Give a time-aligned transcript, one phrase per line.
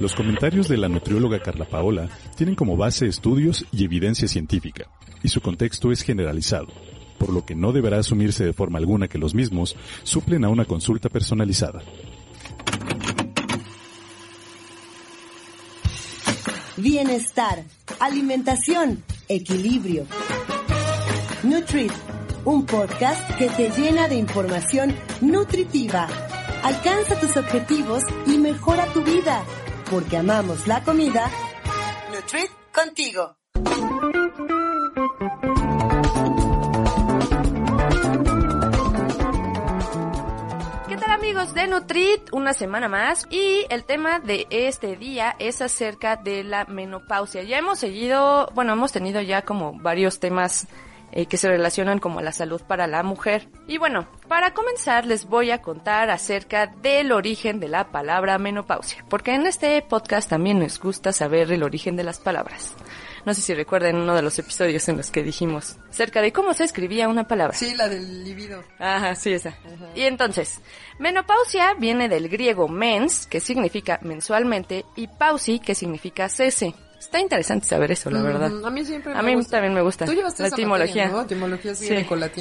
[0.00, 4.86] Los comentarios de la nutrióloga Carla Paola tienen como base estudios y evidencia científica,
[5.22, 6.68] y su contexto es generalizado,
[7.18, 10.64] por lo que no deberá asumirse de forma alguna que los mismos suplen a una
[10.64, 11.82] consulta personalizada.
[16.76, 17.62] Bienestar,
[18.00, 20.06] alimentación, equilibrio.
[21.44, 21.92] Nutrit,
[22.44, 26.08] un podcast que te llena de información nutritiva.
[26.64, 29.44] Alcanza tus objetivos y mejora tu vida,
[29.90, 31.30] porque amamos la comida.
[32.10, 33.36] Nutrit contigo.
[40.88, 42.32] ¿Qué tal amigos de Nutrit?
[42.32, 47.42] Una semana más y el tema de este día es acerca de la menopausia.
[47.42, 50.66] Ya hemos seguido, bueno, hemos tenido ya como varios temas
[51.16, 53.48] eh, que se relacionan como a la salud para la mujer.
[53.68, 59.04] Y bueno, para comenzar les voy a contar acerca del origen de la palabra menopausia,
[59.08, 62.74] porque en este podcast también nos gusta saber el origen de las palabras.
[63.24, 66.52] No sé si recuerdan uno de los episodios en los que dijimos acerca de cómo
[66.52, 67.56] se escribía una palabra.
[67.56, 68.64] Sí, la del libido.
[68.80, 69.56] Ajá, sí, esa.
[69.94, 70.60] Y entonces,
[70.98, 76.74] menopausia viene del griego mens, que significa mensualmente, y pausi, que significa cese.
[77.04, 78.50] Está interesante saber eso, la verdad.
[78.50, 79.50] Mm, a mí siempre me A mí gusta.
[79.52, 80.04] también me gusta.
[80.04, 81.04] Tú llevaste la esa etimología.
[81.04, 81.22] materia, ¿no?
[81.22, 81.86] Etimología sí,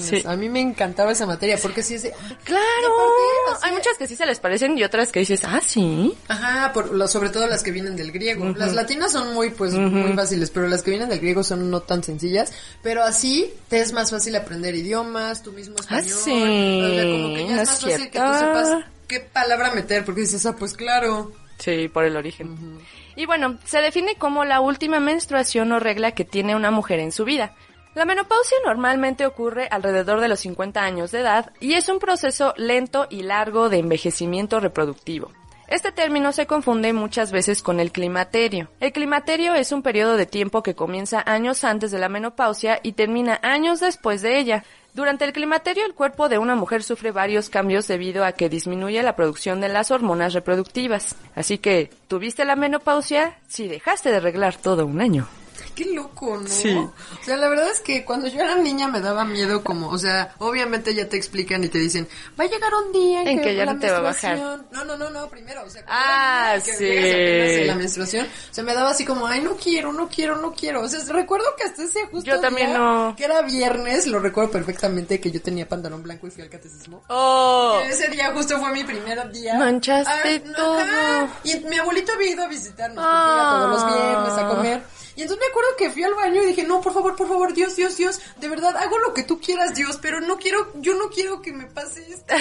[0.02, 0.24] Sí.
[0.26, 2.12] A mí me encantaba esa materia porque sí es de...
[2.44, 2.64] Claro.
[2.64, 5.62] Y aparte, así- Hay muchas que sí se les parecen y otras que dices, ah,
[5.64, 6.16] sí.
[6.28, 8.46] Ajá, por, lo- sobre todo las que vienen del griego.
[8.56, 11.82] Las latinas son muy, pues, muy fáciles, pero las que vienen del griego son no
[11.82, 12.52] tan sencillas.
[12.82, 16.06] Pero así te es más fácil aprender idiomas, tu mismo español.
[16.08, 16.32] Ah, sí.
[16.32, 18.40] O sea, como que ya ¿No es es más fácil que tú cierto?
[18.66, 21.32] sepas qué palabra meter, porque dices, ah, pues claro.
[21.60, 22.80] Sí, por el origen.
[23.16, 27.12] Y bueno, se define como la última menstruación o regla que tiene una mujer en
[27.12, 27.54] su vida.
[27.96, 32.54] La menopausia normalmente ocurre alrededor de los 50 años de edad y es un proceso
[32.58, 35.32] lento y largo de envejecimiento reproductivo.
[35.68, 38.70] Este término se confunde muchas veces con el climaterio.
[38.80, 42.94] El climaterio es un periodo de tiempo que comienza años antes de la menopausia y
[42.94, 44.64] termina años después de ella.
[44.94, 49.02] Durante el climaterio el cuerpo de una mujer sufre varios cambios debido a que disminuye
[49.02, 51.16] la producción de las hormonas reproductivas.
[51.34, 55.28] Así que, ¿tuviste la menopausia si dejaste de arreglar todo un año?
[55.76, 56.48] Qué loco, ¿no?
[56.48, 56.70] Sí.
[56.76, 59.98] O sea, la verdad es que cuando yo era niña me daba miedo como, o
[59.98, 62.08] sea, obviamente ya te explican y te dicen,
[62.40, 64.02] va a llegar un día en, En que, que ya la no te va a
[64.02, 64.38] bajar.
[64.38, 64.66] menstruación-".
[64.72, 66.86] No, no, no, no, primero, o sea, Ah, que sí.
[66.88, 70.54] en la menstruación, o sea, me daba así como, ay, no quiero, no quiero, no
[70.54, 70.82] quiero.
[70.82, 73.16] O sea, recuerdo que hasta ese justo Yo también día, no.
[73.18, 77.04] que era viernes, lo recuerdo perfectamente, que yo tenía pantalón blanco y fui al catecismo.
[77.08, 77.80] ¡Oh!
[77.88, 79.56] Y Ese día justo fue mi primer día.
[79.56, 80.80] Manchaste no, todo.
[80.80, 81.28] ajá.
[81.44, 84.50] Y mi abuelito había ido a visitarnos porque iba todos los viernes a Ah.
[84.56, 84.82] comer.
[85.16, 87.54] Y entonces me acuerdo que fui al baño y dije, no, por favor, por favor,
[87.54, 90.96] Dios, Dios, Dios, de verdad, hago lo que tú quieras, Dios, pero no quiero, yo
[90.96, 92.34] no quiero que me pase esto.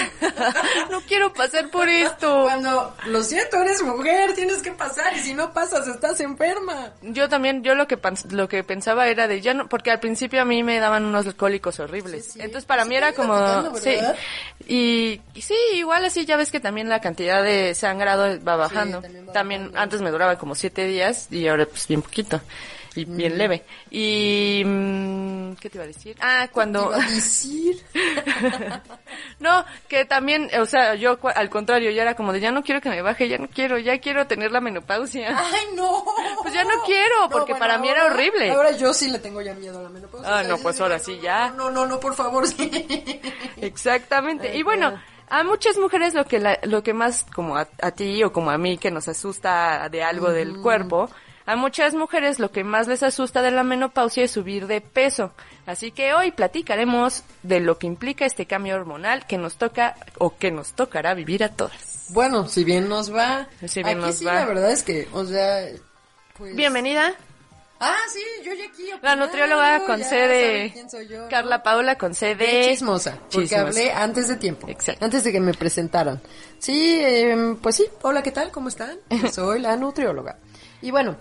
[0.91, 2.43] no quiero pasar por esto.
[2.43, 6.93] Cuando, lo siento, eres mujer, tienes que pasar y si no pasas estás enferma.
[7.01, 7.97] Yo también, yo lo que
[8.29, 11.31] lo que pensaba era de ya no, porque al principio a mí me daban unos
[11.35, 12.25] cólicos horribles.
[12.25, 12.39] Sí, sí.
[12.41, 13.97] Entonces para Sí, mí era como, sí.
[14.67, 19.01] Y, y sí, igual así ya ves que también la cantidad de sangrado va bajando.
[19.01, 19.79] también también va bajando.
[19.79, 22.41] antes me duraba como siete días y ahora pues bien poquito.
[22.95, 23.63] Y bien leve.
[23.89, 26.15] Y, mm, ¿qué te iba a decir?
[26.21, 26.85] Ah, cuando...
[26.91, 27.83] Iba a decir.
[29.39, 32.81] No, que también, o sea, yo al contrario, ya era como de ya no quiero
[32.81, 35.35] que me baje, ya no quiero, ya quiero tener la menopausia.
[35.37, 36.03] Ay, no.
[36.41, 38.51] Pues ya no quiero, porque para mí era horrible.
[38.51, 40.29] Ahora yo sí le tengo ya miedo a la menopausia.
[40.29, 41.49] Ah, O sea, no, pues ahora no, sí, no, ya.
[41.51, 43.21] No, no, no, por favor, sí.
[43.57, 44.49] Exactamente.
[44.51, 45.03] Ay, y bueno, claro.
[45.29, 48.51] a muchas mujeres lo que la- lo que más como a, a ti o como
[48.51, 51.09] a mí que nos asusta de algo del cuerpo,
[51.45, 55.31] a muchas mujeres lo que más les asusta de la menopausia es subir de peso.
[55.65, 60.35] Así que hoy platicaremos de lo que implica este cambio hormonal que nos toca o
[60.37, 62.05] que nos tocará vivir a todas.
[62.09, 63.47] Bueno, si bien nos va.
[63.65, 64.33] Si bien aquí nos sí, va.
[64.35, 65.67] la verdad es que, o sea,
[66.37, 66.55] pues...
[66.55, 67.13] Bienvenida,
[67.85, 68.83] Ah, sí, yo ya aquí.
[69.01, 69.99] la nutrióloga con.
[71.29, 73.61] Carla Paula con sede De chismosa, porque Chismosa.
[73.67, 74.69] hablé antes de tiempo.
[74.69, 75.03] Exacto.
[75.03, 76.21] Antes de que me presentaran.
[76.59, 78.51] Sí, eh, pues sí, hola, ¿qué tal?
[78.51, 78.97] ¿Cómo están?
[79.33, 80.37] Soy la nutrióloga.
[80.83, 81.15] Y bueno,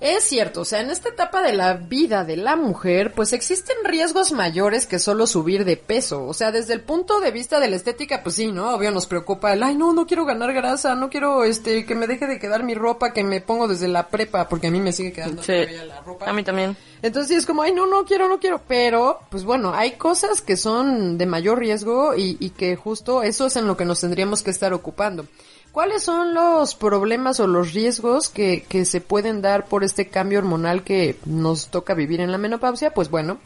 [0.00, 3.74] Es cierto, o sea, en esta etapa de la vida de la mujer, pues existen
[3.82, 6.24] riesgos mayores que solo subir de peso.
[6.24, 8.76] O sea, desde el punto de vista de la estética, pues sí, ¿no?
[8.76, 12.06] Obvio nos preocupa el, ay, no, no quiero ganar grasa, no quiero, este, que me
[12.06, 14.92] deje de quedar mi ropa que me pongo desde la prepa, porque a mí me
[14.92, 15.48] sigue quedando Sí.
[15.52, 16.30] todavía la ropa.
[16.30, 16.76] A mí también.
[17.02, 18.62] Entonces es como, ay, no, no quiero, no quiero.
[18.68, 23.46] Pero, pues bueno, hay cosas que son de mayor riesgo y, y que justo eso
[23.46, 25.26] es en lo que nos tendríamos que estar ocupando.
[25.72, 30.38] ¿Cuáles son los problemas o los riesgos que, que se pueden dar por este cambio
[30.38, 32.92] hormonal que nos toca vivir en la menopausia?
[32.92, 33.38] Pues bueno,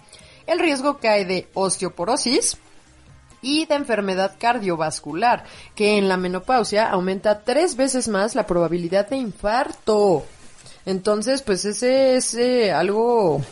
[0.46, 2.58] el riesgo que hay de osteoporosis,
[3.42, 9.16] y de enfermedad cardiovascular, que en la menopausia aumenta tres veces más la probabilidad de
[9.16, 10.24] infarto.
[10.86, 13.42] Entonces, pues ese es eh, algo,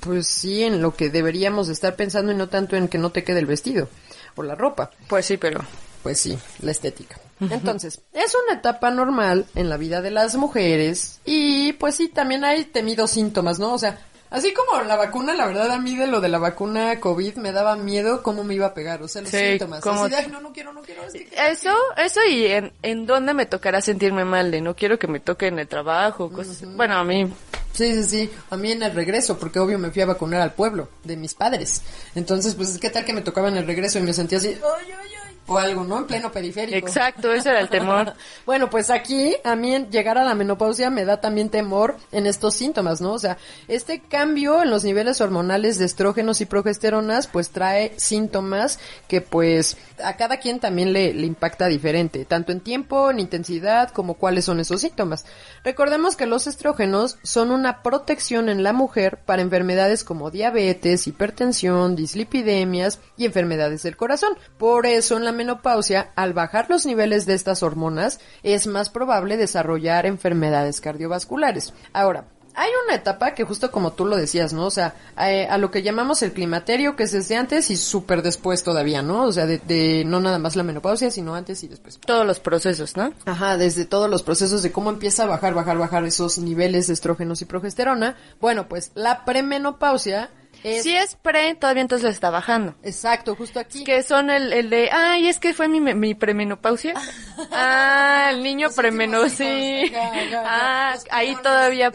[0.00, 3.24] pues sí, en lo que deberíamos estar pensando y no tanto en que no te
[3.24, 3.88] quede el vestido
[4.34, 4.90] o la ropa.
[5.06, 5.60] Pues sí, pero...
[6.02, 7.18] Pues sí, la estética.
[7.40, 12.44] Entonces, es una etapa normal en la vida de las mujeres y pues sí, también
[12.44, 13.74] hay temidos síntomas, ¿no?
[13.74, 13.98] O sea,
[14.30, 17.52] así como la vacuna, la verdad a mí de lo de la vacuna COVID me
[17.52, 19.80] daba miedo cómo me iba a pegar, o sea, los Sí, síntomas.
[19.82, 21.04] cómo- Así de, ay, no, no quiero, no quiero.
[21.04, 24.98] es que- Eso, eso y en, en dónde me tocará sentirme mal, de no quiero
[24.98, 26.62] que me toque en el trabajo, cosas.
[26.74, 27.30] Bueno, a mí,
[27.72, 28.30] Sí, sí, sí.
[28.48, 31.34] A mí en el regreso, porque obvio me fui a vacunar al pueblo de mis
[31.34, 31.82] padres.
[32.14, 34.86] Entonces, pues, ¿qué tal que me tocaba en el regreso y me sentía así, ay,
[34.98, 35.10] ay,
[35.46, 35.98] o algo, ¿no?
[35.98, 36.76] En pleno periférico.
[36.76, 38.14] exacto, ese era el temor.
[38.44, 42.54] Bueno, pues aquí a mí llegar a la menopausia me da también temor en estos
[42.54, 43.12] síntomas, ¿no?
[43.12, 48.78] O sea, este cambio en los niveles hormonales de estrógenos y progesteronas pues trae síntomas
[49.08, 53.90] que pues a cada quien también le, le impacta diferente, tanto en tiempo, en intensidad,
[53.90, 55.24] como cuáles son esos síntomas.
[55.64, 61.96] Recordemos que los estrógenos son una protección en la mujer para enfermedades como diabetes, hipertensión,
[61.96, 64.36] dislipidemias y enfermedades del corazón.
[64.58, 69.36] Por eso en la menopausia, al bajar los niveles de estas hormonas, es más probable
[69.36, 71.72] desarrollar enfermedades cardiovasculares.
[71.92, 72.24] Ahora,
[72.56, 74.64] hay una etapa que justo como tú lo decías, ¿no?
[74.64, 78.22] O sea, eh, a lo que llamamos el climaterio, que es desde antes y súper
[78.22, 79.24] después todavía, ¿no?
[79.24, 82.00] O sea, de, de no nada más la menopausia, sino antes y después.
[82.00, 83.12] Todos los procesos, ¿no?
[83.26, 86.94] Ajá, desde todos los procesos de cómo empieza a bajar, bajar, bajar esos niveles de
[86.94, 88.16] estrógenos y progesterona.
[88.40, 90.30] Bueno, pues la premenopausia
[90.66, 90.82] es...
[90.82, 92.74] Si es pre, todavía entonces está bajando.
[92.82, 93.84] Exacto, justo aquí.
[93.84, 96.94] Que son el, el de, ay, es que fue mi, mi premenopausia.
[97.52, 99.46] Ah, el niño premenopausia.
[99.46, 99.92] Sí.
[100.34, 101.92] Ah, ahí todavía,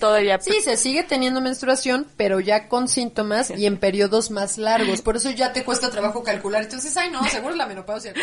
[0.00, 0.40] todavía.
[0.40, 5.02] Sí, se sigue teniendo menstruación, pero ya con síntomas y en periodos más largos.
[5.02, 6.62] Por eso ya te cuesta trabajo calcular.
[6.62, 8.14] Entonces, ay, no, seguro es la menopausia.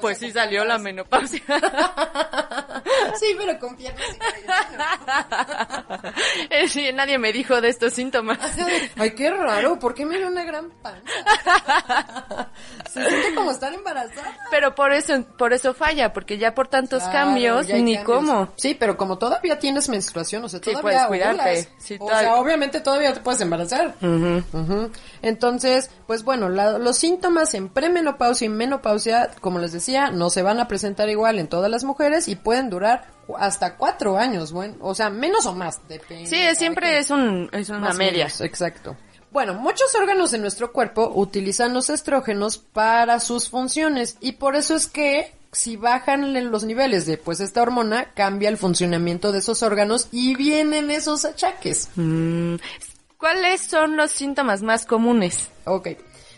[0.00, 1.42] Pues sí salió la menopausia.
[3.18, 4.18] Sí, pero con piernas y.
[6.50, 8.38] Eh, sí, nadie me dijo de estos síntomas.
[8.96, 9.41] Ay, qué raro,
[9.80, 11.02] ¿por qué me dio una gran panza?
[12.92, 14.36] Se siente como estar embarazada.
[14.50, 18.04] Pero por eso, por eso falla, porque ya por tantos Claro, cambios, ni cambios.
[18.04, 18.48] cómo.
[18.56, 21.68] Sí, pero como todavía tienes menstruación, o sea, Sí, todavía puedes cuidarte.
[21.78, 23.94] Sí, o sea, obviamente todavía te puedes embarazar.
[24.02, 24.90] Ujú.
[25.22, 30.42] Entonces, pues bueno, la- los síntomas en premenopausia y menopausia, como les decía, no se
[30.42, 34.74] van a presentar igual en todas las mujeres y pueden durar hasta cuatro años, bueno,
[34.80, 36.26] o sea, menos o más, depende.
[36.26, 38.24] Sí, siempre es un, es una media.
[38.24, 38.96] menos, exacto.
[39.32, 44.76] Bueno, muchos órganos de nuestro cuerpo utilizan los estrógenos para sus funciones y por eso
[44.76, 49.62] es que si bajan los niveles de pues esta hormona cambia el funcionamiento de esos
[49.62, 51.88] órganos y vienen esos achaques.
[51.96, 52.56] Mm,
[53.16, 55.48] ¿Cuáles son los síntomas más comunes?
[55.64, 55.88] Ok.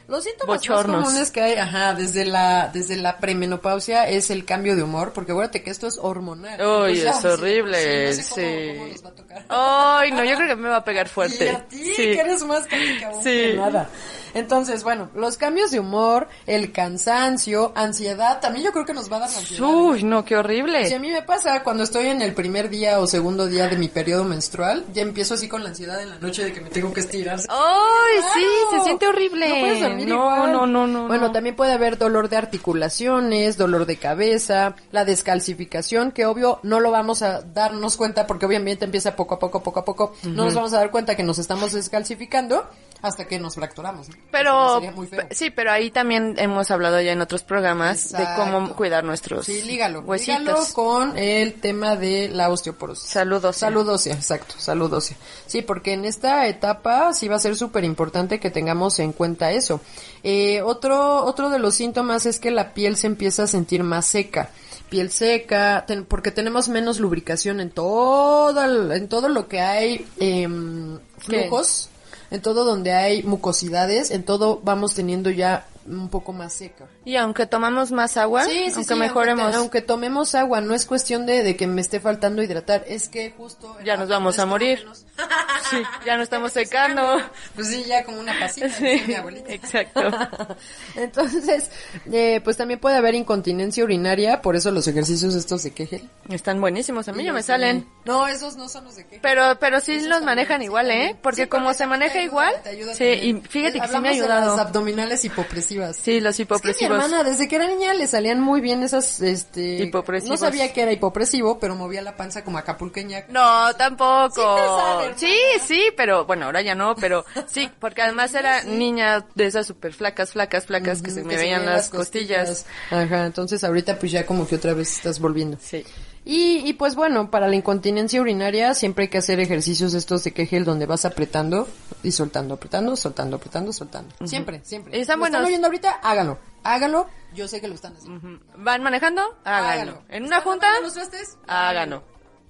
[0.07, 0.97] Los síntomas Bochornos.
[0.97, 5.13] más comunes que hay, ajá, desde la, desde la premenopausia es el cambio de humor,
[5.15, 6.61] porque acuérdate que esto es hormonal.
[6.61, 8.79] Uy, Pues es horrible, sí, no sé cómo- sí.
[8.79, 9.45] cómo nos va a tocar.
[9.49, 11.51] Ay, no, yo creo que me va a pegar Y fuerte.
[11.51, 12.03] a ti, Sí.
[12.03, 13.31] que eres más aún Sí.
[13.31, 13.89] que nada.
[14.35, 19.19] Entonces, bueno, los cambios de humor, el cansancio, ansiedad, también yo creo que nos va
[19.19, 19.63] a dar ansiedad.
[19.63, 19.73] ¿eh?
[19.73, 20.89] Uy, no, qué horrible.
[20.89, 23.77] Si a mí me pasa cuando estoy en el primer día o segundo día de
[23.77, 26.69] mi periodo menstrual, ya empiezo así con la ansiedad en la noche de que me
[26.71, 27.39] tengo que estirar.
[27.49, 28.45] Ay, sí,
[28.77, 29.49] se siente horrible.
[29.49, 30.53] No puedes no, igual.
[30.53, 31.07] no, no, no.
[31.09, 31.33] Bueno, no.
[31.33, 36.91] también puede haber dolor de articulaciones, dolor de cabeza, la descalcificación, que obvio no lo
[36.91, 40.15] vamos a darnos cuenta porque obviamente empieza poco a poco, poco a poco.
[40.25, 42.69] No nos vamos a dar cuenta que nos estamos descalcificando
[43.03, 44.09] hasta que nos fracturamos.
[44.31, 45.27] Pero, sería muy feo.
[45.31, 49.63] sí, pero ahí también hemos hablado ya en otros programas de cómo cuidar nuestros Sí,
[49.63, 50.01] lígalo.
[50.01, 50.39] huesitos.
[50.41, 53.09] Lígalo con el tema de la osteoporosis.
[53.11, 53.57] Saludos.
[53.57, 55.17] Salud ósea, exacto, salud ósea.
[55.47, 59.51] Sí, porque en esta etapa sí va a ser súper importante que tengamos en cuenta
[59.53, 59.81] eso.
[60.23, 64.07] Eh, otro, otro de los síntomas es que la piel se empieza a sentir más
[64.07, 64.51] seca.
[64.89, 70.07] Piel seca, ten- porque tenemos menos lubricación en todo, el- en todo lo que hay
[70.19, 71.43] em, ¿Qué?
[71.43, 71.89] flujos,
[72.31, 76.87] en todo donde hay mucosidades, en todo vamos teniendo ya un poco más seca.
[77.05, 80.75] Y aunque tomamos más agua, Sí, sí, aunque sí, mejoremos, Aunque, aunque tomemos agua, no
[80.75, 83.77] es cuestión de, de que me esté faltando hidratar, es que justo...
[83.85, 84.79] Ya nos vamos a morir.
[84.79, 85.05] estrógenos-
[85.71, 85.77] sí,
[86.07, 87.19] ya no estamos secando.
[87.55, 88.69] Pues sí, ya como una pasita,
[89.07, 89.53] mi abuelita.
[89.53, 90.01] exacto.
[90.97, 91.71] Entonces,
[92.13, 96.09] eh, pues también puede haber incontinencia urinaria, por eso los ejercicios estos de Kegel.
[96.29, 97.87] Están buenísimos, a mí ya me salen.
[98.05, 99.21] No, esos no son los de Kegel.
[99.23, 101.17] Pero, pero sí Esos los manejan igual, ¿eh?
[101.23, 104.57] Porque como se maneja igual, te ayuda sí, y fíjate que sí me ha ayudado.
[104.57, 105.74] las abdominales hipopresivas.
[105.97, 109.85] Sí, Es que mi hermana, desde que era niña, le salían muy bien esas, este...
[109.85, 110.41] Hipopresivos.
[110.41, 113.25] No sabía que era hipopresivo, pero movía la panza como acapulqueña.
[113.29, 114.35] No, tampoco.
[114.35, 115.15] Sí sale.
[115.17, 119.67] Sí, sí, pero bueno, ahora ya no, pero sí, porque además era niña de esas
[119.67, 122.67] súper flacas, flacas, flacas que se me que veían las costillas.
[122.91, 125.59] Ajá, entonces ahorita pues ya como que otra vez estás volviendo.
[125.61, 125.85] Sí.
[126.27, 130.33] Y, y pues bueno, para la incontinencia urinaria siempre hay que hacer ejercicios estos de
[130.33, 131.69] Kegel donde vas apretando
[132.03, 134.15] y soltando, apretando, soltando, apretando, soltando.
[134.27, 134.99] Siempre, siempre.
[134.99, 135.37] Están ¿Lo buenos.
[135.41, 135.91] están oyendo ahorita?
[136.03, 136.39] Háganlo.
[136.63, 137.09] Háganlo.
[137.35, 138.41] Yo sé que lo están haciendo.
[138.57, 139.23] ¿Van manejando?
[139.45, 140.03] Háganlo.
[140.09, 140.81] ¿En una ¿Están junta?
[140.81, 141.37] los trastes?
[141.47, 142.03] Háganlo.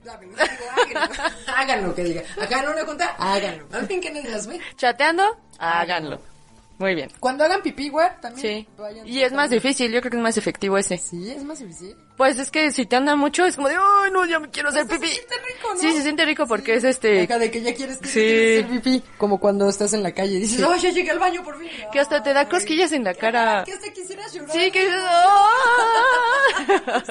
[0.06, 0.36] Háganlo.
[0.38, 1.14] Háganlo.
[1.56, 2.22] Háganlo, que diga.
[2.40, 3.66] Acá en una junta, háganlo.
[3.72, 4.60] ¿No ven que digas, güey?
[4.76, 5.24] ¿Chateando?
[5.58, 6.20] Háganlo.
[6.78, 7.08] Muy bien.
[7.20, 8.64] Cuando hagan pipí, güey, también.
[8.64, 8.68] Sí.
[8.76, 10.98] vayan Y es más difícil, yo creo que es más efectivo ese.
[10.98, 11.94] Sí, es más difícil.
[12.16, 14.70] Pues es que si te anda mucho es como de, ay, no, ya me quiero
[14.70, 15.06] hacer Se pipí.
[15.06, 15.80] siente rico, ¿no?
[15.80, 18.20] Sí, se siente rico porque es este, Acá de que ya quieres, que Sí.
[18.20, 19.02] quieres hacer pipí.
[19.18, 21.68] Como cuando estás en la calle y dices, oh, ya llegué al baño por fin.
[21.92, 23.62] que hasta te da Ay, cosquillas en la cara.
[23.64, 24.50] Que hasta quisieras llorar.
[24.50, 24.88] Sí, que...
[24.92, 26.58] ¡Ah!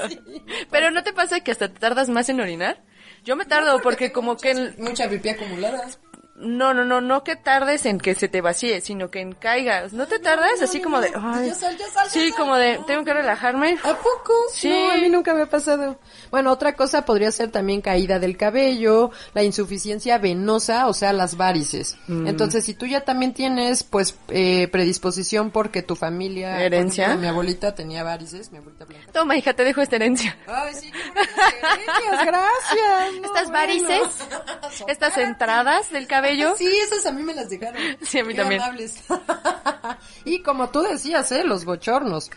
[0.72, 2.82] Pero ¿no te pasa que hasta te tardas más en orinar?
[3.24, 4.52] Yo me tardo porque como que...
[4.52, 5.88] en- Mucha pipí acumulada.
[6.36, 9.94] No, no, no, no que tardes en que se te vacíe, sino que en caigas.
[9.94, 10.54] ¿No te tardas?
[10.60, 11.12] no, Así no, como de...
[11.12, 11.34] no.
[11.34, 11.50] ay.
[11.52, 12.38] Sal, sal, ya Sí, sal.
[12.40, 13.78] como de, tengo que relajarme.
[13.84, 14.34] ¿A poco?
[14.52, 14.68] Sí.
[14.70, 16.00] No, a mí nunca me ha pasado.
[16.32, 21.38] Bueno, otra cosa podría ser también caída del cabello, la insuficiencia venosa, o sea, las
[21.38, 21.98] varices.
[22.08, 22.26] Mm.
[22.28, 26.60] Entonces, si tú ya también tienes, pues, eh, predisposición porque tu familia...
[26.64, 27.06] ¿Herencia?
[27.06, 29.12] ejemplo, mi abuelita tenía varices, mi abuelita blanca.
[29.12, 30.36] Toma, hija, te dejo esta herencia.
[30.48, 32.26] Ay, sí, gracias.
[33.22, 33.52] no, Estas bueno.
[33.52, 34.02] varices,
[34.88, 36.23] estas entradas del cabello.
[36.58, 37.82] Sí, esas a mí me las dejaron.
[38.02, 38.62] Sí, a mí Qué también.
[38.62, 38.96] amables.
[40.26, 41.44] y como tú decías, ¿eh?
[41.44, 42.30] Los bochornos.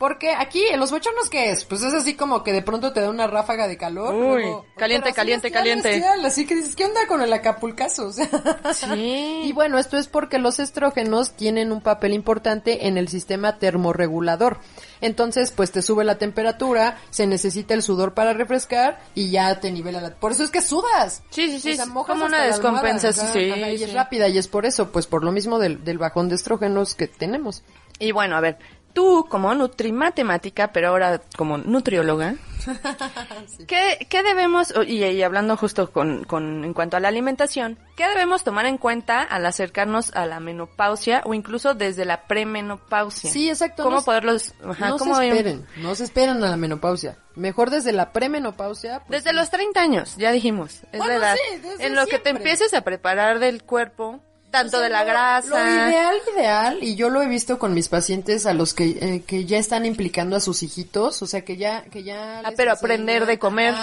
[0.00, 1.66] Porque aquí, ¿los bochornos qué es?
[1.66, 4.14] Pues es así como que de pronto te da una ráfaga de calor.
[4.14, 5.88] Uy, luego- caliente, caliente, bestial, caliente.
[5.90, 8.06] bestial, así que dices, ¿qué onda con el acapulcazo?
[8.08, 9.42] O sea, Sí.
[9.44, 14.56] Y bueno, esto es porque los estrógenos tienen un papel importante en el sistema termorregulador.
[15.02, 19.70] Entonces, pues te sube la temperatura, se necesita el sudor para refrescar y ya te
[19.70, 20.14] nivela la...
[20.14, 21.22] Por eso es que sudas.
[21.28, 23.90] Sí, sí, sí, O sea, es mojas como una descompensación, ajá, sí, ajá, y es
[23.90, 23.94] sí.
[23.96, 27.06] rápida y es por eso, pues por lo mismo del, del bajón de estrógenos que
[27.06, 27.62] tenemos.
[27.98, 28.56] Y bueno, a ver,
[28.92, 32.34] tú como nutrimatemática, pero ahora como nutrióloga,
[33.66, 38.06] ¿qué, qué debemos, y, y hablando justo con, con, en cuanto a la alimentación, qué
[38.08, 43.30] debemos tomar en cuenta al acercarnos a la menopausia o incluso desde la premenopausia?
[43.30, 43.82] Sí, exacto.
[43.82, 47.16] ¿Cómo poderlos, ajá, no cómo se esperen, no se esperen a la menopausia.
[47.36, 49.00] Mejor desde la premenopausia.
[49.06, 51.36] pues, Desde los 30 años, ya dijimos, es Bueno, la edad.
[51.36, 54.20] sí, desde en lo que te empieces a preparar del cuerpo,
[54.50, 55.48] tanto O sea, de la grasa.
[55.48, 59.22] Lo ideal, ideal, y yo lo he visto con mis pacientes a los que, eh,
[59.26, 62.40] que ya están implicando a sus hijitos, o sea, que ya, que ya.
[62.40, 63.74] Ah, pero aprender de comer.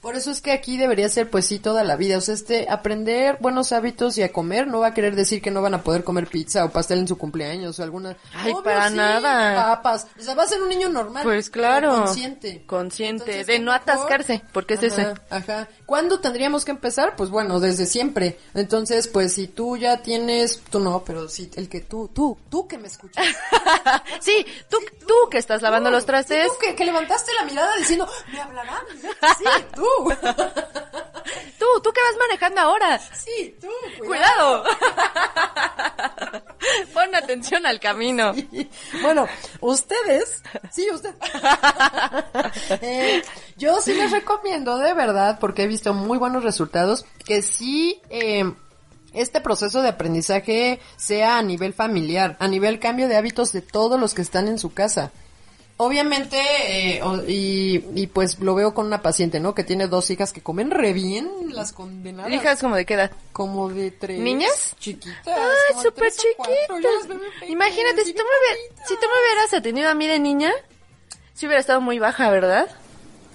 [0.00, 2.18] Por eso es que aquí debería ser, pues sí, toda la vida.
[2.18, 5.50] O sea, este, aprender buenos hábitos y a comer no va a querer decir que
[5.50, 8.16] no van a poder comer pizza o pastel en su cumpleaños o alguna.
[8.34, 9.74] Ay, Obvio, para sí, nada.
[9.74, 10.06] Papas.
[10.18, 11.24] O sea, va a ser un niño normal.
[11.24, 11.92] Pues claro.
[12.04, 12.62] Consciente.
[12.66, 13.82] Consciente, Entonces, de ¿qué no mejor?
[13.90, 15.14] atascarse, porque es ese.
[15.30, 15.68] Ajá.
[15.84, 17.16] ¿Cuándo tendríamos que empezar?
[17.16, 18.38] Pues bueno, desde siempre.
[18.54, 22.68] Entonces, pues si tú ya tienes, tú no, pero si el que tú, tú, tú
[22.68, 23.24] que me escuchas.
[24.20, 26.44] sí, tú, tú que estás lavando Tú, los trastes.
[26.44, 28.82] sí, Tú que, que levantaste la mirada diciendo, ¿me hablarán?
[29.38, 29.87] Sí, tú.
[31.58, 32.98] Tú, tú que vas manejando ahora.
[33.14, 33.68] Sí, tú.
[34.06, 34.64] Cuidado.
[36.94, 38.32] Pon atención al camino.
[39.02, 39.26] Bueno,
[39.60, 41.14] ustedes, sí, usted.
[42.80, 43.22] Eh,
[43.56, 48.44] yo sí les recomiendo, de verdad, porque he visto muy buenos resultados, que sí, eh,
[49.12, 53.98] este proceso de aprendizaje sea a nivel familiar, a nivel cambio de hábitos de todos
[53.98, 55.12] los que están en su casa.
[55.80, 56.36] Obviamente,
[56.96, 59.54] eh, o- y, y pues lo veo con una paciente, ¿no?
[59.54, 62.32] Que tiene dos hijas que comen re bien, las condenadas.
[62.32, 63.12] Hijas como de qué edad?
[63.32, 64.18] Como de tres.
[64.18, 64.74] ¿Niñas?
[64.80, 65.24] Chiquitas.
[65.24, 67.16] De súper chiquitas.
[67.46, 70.50] Imagínate, si tú, me, si tú me hubieras atendido a mí de niña,
[71.34, 72.68] si hubiera estado muy baja, ¿verdad?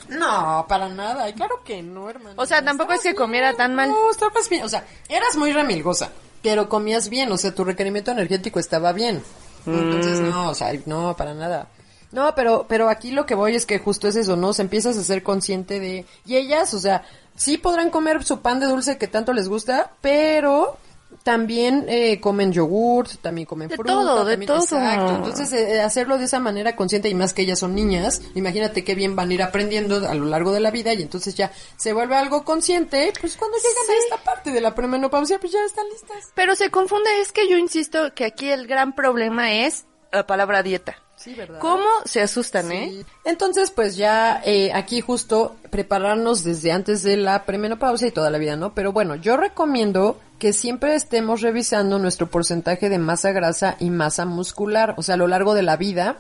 [0.10, 1.30] No, para nada.
[1.30, 2.36] Y claro que no, hermano.
[2.38, 3.58] O sea, tampoco es que comiera bien.
[3.58, 3.90] tan mal.
[3.90, 4.64] No, estabas bien.
[4.64, 7.32] O sea, eras muy remilgosa, pero comías bien.
[7.32, 9.24] O sea, tu requerimiento energético estaba bien.
[9.66, 10.30] Entonces, Mm.
[10.30, 11.70] no, o sea, no, para nada.
[12.14, 14.54] No, pero, pero aquí lo que voy es que justo es eso, ¿no?
[14.54, 16.06] Se empiezas a ser consciente de...
[16.26, 17.04] Y ellas, o sea,
[17.36, 20.78] sí podrán comer su pan de dulce que tanto les gusta, pero
[21.24, 23.94] también eh, comen yogurt, también comen De fruta.
[23.94, 24.58] todo, de todo.
[24.58, 25.16] Exacto.
[25.16, 28.94] Entonces, eh, hacerlo de esa manera consciente y más que ellas son niñas, imagínate qué
[28.94, 31.94] bien van a ir aprendiendo a lo largo de la vida y entonces ya se
[31.94, 35.86] vuelve algo consciente, pues cuando llegan a esta parte de la premenopausia, pues ya están
[35.90, 36.32] listas.
[36.36, 40.62] Pero se confunde, es que yo insisto que aquí el gran problema es la palabra
[40.62, 41.03] dieta.
[41.24, 41.60] Sí, ¿verdad?
[41.60, 43.06] ¿Cómo se asustan, eh?
[43.24, 48.38] Entonces, pues ya eh, aquí justo prepararnos desde antes de la premenopausia y toda la
[48.38, 48.74] vida, ¿no?
[48.74, 54.26] Pero bueno, yo recomiendo que siempre estemos revisando nuestro porcentaje de masa grasa y masa
[54.26, 56.18] muscular, o sea, a lo largo de la vida.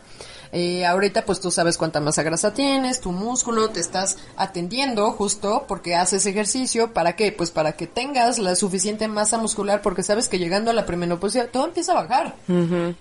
[0.56, 5.66] Eh, ahorita pues tú sabes cuánta masa grasa tienes, tu músculo, te estás atendiendo justo
[5.68, 7.32] porque haces ejercicio, ¿para qué?
[7.32, 11.52] Pues para que tengas la suficiente masa muscular porque sabes que llegando a la premenopausia
[11.52, 12.36] todo empieza a bajar.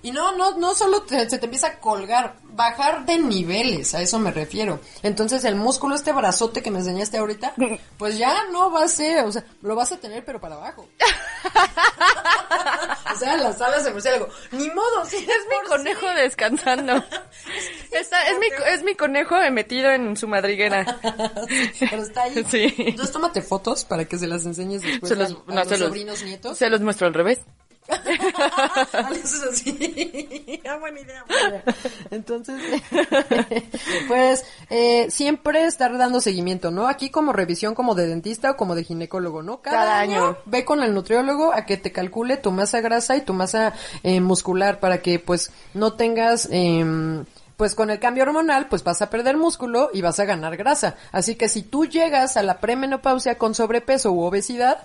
[0.01, 4.01] Y no, no, no solo te- se te empieza a colgar, bajar de niveles, a
[4.01, 4.79] eso me refiero.
[5.01, 7.53] Entonces el músculo, este brazote que me enseñaste ahorita,
[7.97, 10.87] pues ya no va a ser, o sea, lo vas a tener pero para abajo.
[13.13, 14.27] o sea, las alas de murciélago.
[14.51, 16.93] Ni modo, sí, Es mi conejo descansando.
[17.91, 20.99] Está- es, mi, es mi conejo metido en su madriguera.
[21.79, 22.43] Pero está ahí.
[22.49, 22.73] Sí.
[22.77, 25.67] Entonces tómate fotos para que se las enseñes después Se los, a, a no, los
[25.67, 26.57] se los- sobrinos nietos.
[26.57, 27.39] Se los muestro al revés.
[29.23, 29.45] Eso.
[30.65, 31.25] Ah, buena idea.
[32.09, 32.55] Entonces,
[34.07, 36.87] pues eh, siempre estar dando seguimiento, ¿no?
[36.87, 39.61] Aquí como revisión como de dentista o como de ginecólogo, ¿no?
[39.61, 40.37] Cada, Cada año, año.
[40.45, 43.73] ve con el nutriólogo a que te calcule tu masa grasa y tu masa
[44.03, 46.47] eh, muscular para que pues no tengas...
[46.51, 47.25] em,
[47.57, 50.95] pues con el cambio hormonal, pues vas a perder músculo y vas a ganar grasa.
[51.11, 54.79] Así que si tú llegas a la premenopausia con sobrepeso u obesidad,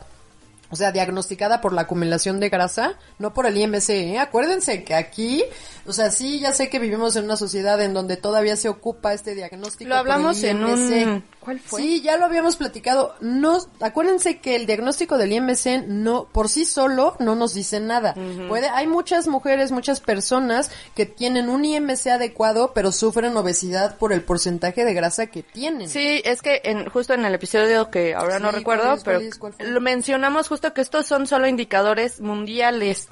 [0.71, 3.89] o sea, diagnosticada por la acumulación de grasa, no por el IMC.
[3.91, 4.19] ¿eh?
[4.19, 5.43] Acuérdense que aquí,
[5.87, 9.13] o sea, sí, ya sé que vivimos en una sociedad en donde todavía se ocupa
[9.15, 9.89] este diagnóstico.
[9.89, 11.81] Lo hablamos por el en un- ¿cuál fue?
[11.81, 13.15] Sí, ya lo habíamos platicado.
[13.21, 18.15] No, acuérdense que el diagnóstico del IMC no, por sí solo, no nos dice nada.
[18.49, 24.13] Puede, hay muchas mujeres, muchas personas que tienen un IMC adecuado, pero sufren obesidad por
[24.13, 25.89] el porcentaje de grasa que tienen.
[25.89, 29.21] Sí, es que en, justo en el episodio que ahora no recuerdo, pero
[29.61, 33.09] lo mencionamos justo que estos son solo indicadores mundiales.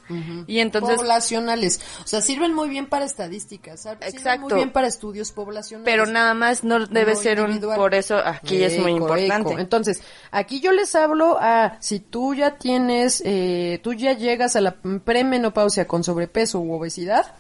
[0.47, 1.81] Y entonces, poblacionales.
[2.05, 3.81] O sea, sirven muy bien para estadísticas.
[3.81, 3.99] ¿sabes?
[4.01, 4.49] Sirven Exacto.
[4.49, 5.85] muy bien para estudios poblacionales.
[5.85, 9.53] pero nada más no debe No ser un, por eso aquí es muy importante.
[9.53, 9.61] eco.
[9.61, 14.61] Entonces, aquí yo les hablo a si tú ya tienes, eh, tú ya llegas a
[14.61, 17.35] la premenopausia con sobrepeso u obesidad,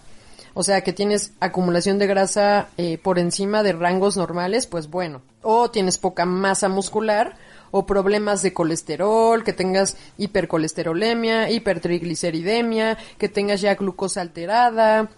[0.54, 5.22] o sea que tienes acumulación de grasa eh, por encima de rangos normales, pues bueno,
[5.42, 7.36] o tienes poca masa muscular,
[7.70, 15.10] o problemas de colesterol, que tengas hipercolesterolemia, hipertrigliceridemia, que tengas ya glucosa alterada,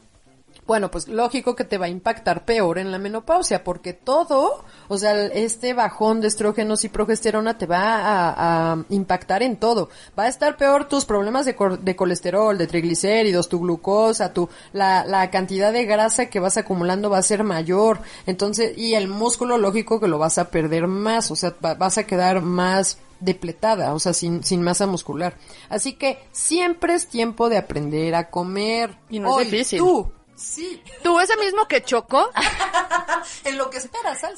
[0.69, 4.99] bueno, pues lógico que te va a impactar peor en la menopausia, porque todo, o
[4.99, 9.89] sea, este bajón de estrógenos y progesterona te va a, a impactar en todo.
[10.17, 15.05] Va a estar peor tus problemas de, de colesterol, de triglicéridos, tu glucosa, tu, la,
[15.05, 18.01] la cantidad de grasa que vas acumulando va a ser mayor.
[18.27, 21.97] Entonces, y el músculo lógico que lo vas a perder más, o sea, va- vas
[21.99, 25.35] a quedar más depletada, o sea, sin, sin masa muscular.
[25.69, 28.97] Así que siempre es tiempo de aprender a comer.
[29.11, 29.79] Y no es difícil.
[29.81, 32.31] Tú, sí, ¿Tú ese mismo que chocó?
[33.45, 34.35] en lo que esperas al.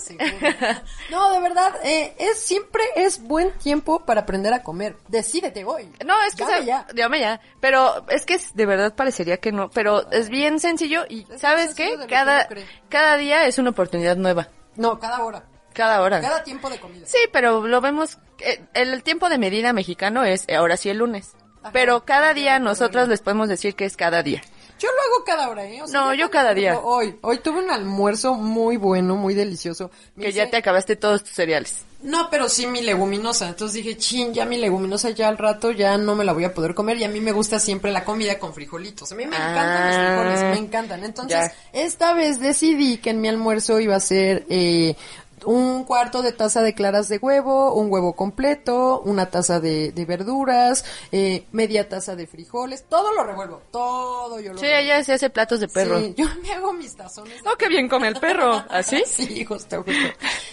[1.10, 4.96] No, de verdad, eh, es siempre es buen tiempo para aprender a comer.
[5.08, 5.92] Decídete hoy.
[6.04, 6.86] No, es que Llame ya.
[6.94, 7.40] llame ya.
[7.60, 9.70] Pero es que de verdad parecería que no.
[9.70, 11.96] Pero es bien sencillo y Es ¿sabes qué?
[12.08, 12.48] Cada,
[12.88, 14.48] cada día es una oportunidad nueva.
[14.76, 16.20] No, cada hora, Cada hora.
[16.20, 17.06] cada tiempo de comida.
[17.06, 18.18] Sí, pero lo vemos.
[18.38, 21.32] eh, El, tiempo de medida mexicano es eh, ahora sí el lunes.
[21.62, 21.72] Ajá.
[21.72, 24.42] Pero cada día nosotros les podemos decir que es cada día.
[24.80, 25.82] Yo lo hago cada hora, ¿eh?
[25.82, 26.78] O No, yo cada día.
[26.80, 29.90] Hoy, hoy tuve un almuerzo muy bueno, muy delicioso.
[30.16, 31.84] Me Que ya te acabaste todos tus cereales.
[32.02, 33.48] No, pero sí mi leguminosa.
[33.48, 36.54] Entonces dije, chin, ya mi leguminosa ya al rato ya no me la voy a
[36.54, 36.96] poder comer.
[36.96, 39.12] Y a mí me gusta siempre la comida con frijolitos.
[39.12, 41.04] A mí me encantan los Ah, frijoles, me encantan.
[41.04, 41.52] Entonces, ya.
[41.78, 44.96] esta vez decidí que en mi almuerzo iba a ser eh,
[45.44, 50.05] un cuarto de taza de claras de huevo, un huevo completo, una taza de, de
[50.05, 52.85] verduras, eh, media taza de frijoles.
[52.88, 54.85] Todo lo revuelvo, todo yo lo Sí, revuelvo.
[54.92, 55.98] ella se hace platos de perro.
[56.00, 57.42] Sí, yo me hago mis tazones.
[57.42, 58.64] de Oh, qué bien come el perro.
[58.70, 59.03] ¿Así?
[59.07, 59.92] Sí, justo, justo.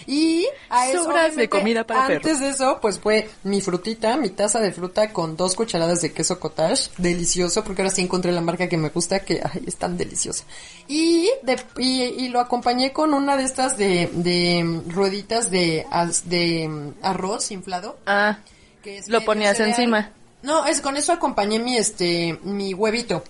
[0.06, 2.40] Y a eso, Sobras de comida para antes perros.
[2.40, 6.38] de eso, pues fue mi frutita, mi taza de fruta con dos cucharadas de queso
[6.40, 9.96] cottage, delicioso, porque ahora sí encontré la marca que me gusta, que ay, es tan
[9.96, 10.44] deliciosa.
[10.86, 15.84] Y, de, y, y lo acompañé con una de estas de, de rueditas de,
[16.24, 17.98] de mm, arroz inflado.
[18.06, 18.38] Ah,
[18.82, 20.12] Que es Lo ponías encima.
[20.42, 23.24] No, es con eso acompañé mi este mi huevito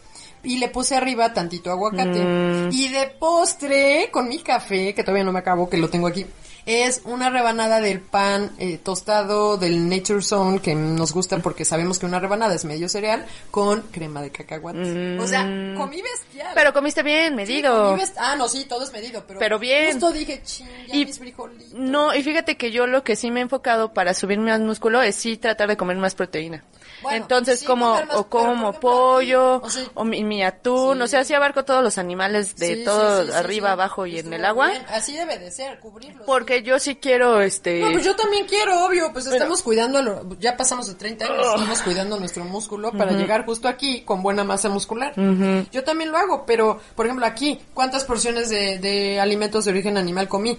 [0.44, 2.68] y le puse arriba tantito aguacate Mm.
[2.72, 6.26] y de postre con mi café que todavía no me acabo que lo tengo aquí.
[6.70, 11.98] Es una rebanada del pan eh, tostado del Nature Zone que nos gusta porque sabemos
[11.98, 15.18] que una rebanada es medio cereal con crema de cacahuate.
[15.18, 15.42] O sea,
[15.76, 16.52] comí bestial.
[16.54, 17.96] Pero comiste bien, Sí, medido.
[17.96, 19.92] best- Ah, no, sí, todo es medido, pero, Pero bien.
[19.92, 20.42] Justo dije,
[20.86, 21.72] ya Y- mis frijolitos.
[21.72, 25.00] No, y fíjate que yo lo que sí me he enfocado para subir más músculo
[25.00, 26.64] es sí tratar de comer más proteína.
[27.02, 31.02] Bueno, Entonces sí, como más, o como pollo o sea, o mi, mi atún, sí.
[31.02, 34.34] o sea, sí abarco todos los animales de Sí, todo arriba, abajo y en Estuvo
[34.34, 34.84] el agua, bien.
[34.90, 36.24] Así debe de ser, cubrirlos.
[36.26, 40.38] porque yo sí quiero este No, pues yo también quiero, obvio, pues estamos cuidando, lo-
[40.38, 44.44] ya pasamos de 30 años, estamos cuidando nuestro músculo para llegar justo aquí con buena
[44.44, 45.12] masa muscular.
[45.70, 49.96] Yo también lo hago, pero, por ejemplo, aquí, ¿cuántas porciones de, de alimentos de origen
[49.96, 50.58] animal comí?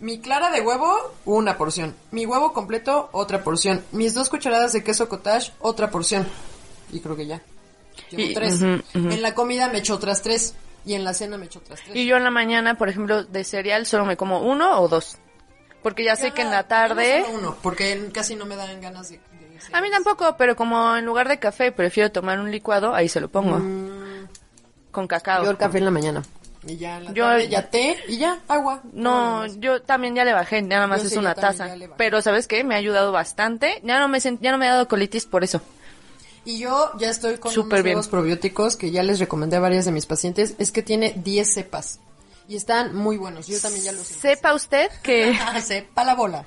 [0.00, 1.94] Mi clara de huevo, una porción.
[2.10, 3.84] Mi huevo completo, otra porción.
[3.92, 6.26] Mis dos cucharadas de queso cottage, otra porción.
[6.92, 7.40] Y creo que ya.
[8.10, 8.60] Llevo Y- tres.
[8.62, 10.54] En la comida me echo otras tres.
[10.86, 11.94] Y en la cena me echo otras tres.
[11.94, 15.18] y yo en la mañana, por ejemplo, de cereal solo me como uno o dos.
[15.82, 19.10] Porque ya sé que en la tarde solo uno, porque casi no me dan ganas
[19.10, 19.16] de...
[19.18, 23.08] de A mí tampoco, pero como en lugar de café prefiero tomar un licuado, ahí
[23.10, 23.58] se lo pongo.
[24.90, 25.42] Con cacao.
[25.42, 25.44] Mm.
[25.44, 26.22] Yo el café en la mañana.
[26.66, 28.82] Y ya la Yo- tarde ya té y ya agua.
[28.92, 31.74] No, yo también ya le bajé, nada más Yo es sí, una taza.
[31.96, 32.64] Pero ¿sabes qué?
[32.64, 33.80] Me ha ayudado bastante.
[33.82, 35.62] Ya no me sent- ya no me ha dado colitis por eso.
[36.44, 39.84] Y yo ya estoy con Súper unos nuevos probióticos que ya les recomendé a varias
[39.84, 40.54] de mis pacientes.
[40.58, 42.00] Es que tiene 10 cepas.
[42.50, 43.46] Y están muy buenos.
[43.46, 46.44] Yo también ya los Sepa usted que Sepa la bola.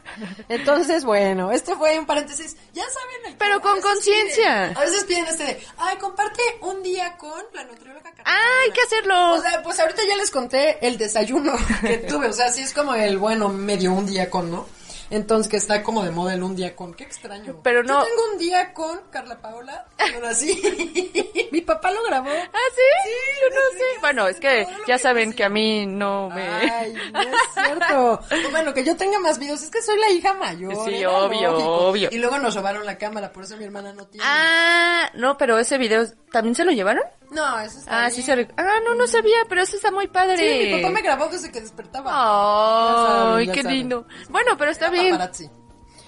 [0.50, 2.58] Entonces, bueno, este fue un paréntesis.
[2.74, 3.32] Ya saben.
[3.32, 4.74] el Pero con conciencia.
[4.76, 8.26] A veces piden este de, ay, comparte un día con la nutrióloga Carolina".
[8.26, 9.36] Ah, hay que hacerlo.
[9.36, 12.28] O sea, pues ahorita ya les conté el desayuno que tuve.
[12.28, 14.68] O sea, sí es como el, bueno, medio un día con, ¿no?
[15.14, 16.94] Entonces, que está como de moda el un día con.
[16.94, 17.60] Qué extraño.
[17.64, 20.60] Pero no- Yo tengo un día con Carla Paola cuando nací.
[21.52, 22.30] Mi papá lo grabó.
[22.32, 23.12] ¿Ah, sí?
[23.42, 24.00] Yo no sé.
[24.02, 26.42] Bueno, es que ya que saben que a mí no me...
[26.42, 28.20] Ay, no es cierto.
[28.52, 30.74] Bueno, que yo tenga más videos, es que soy la hija mayor.
[30.86, 31.70] Sí, obvio, lógico.
[31.90, 32.10] obvio.
[32.12, 34.26] Y luego nos robaron la cámara, por eso mi hermana no tiene.
[34.28, 37.04] Ah, no, pero ese video, ¿también se lo llevaron?
[37.34, 38.12] No, eso está Ah, bien.
[38.14, 38.48] sí se...
[38.58, 40.38] Ah, no, no sabía, pero eso está muy padre.
[40.38, 42.12] Sí, mi papá me grabó desde que despertaba.
[42.14, 44.06] Ay, saben, ya qué lindo.
[44.30, 45.12] Bueno, pero está Era bien.
[45.18, 45.50] paparazzi.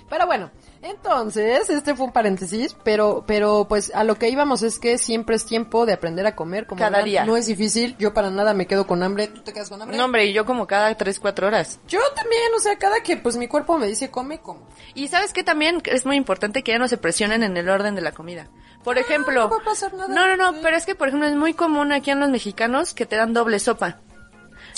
[0.08, 0.52] Pero bueno,
[0.84, 5.36] entonces, este fue un paréntesis, pero, pero pues a lo que íbamos es que siempre
[5.36, 6.68] es tiempo de aprender a comer.
[6.68, 7.26] Como Cada día.
[7.26, 9.26] No es difícil, yo para nada me quedo con hambre.
[9.28, 9.98] ¿Tú te quedas con hambre?
[9.98, 11.80] No, hombre, y yo como cada tres, cuatro horas.
[11.88, 14.68] Yo también, o sea, cada que pues mi cuerpo me dice come, como.
[14.94, 17.96] Y sabes que también es muy importante que ya no se presionen en el orden
[17.96, 18.48] de la comida.
[18.86, 20.08] Por ejemplo, no va a pasar nada.
[20.08, 22.94] no, no, no, pero es que por ejemplo es muy común aquí en los mexicanos
[22.94, 23.98] que te dan doble sopa.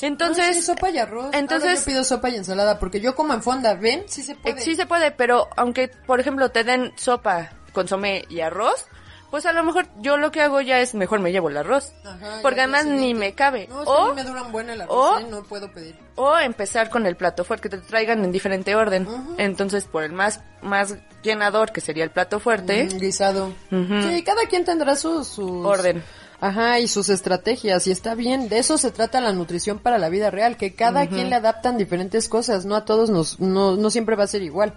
[0.02, 1.30] Entonces, Ah, sí, sopa y arroz.
[1.34, 4.04] entonces- Ahora yo pido sopa y ensalada porque yo como en fonda, ¿ven?
[4.08, 4.62] Sí se eh, puede.
[4.62, 8.86] sí se puede, pero aunque por ejemplo te den sopa, consomé y arroz,
[9.32, 11.94] pues a lo mejor yo lo que hago ya es mejor me llevo el arroz.
[12.06, 13.68] Ajá, porque además ni me cabe.
[13.68, 15.28] No, o, me duran buena el arroz, o- ¿eh?
[15.30, 15.96] no puedo pedir.
[16.16, 19.08] o empezar con el plato fuerte, que te traigan en diferente orden.
[19.38, 23.54] Entonces, por el más, más llenador, que sería el plato fuerte, Mm, guisado.
[23.70, 25.66] Sí, cada quien tendrá su, sus...
[25.66, 26.04] Orden.
[26.40, 28.48] Ajá, y sus estrategias, y está bien.
[28.48, 31.78] De eso se trata la nutrición para la vida real, que cada quien le adaptan
[31.80, 34.76] diferentes cosas, no a todos nos, no, no siempre va a ser igual.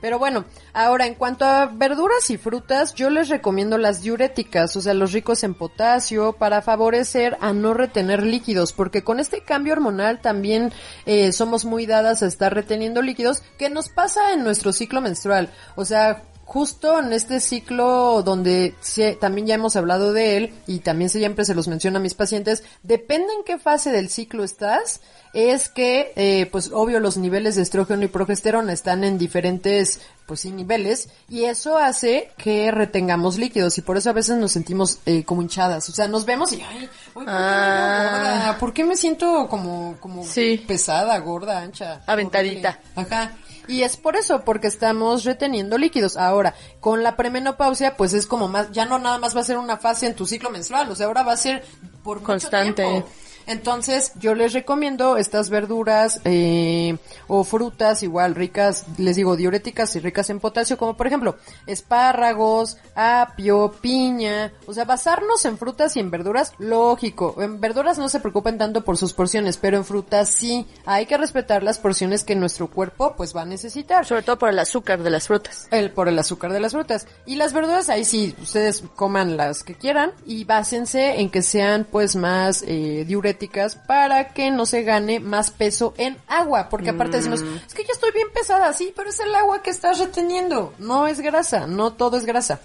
[0.00, 4.80] Pero bueno, ahora en cuanto a verduras y frutas, yo les recomiendo las diuréticas, o
[4.80, 9.72] sea, los ricos en potasio, para favorecer a no retener líquidos, porque con este cambio
[9.72, 10.72] hormonal también
[11.06, 15.50] eh, somos muy dadas a estar reteniendo líquidos, que nos pasa en nuestro ciclo menstrual.
[15.74, 20.78] O sea, justo en este ciclo donde se- también ya hemos hablado de él y
[20.78, 25.02] también siempre se los menciono a mis pacientes, depende en qué fase del ciclo estás,
[25.34, 30.40] es que, eh, pues obvio los niveles de estrógeno y progesterona están en diferentes, pues
[30.40, 35.00] sí, niveles y eso hace que retengamos líquidos y por eso a veces nos sentimos
[35.04, 38.56] eh, como hinchadas, o sea, nos vemos y, ay, uy, ¿por qué me gorda?
[38.58, 40.64] ¿Por qué me siento como, como Sí.
[40.66, 42.00] pesada, gorda, ancha?
[42.06, 42.80] Aventadita.
[42.96, 43.32] Ajá.
[43.68, 46.16] Y es por eso, porque estamos reteniendo líquidos.
[46.16, 49.58] Ahora, con la premenopausia, pues es como más, ya no nada más va a ser
[49.58, 51.62] una fase en tu ciclo menstrual, o sea, ahora va a ser
[52.02, 52.82] por mucho Constante.
[52.82, 53.08] tiempo.
[53.48, 60.00] Entonces, yo les recomiendo estas verduras eh, o frutas igual ricas, les digo, diuréticas y
[60.00, 66.00] ricas en potasio, como por ejemplo, espárragos, apio, piña, o sea, basarnos en frutas y
[66.00, 67.36] en verduras, lógico.
[67.38, 71.16] En verduras no se preocupen tanto por sus porciones, pero en frutas sí, hay que
[71.16, 74.04] respetar las porciones que nuestro cuerpo pues va a necesitar.
[74.04, 75.68] sobre todo por el azúcar de las frutas.
[75.70, 77.06] El, por el azúcar de las frutas.
[77.24, 81.86] Y las verduras, ahí sí, ustedes coman las que quieran y básense en que sean
[81.90, 83.37] pues más eh, diuréticas
[83.86, 86.68] para que no se gane más peso en agua.
[86.68, 89.70] Porque aparte decimos, es que ya estoy bien pesada, sí, pero es el agua que
[89.70, 90.74] estás reteniendo.
[90.78, 92.60] No es grasa, no todo es grasa.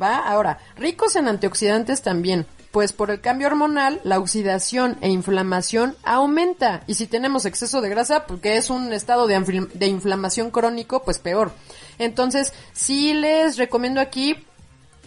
[0.00, 0.16] ¿Va?
[0.16, 2.46] Ahora, ricos en antioxidantes también.
[2.74, 6.82] pues por el cambio hormonal, la oxidación e inflamación aumenta.
[6.88, 11.20] Y si tenemos exceso de grasa, porque es un estado de, de inflamación crónico, pues
[11.20, 11.52] peor.
[12.00, 14.44] Entonces, sí les recomiendo aquí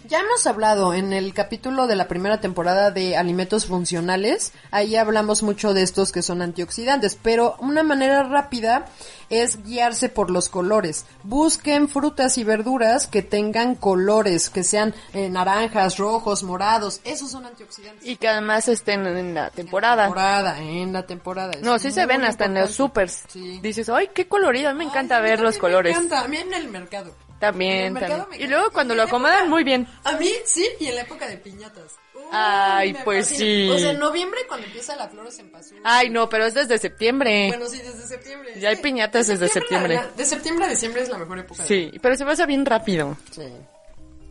[0.08, 5.42] ya hemos hablado en el capítulo de la primera temporada de alimentos funcionales, ahí hablamos
[5.42, 8.86] mucho de estos que son antioxidantes, pero una manera rápida
[9.28, 11.04] es guiarse por los colores.
[11.22, 17.44] Busquen frutas y verduras que tengan colores, que sean eh, naranjas, rojos, morados, esos son
[17.44, 18.06] antioxidantes.
[18.06, 19.96] Y que además estén en la En temporada.
[19.96, 21.52] la temporada, en la temporada.
[21.52, 23.24] es No, sí se ven hasta en los supers.
[23.28, 23.60] Sí.
[23.60, 25.94] Dices, ay, qué colorido, a mí me encanta Ay, ver los colores.
[25.94, 27.12] Me encanta, a mí en el mercado.
[27.38, 28.24] También, también.
[28.40, 29.86] Y luego cuando lo acomodan época- muy bien.
[30.04, 31.96] A mí sí, y en la época de piñatas.
[32.14, 33.38] Uy, Ay, pues fascina.
[33.38, 33.70] sí.
[33.70, 35.80] O sea, en noviembre cuando empieza la flor en pasura.
[35.84, 37.48] Ay, no, pero es desde septiembre.
[37.48, 38.54] Bueno, sí, desde septiembre.
[38.60, 39.94] Ya hay piñatas de desde septiembre.
[39.94, 41.64] la- De septiembre a diciembre es la mejor época.
[41.64, 43.16] Sí, pero se pasa bien rápido.
[43.30, 43.44] Sí.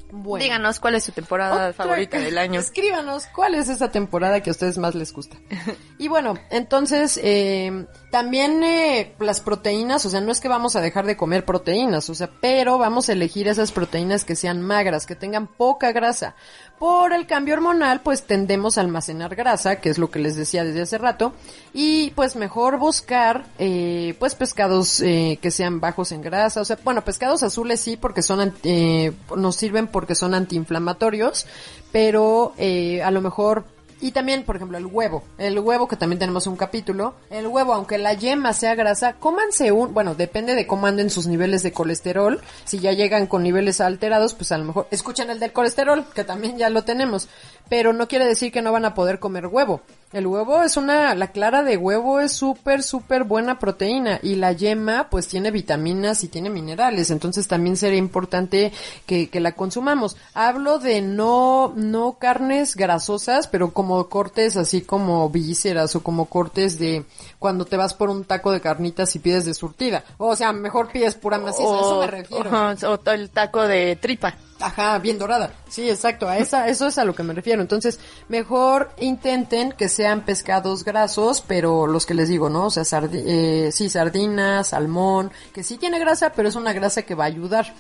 [0.09, 0.41] Bueno.
[0.41, 2.61] Díganos cuál es su temporada Otra- favorita del año.
[2.61, 5.37] Escríbanos cuál es esa temporada que a ustedes más les gusta.
[5.99, 10.81] Y bueno, entonces eh, también eh, las proteínas, o sea, no es que vamos a
[10.81, 15.05] dejar de comer proteínas, o sea, pero vamos a elegir esas proteínas que sean magras,
[15.05, 16.35] que tengan poca grasa.
[16.79, 20.63] Por el cambio hormonal, pues tendemos a almacenar grasa, que es lo que les decía
[20.63, 21.33] desde hace rato,
[21.73, 26.77] y pues mejor buscar, eh, pues pescados eh, que sean bajos en grasa, o sea,
[26.83, 31.45] bueno, pescados azules sí, porque son, eh, nos sirven porque son antiinflamatorios,
[31.91, 33.65] pero eh, a lo mejor
[33.99, 35.23] y también, por ejemplo, el huevo.
[35.38, 37.15] El huevo, que también tenemos un capítulo.
[37.29, 41.27] El huevo, aunque la yema sea grasa, cómanse un, bueno, depende de cómo anden sus
[41.27, 42.41] niveles de colesterol.
[42.65, 46.23] Si ya llegan con niveles alterados, pues a lo mejor escuchen el del colesterol, que
[46.23, 47.27] también ya lo tenemos.
[47.69, 49.82] Pero no quiere decir que no van a poder comer huevo.
[50.13, 54.53] El huevo es una, la clara de huevo es súper, súper buena proteína y la
[54.53, 58.71] yema pues tiene vitaminas y tiene minerales, entonces también sería importante
[59.06, 60.15] que, que la consumamos.
[60.34, 66.80] Hablo de no, no carnes grasosas, pero como cortes así como vísceras o como cortes
[66.80, 67.03] de
[67.39, 70.04] cuando te vas por un taco de carnitas y pides de surtida.
[70.17, 72.50] O sea, mejor pides pura maciza, a eso me refiero.
[72.50, 74.34] ajá, o el taco de tripa.
[74.60, 75.54] Ajá, bien dorada.
[75.69, 76.28] Sí, exacto.
[76.28, 77.62] A esa, eso es a lo que me refiero.
[77.62, 82.65] Entonces, mejor intenten que sean pescados grasos, pero los que les digo, ¿no?
[82.65, 87.04] O sea, sardi- eh, sí, sardinas, salmón, que sí tiene grasa, pero es una grasa
[87.04, 87.71] que va a ayudar.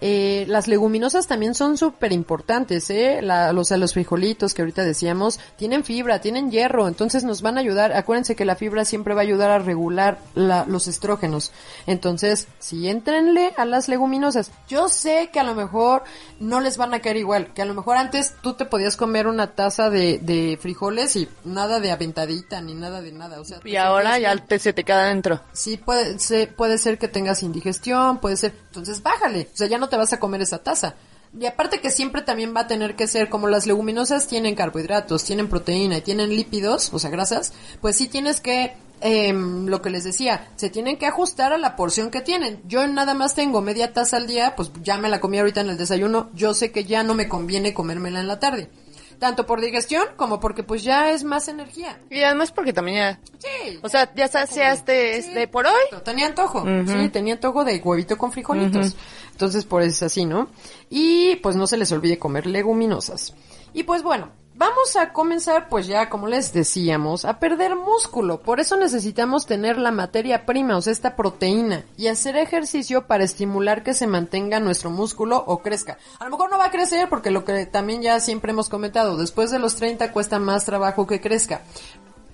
[0.00, 3.20] Eh, las leguminosas también son súper importantes, ¿eh?
[3.22, 7.60] La, los, los frijolitos que ahorita decíamos, tienen fibra, tienen hierro, entonces nos van a
[7.60, 7.92] ayudar.
[7.92, 11.52] Acuérdense que la fibra siempre va a ayudar a regular la, los estrógenos.
[11.86, 14.50] Entonces, sí, entrenle a las leguminosas.
[14.68, 16.04] Yo sé que a lo mejor
[16.40, 19.26] no les van a caer igual, que a lo mejor antes tú te podías comer
[19.26, 23.58] una taza de, de frijoles y nada de aventadita ni nada de nada, o sea,
[23.64, 25.40] Y ahora ya te, se te queda adentro.
[25.52, 29.78] Sí, puede ser, puede ser que tengas indigestión, puede ser, entonces bájale, o sea, ya
[29.78, 30.94] no te vas a comer esa taza.
[31.38, 35.24] Y aparte que siempre también va a tener que ser, como las leguminosas tienen carbohidratos,
[35.24, 39.90] tienen proteína y tienen lípidos, o sea, grasas, pues sí tienes que, em, lo que
[39.90, 42.62] les decía, se tienen que ajustar a la porción que tienen.
[42.66, 45.70] Yo nada más tengo media taza al día, pues ya me la comí ahorita en
[45.70, 48.70] el desayuno, yo sé que ya no me conviene comérmela en la tarde.
[49.18, 52.00] Tanto por digestión como porque pues ya es más energía.
[52.08, 53.20] Y además porque también ya...
[53.38, 53.78] Sí.
[53.82, 55.28] O sea, ya saciaste Sí.
[55.28, 56.00] este por hoy.
[56.04, 58.96] Tenía antojo, sí, tenía antojo de huevito con frijolitos.
[59.32, 60.48] Entonces, por eso es así, ¿no?
[60.88, 63.34] Y pues no se les olvide comer leguminosas.
[63.74, 68.40] Y pues bueno, vamos a comenzar, pues ya como les decíamos, a perder músculo.
[68.40, 73.24] Por eso necesitamos tener la materia prima, o sea, esta proteína, y hacer ejercicio para
[73.24, 75.98] estimular que se mantenga nuestro músculo o crezca.
[76.18, 79.16] A lo mejor no va a crecer porque lo que también ya siempre hemos comentado,
[79.16, 81.62] después de los 30 cuesta más trabajo que crezca.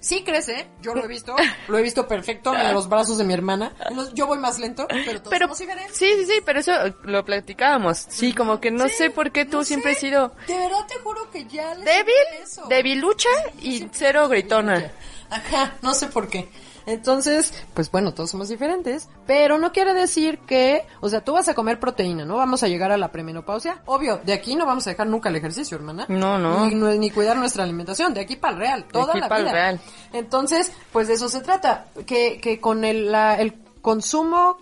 [0.04, 1.34] Sí crece, yo lo he visto,
[1.68, 3.72] lo he visto perfecto en los brazos de mi hermana.
[4.12, 5.58] Yo voy más lento, pero todos Pero somos
[5.92, 6.72] sí, sí, sí, pero eso
[7.04, 8.04] lo platicábamos.
[8.10, 9.96] Sí, como que no Sí, sé por qué tú no siempre sé.
[9.96, 12.66] has sido De verdad te juro que ya les débil, eso.
[12.68, 13.30] debilucha
[13.62, 14.92] y cero gritona.
[15.30, 16.50] Ajá, no sé por qué.
[16.86, 21.48] Entonces, pues bueno, todos somos diferentes, pero no quiere decir que, o sea, tú vas
[21.48, 22.36] a comer proteína, ¿no?
[22.36, 23.82] Vamos a llegar a la premenopausia.
[23.86, 26.06] Obvio, de aquí no vamos a dejar nunca el ejercicio, hermana.
[26.08, 26.66] No, no.
[26.66, 29.52] Ni, ni cuidar nuestra alimentación, de aquí para el real, toda aquí la pa'l vida.
[29.52, 29.80] real.
[30.12, 34.58] Entonces, pues de eso se trata, que, que con el, la- el consumo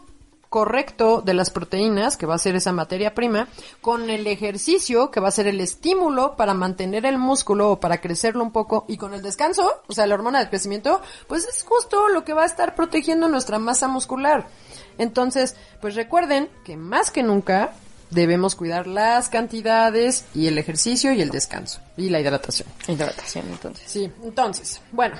[0.52, 3.48] correcto de las proteínas, que va a ser esa materia prima,
[3.80, 8.02] con el ejercicio, que va a ser el estímulo para mantener el músculo o para
[8.02, 11.62] crecerlo un poco, y con el descanso, o sea, la hormona del crecimiento, pues es
[11.62, 14.46] justo lo que va a estar protegiendo nuestra masa muscular.
[14.98, 17.72] Entonces, pues recuerden que más que nunca
[18.10, 22.68] debemos cuidar las cantidades y el ejercicio y el descanso y la hidratación.
[22.86, 23.90] Hidratación, entonces.
[23.90, 25.16] Sí, entonces, bueno,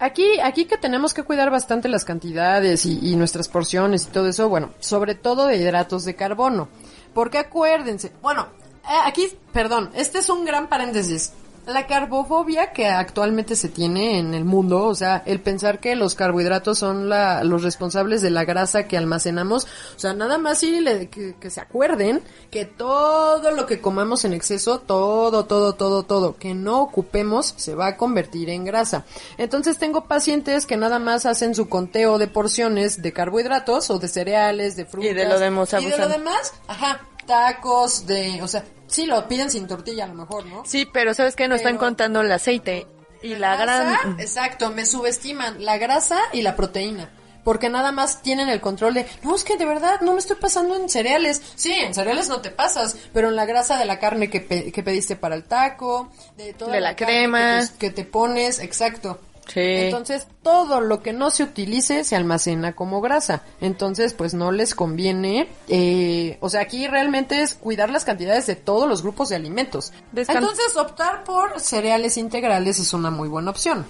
[0.00, 4.48] aquí, aquí que tenemos que cuidar bastante las cantidades y, nuestras porciones y todo eso,
[4.48, 6.68] bueno, sobre todo de hidratos de carbono.
[7.14, 8.48] Porque acuérdense, bueno,
[8.84, 11.32] eh, aquí, perdón, este es un gran paréntesis.
[11.66, 16.14] La carbofobia que actualmente se tiene en el mundo, o sea, el pensar que los
[16.14, 20.80] carbohidratos son la, los responsables de la grasa que almacenamos, o sea, nada más sí
[20.80, 26.02] le- que, que se acuerden que todo lo que comamos en exceso, todo, todo, todo,
[26.02, 29.04] todo, que no ocupemos, se va a convertir en grasa.
[29.38, 34.08] Entonces tengo pacientes que nada más hacen su conteo de porciones de carbohidratos o de
[34.08, 35.10] cereales, de frutas.
[35.10, 39.26] Y de lo demás Y de lo demás, ajá, tacos, de, o sea, sí lo
[39.28, 40.64] piden sin tortilla a lo mejor, ¿no?
[40.66, 41.48] Sí, pero ¿sabes qué?
[41.48, 42.86] No están contando el aceite
[43.22, 44.20] y la grasa, gran...
[44.20, 47.10] Exacto, me subestiman la grasa y la proteína.
[47.44, 50.36] Porque nada más tienen el control de, no, es que de verdad no me estoy
[50.36, 51.40] pasando en cereales.
[51.54, 54.70] Sí, en cereales no te pasas, pero en la grasa de la carne que, pe-
[54.70, 57.60] que pediste para el taco, de toda De la crema.
[57.60, 59.20] Que te, que te pones, exacto.
[59.52, 59.60] Sí.
[59.60, 63.42] Entonces, todo lo que no se utilice se almacena como grasa.
[63.60, 65.48] Entonces, pues no les conviene.
[65.68, 69.92] eh, o sea, aquí realmente es cuidar las cantidades de todos los grupos de alimentos.
[70.14, 73.84] Descan- Entonces, optar por cereales integrales es una muy buena opción.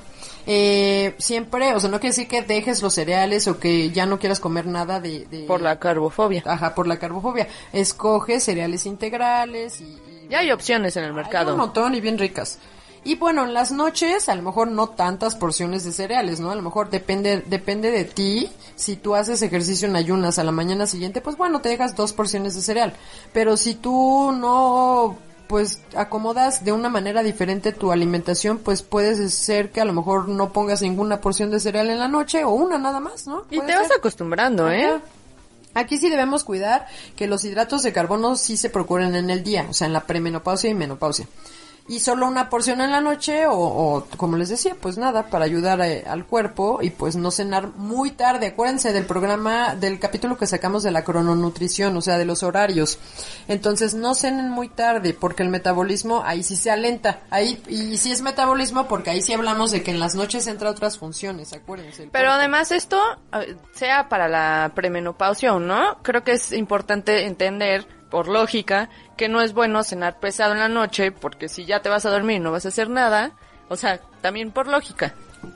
[0.46, 4.18] Eh, siempre, o sea, no quiere decir que dejes los cereales o que ya no
[4.18, 5.26] quieras comer nada de...
[5.26, 6.42] de- Por la carbofobia.
[6.46, 7.46] Ajá, por la carbofobia.
[7.72, 9.84] Escoge cereales integrales y...
[9.84, 11.52] y- Ya hay opciones en el hay mercado.
[11.52, 12.58] un montón y bien ricas.
[13.02, 16.50] Y bueno, en las noches, a lo mejor no tantas porciones de cereales, ¿no?
[16.50, 18.50] A lo mejor depende, depende de ti.
[18.76, 22.12] Si tú haces ejercicio en ayunas a la mañana siguiente, pues bueno, te dejas dos
[22.12, 22.92] porciones de cereal.
[23.32, 25.16] Pero si tú no,
[25.48, 30.28] pues acomodas de una manera diferente tu alimentación, pues puede ser que a lo mejor
[30.28, 33.44] no pongas ninguna porción de cereal en la noche o una nada más, ¿no?
[33.50, 34.84] Y te vas acostumbrando, ¿eh?
[34.84, 35.00] Ajá.
[35.74, 39.66] Aquí sí debemos cuidar que los hidratos de carbono sí se procuren en el día,
[39.70, 41.26] o sea, en la premenopausia y menopausia.
[41.90, 45.44] Y solo una porción en la noche o, o, como les decía, pues nada, para
[45.44, 48.46] ayudar eh, al cuerpo y pues no cenar muy tarde.
[48.46, 53.00] Acuérdense del programa, del capítulo que sacamos de la crononutrición, o sea, de los horarios.
[53.48, 57.22] Entonces no cenen muy tarde porque el metabolismo ahí sí se alenta.
[57.28, 60.70] Ahí, y sí es metabolismo porque ahí sí hablamos de que en las noches entra
[60.70, 62.08] otras funciones, acuérdense.
[62.12, 63.00] Pero además esto,
[63.32, 69.28] eh, sea para la premenopausia o no, creo que es importante entender, por lógica, que
[69.28, 72.36] no es bueno cenar pesado en la noche, porque si ya te vas a dormir
[72.36, 73.32] y no vas a hacer nada,
[73.68, 75.14] o sea, también por lógica.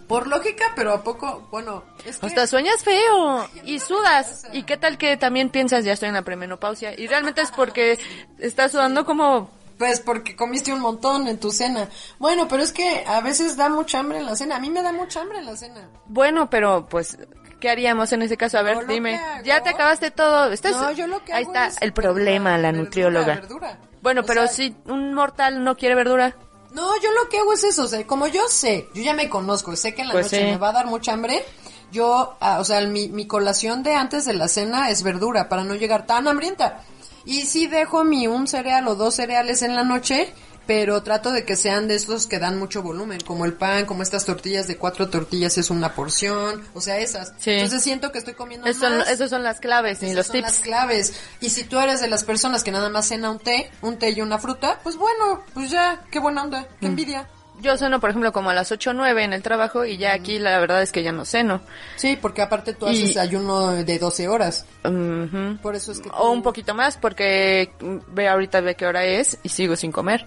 [0.08, 2.26] Por lógica, pero a poco, bueno, es que...
[2.26, 4.46] Hasta sueñas feo y sudas.
[4.52, 6.98] ¿Y qué tal que también piensas, ya estoy en la premenopausia?
[6.98, 7.98] Y realmente es porque
[8.38, 9.50] estás sudando como...
[9.76, 11.88] Pues porque comiste un montón en tu cena.
[12.18, 14.56] Bueno, pero es que a veces da mucha hambre en la cena.
[14.56, 15.88] A mí me da mucha hambre en la cena.
[16.06, 17.18] Bueno, pero pues,
[17.64, 18.58] ¿qué haríamos en ese caso?
[18.58, 19.18] A ver, dime.
[19.42, 20.52] Ya te acabaste todo.
[20.52, 20.72] Estás...
[20.72, 23.34] No, yo lo que Ahí hago está es el problema, la verdura, nutrióloga.
[23.36, 23.78] verdura.
[24.02, 26.36] Bueno, O pero sea, si un mortal no quiere verdura,
[26.72, 29.30] No, yo lo que hago es eso, o sea, como yo sé, yo ya me
[29.30, 30.44] conozco, sé que en la Pues noche sí.
[30.44, 31.42] me va a dar mucha hambre,
[31.90, 35.64] yo, ah, o sea, mi, mi colación de antes de la cena es verdura para
[35.64, 36.82] no llegar tan hambrienta.
[37.24, 40.34] Y sí dejo mi un cereal o dos cereales en la noche,
[40.66, 44.02] pero trato de que sean de estos que dan mucho volumen, como el pan, como
[44.02, 47.32] estas tortillas de cuatro tortillas es una porción, o sea, esas.
[47.38, 47.50] Sí.
[47.50, 49.10] Entonces siento que estoy comiendo son, más.
[49.10, 50.46] esos son las claves y Esas los son tips.
[50.48, 51.20] las claves.
[51.40, 54.10] Y si tú eres de las personas que nada más cena un té, un té
[54.10, 56.66] y una fruta, pues bueno, pues ya, qué buena onda, Mm.
[56.80, 57.28] qué envidia.
[57.60, 60.12] Yo ceno, por ejemplo, como a las 8 o 9 en el trabajo y ya
[60.12, 61.60] aquí la verdad es que ya no ceno.
[61.94, 64.66] Sí, porque aparte tú Y- haces ayuno de 12 horas.
[64.84, 65.56] Ujú.
[65.62, 66.08] Por eso es que...
[66.08, 69.76] O tú- un poquito más porque mm, ve ahorita ve qué hora es y sigo
[69.76, 70.26] sin comer.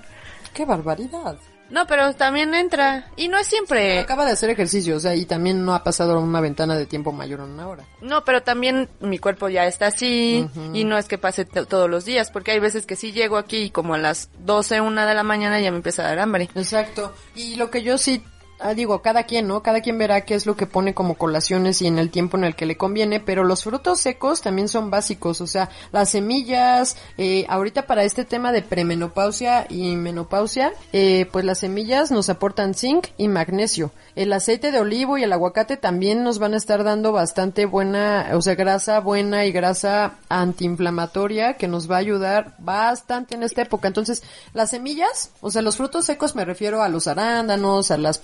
[0.54, 1.38] ¡Qué barbaridad!
[1.70, 3.12] No, pero también entra.
[3.18, 4.00] Y no es siempre.
[4.00, 7.12] Acaba de hacer ejercicio, o sea, y también no ha pasado una ventana de tiempo
[7.12, 7.84] mayor a una hora.
[8.02, 12.06] No, pero también mi cuerpo ya está así y no es que pase todos los
[12.06, 15.24] días, porque hay veces que sí llego aquí como a las 12, una de la
[15.24, 16.50] mañana y ya me empieza a dar hambre.
[16.56, 17.14] Exacto.
[17.36, 18.24] Y lo que yo sí
[18.60, 19.62] ah, digo, cada quien, ¿no?
[19.64, 22.44] Cada quien verá qué es lo que pone como colaciones y en el tiempo en
[22.44, 26.98] el que le conviene, pero los frutos secos también son básicos, o sea, las semillas,
[27.18, 32.74] eh, ahorita para este tema de premenopausia y menopausia, eh, pues las semillas nos aportan
[32.74, 33.92] zinc y magnesio.
[34.16, 38.30] El aceite de olivo y el aguacate también nos van a estar dando bastante buena,
[38.34, 43.62] o sea, grasa buena y grasa antiinflamatoria que nos va a ayudar bastante en esta
[43.62, 43.88] época.
[43.88, 48.18] Entonces, las semillas, o sea, los frutos secos me refiero a los arándanos, a las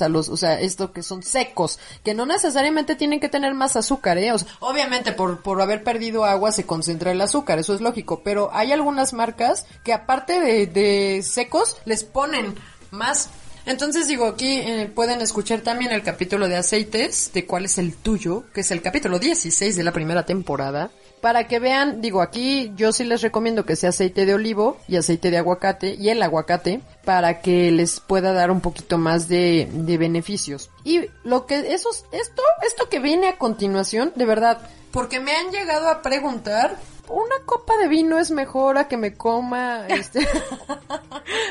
[0.00, 3.76] a los, o sea, esto que son secos, que no necesariamente tienen que tener más
[3.76, 4.32] azúcar, ¿eh?
[4.32, 8.22] O sea, obviamente por, por haber perdido agua se concentra el azúcar, eso es lógico,
[8.24, 12.54] pero hay algunas marcas que aparte de, de secos les ponen
[12.90, 13.30] más
[13.66, 17.94] entonces digo, aquí eh, pueden escuchar también el capítulo de aceites, de cuál es el
[17.96, 22.72] tuyo, que es el capítulo 16 de la primera temporada, para que vean, digo, aquí
[22.76, 26.22] yo sí les recomiendo que sea aceite de olivo y aceite de aguacate y el
[26.22, 30.70] aguacate para que les pueda dar un poquito más de, de beneficios.
[30.84, 34.58] Y lo que esos, esto, esto que viene a continuación, de verdad,
[34.90, 36.76] porque me han llegado a preguntar
[37.08, 40.26] una copa de vino es mejor a que me coma, este...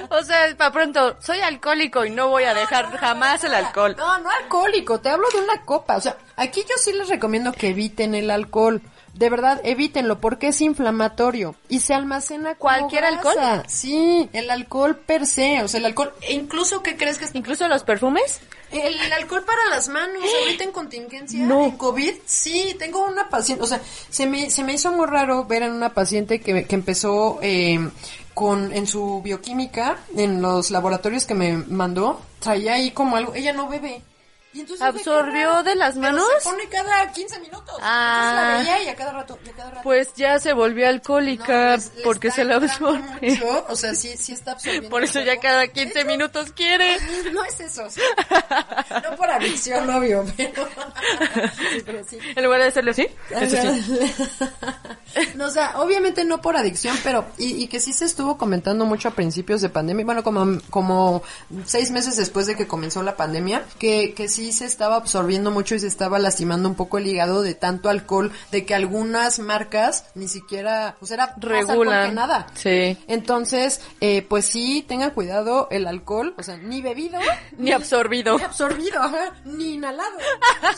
[0.09, 3.95] O sea, para pronto, soy alcohólico y no voy a dejar jamás el alcohol.
[3.97, 5.97] No, no alcohólico, te hablo de una copa.
[5.97, 8.81] O sea, aquí yo sí les recomiendo que eviten el alcohol.
[9.17, 13.17] De verdad, evítenlo porque es inflamatorio y se almacena como ¿Cualquier grasa.
[13.17, 13.63] alcohol?
[13.67, 17.33] Sí, el alcohol per se, o sea, el alcohol, e incluso ¿qué crees que es?
[17.35, 18.39] Incluso los perfumes.
[18.71, 21.65] El, el alcohol para las manos, ahorita en contingencia, No.
[21.65, 25.45] en COVID, sí, tengo una paciente, o sea, se me, se me hizo muy raro
[25.45, 27.79] ver en una paciente que, que empezó eh,
[28.33, 33.53] con, en su bioquímica, en los laboratorios que me mandó, traía ahí como algo, ella
[33.53, 34.01] no bebe.
[34.57, 36.25] Y entonces ¿Absorbió raro, de las pero manos?
[36.39, 37.75] Se pone cada 15 minutos.
[37.81, 38.21] Ah.
[38.23, 39.81] Entonces la veía y a cada rato, y a cada rato.
[39.83, 43.03] Pues ya se volvió No, alcohólica les- les porque se la absorbe.
[43.21, 44.89] mucho, O sea, sí, sí está absorbiendo.
[44.89, 46.97] Por eso ya cada 15 minutos quiere.
[47.31, 47.83] No es eso.
[49.03, 50.67] No por adicción, obvio, pero...
[51.85, 52.17] pero sí.
[52.35, 54.13] En lugar de hacerle así, eso sí.
[55.35, 58.85] No, o sea, obviamente no por adicción, pero y, y que sí se estuvo comentando
[58.85, 61.23] mucho a principios de pandemia, bueno, como como
[61.65, 65.75] seis meses después de que comenzó la pandemia, que, que sí se estaba absorbiendo mucho
[65.75, 70.05] y se estaba lastimando un poco el hígado de tanto alcohol, de que algunas marcas
[70.15, 72.47] ni siquiera, pues era que nada.
[72.55, 72.97] Sí.
[73.07, 77.19] Entonces, eh, pues sí, tengan cuidado el alcohol, o sea, ni bebido,
[77.57, 78.37] Ni absorbido.
[78.37, 80.17] ni absorbido, ajá, ni inhalado.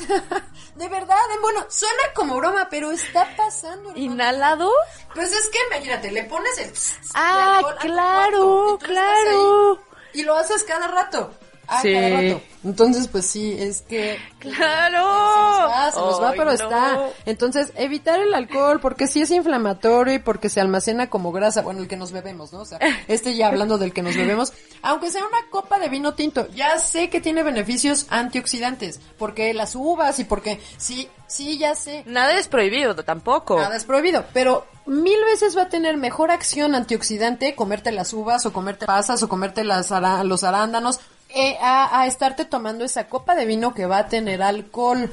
[0.75, 3.89] de verdad, bueno, suena como broma, pero está pasando.
[3.89, 3.97] hermano.
[3.97, 4.71] ¿Inhalado?
[5.13, 6.71] Pues es que imagínate, le pones el
[7.13, 9.83] Ah, alcohol claro, cuarto, claro.
[10.13, 11.33] y lo haces cada rato.
[11.71, 11.93] Ah, Sí.
[11.93, 12.41] cada rato.
[12.63, 14.97] Entonces, pues sí, es que ¡Claro!
[14.97, 16.51] se nos va, se nos va, pero no.
[16.51, 16.99] está.
[17.25, 21.61] Entonces, evitar el alcohol porque sí es inflamatorio y porque se almacena como grasa.
[21.61, 22.59] Bueno, el que nos bebemos, ¿no?
[22.61, 24.51] O sea, este ya hablando del que nos bebemos.
[24.81, 28.99] Aunque sea una copa de vino tinto, ya sé que tiene beneficios antioxidantes.
[29.17, 32.03] Porque las uvas y porque sí, sí, ya sé.
[32.07, 33.57] Nada es prohibido tampoco.
[33.59, 38.45] Nada es prohibido, pero mil veces va a tener mejor acción antioxidante comerte las uvas
[38.45, 40.99] o comerte pasas o comerte las ara- los arándanos
[41.29, 45.09] eh, a, a estarte tomando esa copa de vino que va a tener alcohol.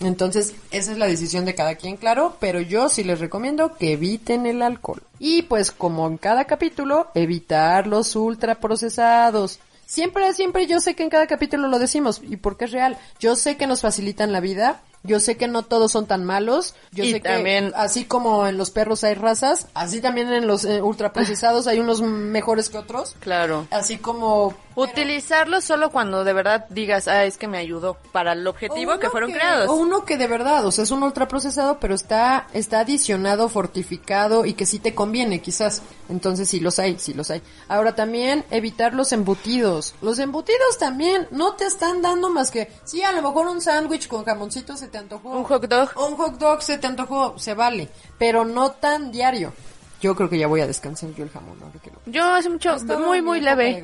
[0.00, 3.92] Entonces, esa es la decisión de cada quien, claro, pero yo sí les recomiendo que
[3.92, 5.02] eviten el alcohol.
[5.18, 9.60] Y pues como en cada capítulo, evitar los ultraprocesados.
[9.84, 12.96] Siempre, siempre yo sé que en cada capítulo lo decimos y porque es real.
[13.18, 14.80] Yo sé que nos facilitan la vida.
[15.02, 16.74] Yo sé que no todos son tan malos.
[16.92, 20.46] Yo Y sé también- que así como en los perros hay razas, así también en
[20.46, 23.16] los eh, ultraprocesados hay unos mejores que otros.
[23.20, 23.66] Claro.
[23.70, 28.46] Así como Utilizarlo solo cuando de verdad digas, ah, es que me ayudó para el
[28.46, 29.68] objetivo que fueron creados.
[29.68, 34.46] O uno que de verdad, o sea, es un ultraprocesado, pero está, está adicionado, fortificado
[34.46, 35.82] y que sí te conviene, quizás.
[36.08, 37.42] Entonces sí los hay, sí los hay.
[37.68, 39.94] Ahora también evitar los embutidos.
[40.02, 44.08] Los embutidos también no te están dando más que, sí, a lo mejor un sándwich
[44.08, 45.30] con jamoncito se te antojó.
[45.30, 45.88] Un hot dog.
[45.96, 47.88] Un hot dog se te antojó, se vale,
[48.18, 49.52] pero no tan diario.
[50.00, 52.48] Yo creo que ya voy a descansar yo el jamón, ahora que lo- Yo hace
[52.48, 53.82] mucho, Estaba muy, muy leve.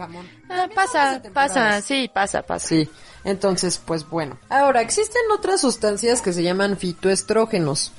[0.48, 2.66] Ah, pasa, pasa, sí, pasa, pasa.
[2.68, 2.88] Sí,
[3.24, 4.38] entonces, pues bueno.
[4.48, 7.92] Ahora, existen otras sustancias que se llaman fitoestrógenos,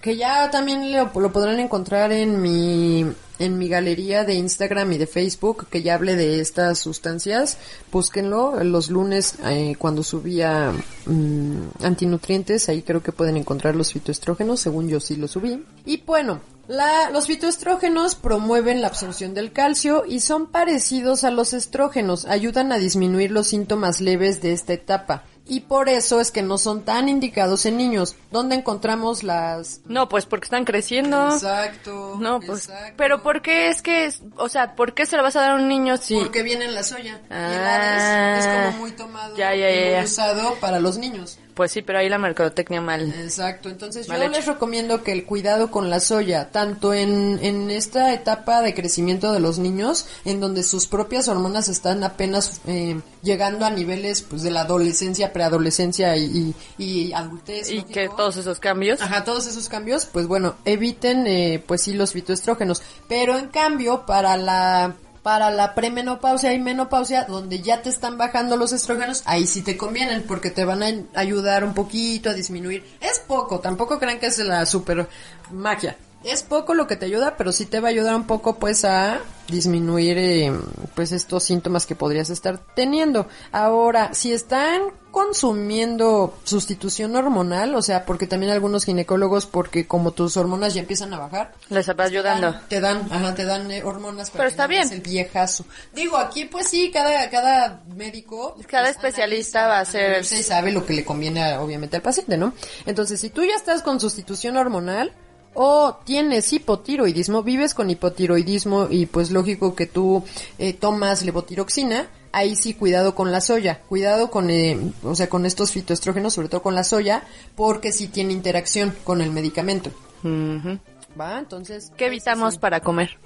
[0.00, 4.98] que ya también lo, lo podrán encontrar en mi, en mi galería de Instagram y
[4.98, 7.56] de Facebook, que ya hablé de estas sustancias.
[7.90, 10.72] Búsquenlo los lunes eh, cuando subía
[11.06, 15.64] mm, antinutrientes, ahí creo que pueden encontrar los fitoestrógenos, según yo sí los subí.
[15.84, 21.52] Y bueno, la- los fitoestrógenos promueven la absorción del calcio y son parecidos a los
[21.52, 25.24] estrógenos, ayudan a disminuir los síntomas leves de esta etapa.
[25.46, 28.16] Y por eso es que no son tan indicados en niños.
[28.30, 29.80] ¿Dónde encontramos las...
[29.84, 31.32] No, pues porque están creciendo.
[31.34, 32.16] Exacto.
[32.18, 32.94] No, pues, exacto.
[32.96, 35.50] pero ¿por qué es que, es- o sea, ¿por qué se lo vas a dar
[35.50, 36.14] a un niño si...
[36.16, 37.20] Porque viene en la soya.
[37.28, 38.34] y el Ah.
[38.36, 40.04] Hades es como muy tomado Ya, ya, y ya, muy ya.
[40.04, 41.38] usado para los niños.
[41.54, 43.14] Pues sí, pero ahí la mercadotecnia mal.
[43.22, 44.32] Exacto, entonces Mal yo hecho.
[44.36, 49.32] les recomiendo que el cuidado con la soya, tanto en, en esta etapa de crecimiento
[49.32, 54.42] de los niños, en donde sus propias hormonas están apenas eh, llegando a niveles pues
[54.42, 57.70] de la adolescencia, preadolescencia y, y, y adultez.
[57.70, 57.92] Y lógico.
[57.92, 59.00] que todos esos cambios.
[59.00, 64.04] Ajá, todos esos cambios, pues bueno, eviten eh, pues sí los fitoestrógenos, pero en cambio
[64.06, 64.94] para la
[65.24, 69.74] para la premenopausia y menopausia, donde ya te están bajando los estrógenos, ahí sí te
[69.74, 72.84] convienen, porque te van a ayudar un poquito a disminuir.
[73.00, 75.08] Es poco, tampoco crean que es la super
[75.50, 75.96] magia.
[76.24, 78.84] Es poco lo que te ayuda, pero sí te va a ayudar un poco pues
[78.84, 80.52] a disminuir eh,
[80.94, 83.28] pues estos síntomas que podrías estar teniendo.
[83.52, 90.36] Ahora, si están consumiendo sustitución hormonal, o sea, porque también algunos ginecólogos, porque como tus
[90.36, 92.54] hormonas ya empiezan a bajar, Les va ayudando.
[92.68, 94.92] te dan, ajá, te dan eh, hormonas para Pero que está no bien.
[94.92, 95.64] el viejazo.
[95.94, 98.56] Digo, aquí pues sí, cada, cada médico.
[98.66, 102.02] Cada pues, especialista va a analiza y sabe lo que le conviene a- obviamente al
[102.02, 102.54] paciente, ¿no?
[102.86, 105.12] Entonces, si tú ya estás con sustitución hormonal,
[105.54, 110.24] o tienes hipotiroidismo, vives con hipotiroidismo y pues lógico que tú
[110.58, 115.46] eh, tomas levotiroxina, ahí sí cuidado con la soya, cuidado con, eh, o sea, con
[115.46, 117.22] estos fitoestrógenos, sobre todo con la soya,
[117.56, 119.90] porque sí tiene interacción con el medicamento.
[120.22, 120.78] Ujú.
[121.18, 121.38] ¿Va?
[121.38, 121.92] Entonces.
[121.96, 122.60] ¿Qué evitamos sí.
[122.60, 123.18] para comer?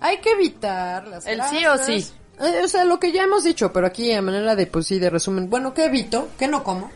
[0.00, 2.06] Hay que evitar las El sí o sí.
[2.40, 4.98] Eh, o sea, lo que ya hemos dicho, pero aquí a manera de, pues sí,
[4.98, 5.50] de resumen.
[5.50, 6.28] Bueno, ¿qué evito?
[6.38, 6.90] ¿Qué no como?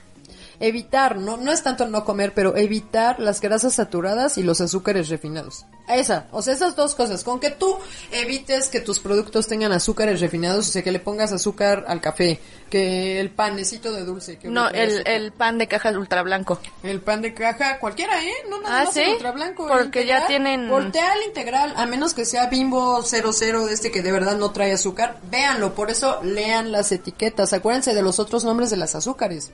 [0.60, 5.08] Evitar, no, no es tanto no comer, pero evitar las grasas saturadas y los azúcares
[5.08, 5.66] refinados.
[5.88, 7.22] Esa, o sea, esas dos cosas.
[7.22, 7.76] Con que tú
[8.10, 12.40] evites que tus productos tengan azúcares refinados, o sea, que le pongas azúcar al café,
[12.70, 14.38] que el panecito de dulce.
[14.38, 16.58] Que No, el, el pan de caja ultra blanco.
[16.82, 18.32] El pan de caja, cualquiera, ¿eh?
[18.50, 19.00] No nada Ah, más ¿sí?
[19.02, 19.70] el ultra blanco.
[19.70, 20.26] el Porque ya integral.
[20.26, 24.36] tienen- Voltea el integral, a menos que sea bimbo 00 de este que de verdad
[24.36, 25.18] no trae azúcar.
[25.30, 27.52] Véanlo, por eso lean las etiquetas.
[27.52, 29.52] Acuérdense de los otros nombres de las azúcares.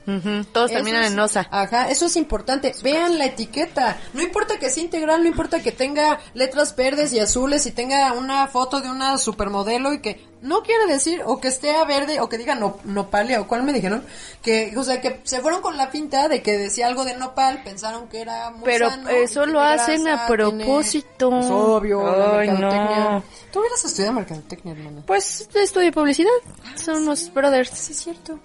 [0.51, 1.47] Todos Eso terminan es- en osa.
[1.51, 2.73] Ajá, eso es importante.
[2.83, 3.97] Vean la etiqueta.
[4.13, 8.13] No importa que sea integral, no importa que tenga letras verdes y azules y tenga
[8.13, 12.19] una foto de una supermodelo y que no quiere decir o que esté a verde
[12.19, 14.03] o que diga no, nopale o cuál me dijeron
[14.41, 17.63] que o sea que se fueron con la pinta de que decía algo de nopal,
[17.63, 21.39] pensaron que era muy Pero sano eso lo hacen a tiene- propósito.
[21.39, 23.23] Es obvio, Ay, no.
[23.53, 25.03] Tú hubieras estudiado mercadotecnia, hermana.
[25.05, 26.29] Pues estudio publicidad.
[26.75, 27.69] Son unos brothers.
[27.69, 28.37] Sí, es cierto.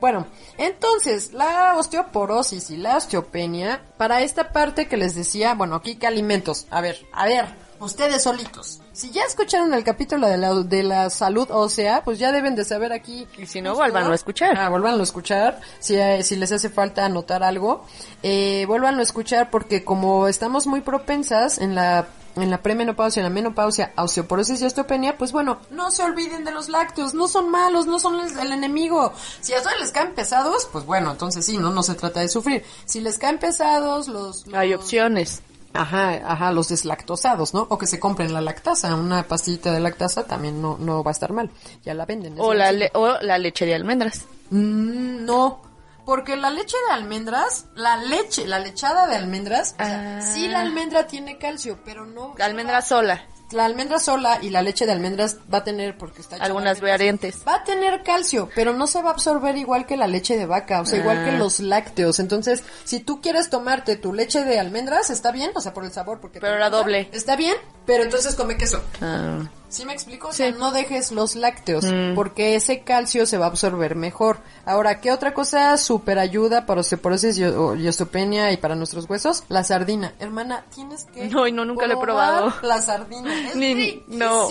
[0.00, 0.26] Bueno,
[0.58, 6.06] entonces, la osteoporosis y la osteopenia, para esta parte que les decía, bueno, aquí qué
[6.06, 6.66] alimentos.
[6.70, 7.46] A ver, a ver,
[7.80, 8.80] ustedes solitos.
[8.92, 12.64] Si ya escucharon el capítulo de la, de la salud ósea, pues ya deben de
[12.64, 13.26] saber aquí.
[13.38, 14.56] Y si no, vuélvanlo a escuchar.
[14.58, 15.60] Ah, vuélvanlo a escuchar.
[15.78, 17.84] Si, eh, si les hace falta anotar algo,
[18.22, 22.06] eh, vuélvanlo a escuchar porque como estamos muy propensas en la
[22.36, 26.52] en la premenopausia, en la menopausia, osteoporosis y osteopenia, pues bueno, no se olviden de
[26.52, 29.12] los lácteos, no son malos, no son el, el enemigo.
[29.40, 32.28] Si a ustedes les caen pesados, pues bueno, entonces sí, no, no se trata de
[32.28, 32.64] sufrir.
[32.84, 34.44] Si les caen pesados, los...
[34.54, 35.42] Hay opciones.
[35.72, 37.66] Ajá, ajá, los deslactosados, ¿no?
[37.68, 41.12] O que se compren la lactasa, una pastillita de lactasa también no, no va a
[41.12, 41.50] estar mal.
[41.84, 42.34] Ya la venden.
[42.38, 44.24] O la, le- o la leche de almendras.
[44.50, 45.60] Mm, no,
[46.06, 50.22] porque la leche de almendras, la leche, la lechada de almendras, o sea, Ah.
[50.22, 52.32] sí la almendra tiene calcio, pero no...
[52.38, 53.26] La almendra sola.
[53.52, 57.42] La almendra sola y la leche de almendras va a tener, porque está Algunas variantes.
[57.46, 60.46] Va a tener calcio, pero no se va a absorber igual que la leche de
[60.46, 61.38] vaca, o sea, igual que Ah.
[61.38, 62.18] los lácteos.
[62.18, 65.92] Entonces, si tú quieres tomarte tu leche de almendras, está bien, o sea, por el
[65.92, 66.40] sabor, porque...
[66.40, 67.08] Pero la doble.
[67.12, 67.54] Está bien,
[67.86, 68.82] pero entonces come queso.
[69.00, 69.38] Ah.
[69.68, 70.28] ¿Sí me explico?
[70.28, 70.44] O Sí.
[70.56, 72.14] no dejes los lácteos, Mm.
[72.14, 74.38] porque ese calcio se va a absorber mejor.
[74.64, 79.42] Ahora, ¿qué otra cosa super ayuda para osteoporosis y, y osteopenia y para nuestros huesos?
[79.48, 80.12] La sardina.
[80.20, 82.52] Hermana, tienes que No, no, nunca lo he probado.
[82.62, 83.34] La sardina.
[83.48, 84.48] Es Ni- no.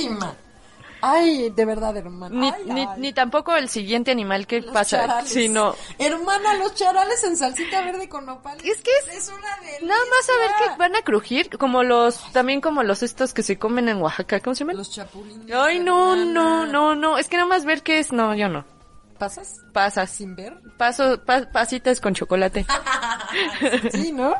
[1.02, 2.34] Ay, de verdad, hermana.
[2.36, 2.88] Ni, Ay, ni, ay.
[2.98, 5.02] ni tampoco el siguiente animal que Los pasa.
[5.02, 5.30] charales.
[5.32, 5.76] Sino.
[6.00, 8.58] Hermana, los charales en salsita verde con nopal.
[8.64, 9.86] Es que es- Es una delicia.
[9.88, 13.44] Nada más a ver que van a crujir, como los, también como los estos que
[13.44, 14.78] se comen en Oaxaca, ¿cómo se llaman?
[14.78, 15.52] Los chapulines.
[15.56, 16.32] Ay, no, hermana.
[16.32, 18.66] no, no, no, es que nada más ver qué es, no, yo no.
[19.20, 19.60] ¿Pasas?
[19.74, 20.10] Pasas.
[20.10, 20.58] ¿Sin ver?
[20.78, 22.66] Paso, pa- pasitas con chocolate.
[23.92, 24.34] Sí, ¿no?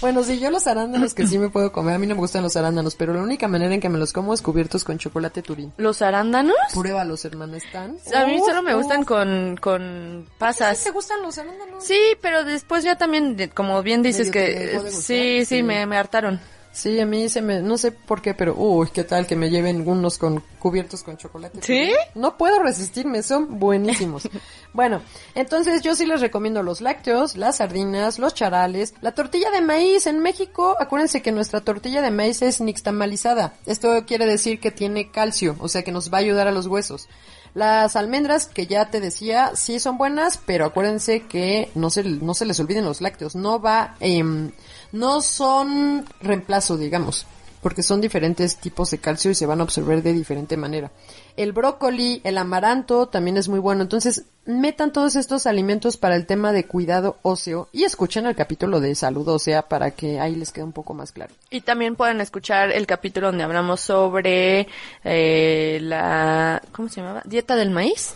[0.00, 2.42] Bueno, sí, yo los arándanos que sí me puedo comer, a mí no me gustan
[2.42, 5.42] los arándanos, pero la única manera en que me los como es cubiertos con chocolate
[5.42, 5.72] turín.
[5.76, 6.56] ¿Los arándanos?
[6.72, 7.96] Pruébalos, hermano, están.
[8.14, 10.82] A mí solo me gustan con, con ¿Sí pasas.
[10.82, 11.84] ¿Te gustan los arándanos?
[11.84, 15.62] Sí, pero después ya también, como bien dices Medio que sí, sí, sí.
[15.62, 16.40] me, me hartaron.
[16.72, 19.50] Sí, a mí se me, no sé por qué, pero, uy, qué tal que me
[19.50, 21.58] lleven unos con cubiertos con chocolate.
[21.62, 21.92] ¿Sí?
[22.14, 24.28] No puedo resistirme, son buenísimos.
[24.72, 25.02] bueno,
[25.34, 30.06] entonces yo sí les recomiendo los lácteos, las sardinas, los charales, la tortilla de maíz.
[30.06, 33.54] En México, acuérdense que nuestra tortilla de maíz es nixtamalizada.
[33.66, 36.68] Esto quiere decir que tiene calcio, o sea que nos va a ayudar a los
[36.68, 37.08] huesos.
[37.54, 42.34] Las almendras, que ya te decía, sí son buenas, pero acuérdense que no se, no
[42.34, 43.34] se les olviden los lácteos.
[43.34, 44.52] No va, em,
[44.92, 47.26] no son reemplazo, digamos,
[47.62, 50.90] porque son diferentes tipos de calcio y se van a absorber de diferente manera.
[51.36, 53.82] El brócoli, el amaranto también es muy bueno.
[53.82, 58.80] Entonces, metan todos estos alimentos para el tema de cuidado óseo y escuchen el capítulo
[58.80, 61.34] de salud ósea para que ahí les quede un poco más claro.
[61.50, 64.66] Y también pueden escuchar el capítulo donde hablamos sobre
[65.04, 67.22] eh, la, ¿cómo se llamaba?
[67.24, 68.14] Dieta del maíz.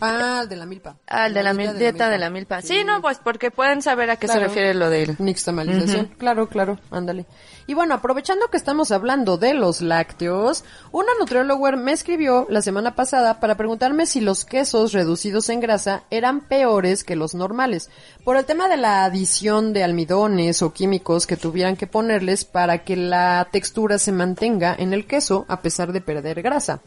[0.00, 0.96] Ah, el de la milpa.
[1.06, 2.62] Ah, el de la, mil- dieta de la milpa.
[2.62, 5.16] Sí, no, pues porque pueden saber a qué se refiere lo del...
[5.18, 6.06] Nixtamalización.
[6.18, 7.26] Claro, claro, ándale.
[7.66, 12.94] Y bueno, aprovechando que estamos hablando de los lácteos, una nutrióloga me escribió la semana
[12.94, 17.90] pasada para preguntarme si los quesos reducidos en grasa eran peores que los normales,
[18.24, 22.78] por el tema de la adición de almidones o químicos que tuvieran que ponerles para
[22.84, 26.80] que la textura se mantenga en el queso a pesar de perder grasa.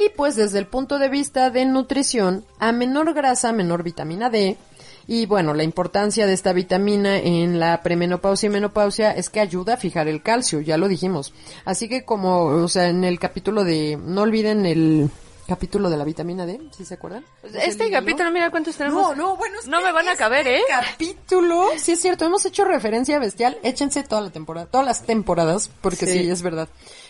[0.00, 4.56] Y pues desde el punto de vista de nutrición, a menor grasa, menor vitamina D,
[5.06, 9.74] Y bueno, la importancia de esta vitamina en la premenopausia y menopausia es que ayuda
[9.74, 11.34] a fijar el calcio, ya lo dijimos.
[11.66, 15.10] Así que como, o sea, en el capítulo de, no olviden el
[15.50, 17.24] capítulo de la vitamina D, ¿sí se acuerdan?
[17.42, 19.02] Este capítulo, mira cuántos tenemos.
[19.02, 20.60] No, no, bueno, es No que me van a este caber, ¿eh?
[20.68, 25.02] Capítulo, sí es cierto, hemos hecho referencia a bestial, échense toda la temporada, todas las
[25.02, 26.30] temporadas, porque sí, Sí.
[26.30, 26.68] es verdad.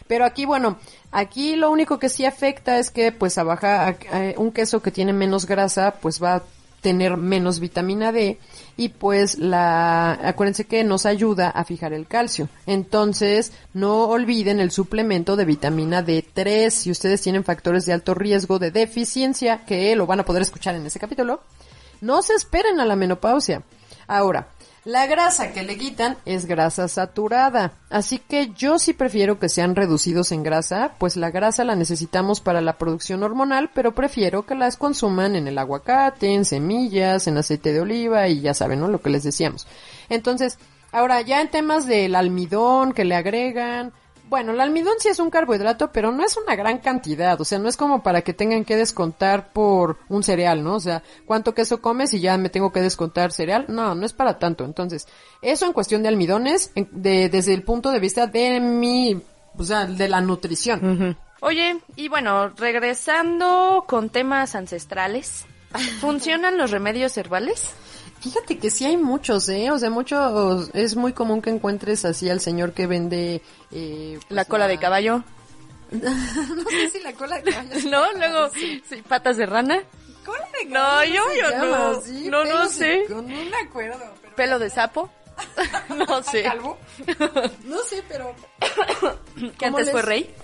[0.09, 0.78] Pero aquí, bueno,
[1.12, 4.80] aquí lo único que sí afecta es que, pues, a baja, a- a- un queso
[4.80, 6.43] que tiene menos grasa, pues va a
[6.81, 8.39] tener menos vitamina D
[8.76, 12.49] y pues la, acuérdense que nos ayuda a fijar el calcio.
[12.66, 18.59] Entonces, no olviden el suplemento de vitamina D3 si ustedes tienen factores de alto riesgo
[18.59, 21.43] de deficiencia, que lo van a poder escuchar en ese capítulo.
[22.01, 23.62] No se esperen a la menopausia.
[24.07, 24.49] Ahora,
[24.85, 29.76] la grasa que le quitan es grasa saturada, así que yo sí prefiero que sean
[29.76, 34.55] reducidos en grasa, pues la grasa la necesitamos para la producción hormonal, pero prefiero que
[34.55, 38.89] las consuman en el aguacate, en semillas, en aceite de oliva y ya saben, ¿no?
[38.89, 39.66] Lo que les decíamos.
[40.09, 40.59] Entonces,
[40.93, 43.93] ahora ya en temas del almidón que le agregan,
[44.31, 47.59] bueno, el almidón sí es un carbohidrato, pero no es una gran cantidad, o sea,
[47.59, 50.76] no es como para que tengan que descontar por un cereal, ¿no?
[50.76, 53.64] O sea, ¿cuánto queso comes y ya me tengo que descontar cereal?
[53.68, 54.64] No, no es para tanto.
[54.64, 55.09] Entonces,
[55.43, 59.20] eso en cuestión de almidones, en- de, desde el punto de vista de mi,
[59.59, 61.16] o sea, de la nutrición.
[61.41, 65.45] Oye, y bueno, regresando con temas ancestrales,
[66.01, 67.74] ¿funcionan los remedios herbales?
[68.21, 69.71] Fíjate que sí hay muchos, ¿eh?
[69.71, 73.41] O sea, muchos, es muy común que encuentres así al señor que vende,
[73.73, 75.25] eh, pues, La cola de caballo,
[75.91, 77.71] no sé si la cola de caballo.
[77.91, 78.12] ¿no?
[78.12, 79.83] Luego, sí, patas de rana,
[80.25, 81.99] Cola de No, caballo yo- se yo llama no.
[81.99, 83.14] así, No, no pelos de- sé.
[83.14, 83.99] No me acuerdo.
[84.21, 85.11] pero- pelo de sapo,
[86.09, 86.77] no sé, ¿Calvo?
[87.64, 88.35] No sé, pero...
[89.37, 90.35] que ¿Cómo antes fue les- rey.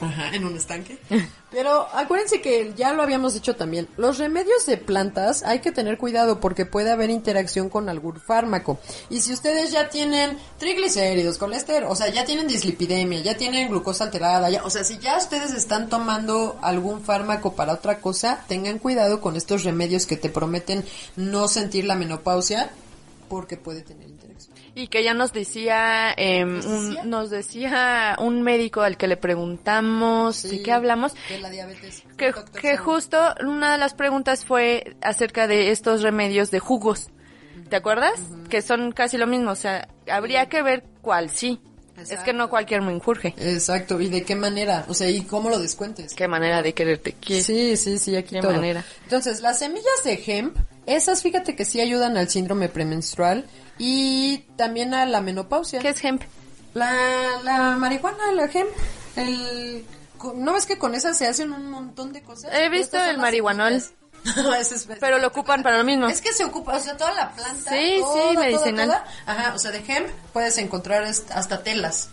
[0.00, 0.98] Ajá, en un estanque.
[1.50, 5.96] Pero acuérdense que ya lo habíamos dicho también, los remedios de plantas hay que tener
[5.98, 8.78] cuidado porque puede haber interacción con algún fármaco.
[9.08, 14.04] Y si ustedes ya tienen triglicéridos, colesterol, o sea, ya tienen dislipidemia, ya tienen glucosa
[14.04, 18.78] alterada, ya, o sea, si ya ustedes están tomando algún fármaco para otra cosa, tengan
[18.78, 20.84] cuidado con estos remedios que te prometen
[21.16, 22.70] no sentir la menopausia
[23.28, 24.17] porque puede tener.
[24.78, 26.14] Y que ya nos decía,
[26.46, 27.04] ¿Nos un- decía?
[27.04, 32.04] nos decía un médico al que le preguntamos de qué hablamos, De la diabetes.
[32.16, 37.08] que, justo una de las preguntas fue acerca de estos remedios de jugos.
[37.68, 38.12] ¿Te acuerdas?
[38.48, 41.60] Que son casi lo mismo, o sea, habría que ver cuál sí.
[41.98, 43.34] Es que no cualquier me injurge.
[43.38, 44.84] Exacto, ¿y de qué manera?
[44.86, 46.14] O sea, ¿y cómo lo descuentes?
[46.14, 47.16] Qué manera de quererte.
[47.20, 48.52] ¿Qué- Sí, sí, sí, aquí Qué todo.
[48.52, 48.84] manera.
[49.02, 50.56] Entonces, las semillas de hemp,
[50.86, 53.44] esas fíjate que sí ayudan al síndrome premenstrual
[53.78, 55.80] y también a la menopausia.
[55.80, 56.22] ¿Qué es hemp?
[56.74, 56.92] La,
[57.44, 58.68] la marihuana, la hemp,
[59.16, 59.84] el...
[60.34, 62.52] ¿No ves que con esa se hacen un montón de cosas?
[62.52, 63.82] He visto el marihuanol.
[64.36, 66.08] No, es- Pero lo ocupan para lo mismo.
[66.08, 67.70] Es que se ocupa, o sea, toda la planta.
[67.70, 68.86] Sí, toda, sí, medicinal.
[68.88, 69.04] toda.
[69.26, 72.10] Ajá, o sea, de hemp puedes encontrar hasta telas.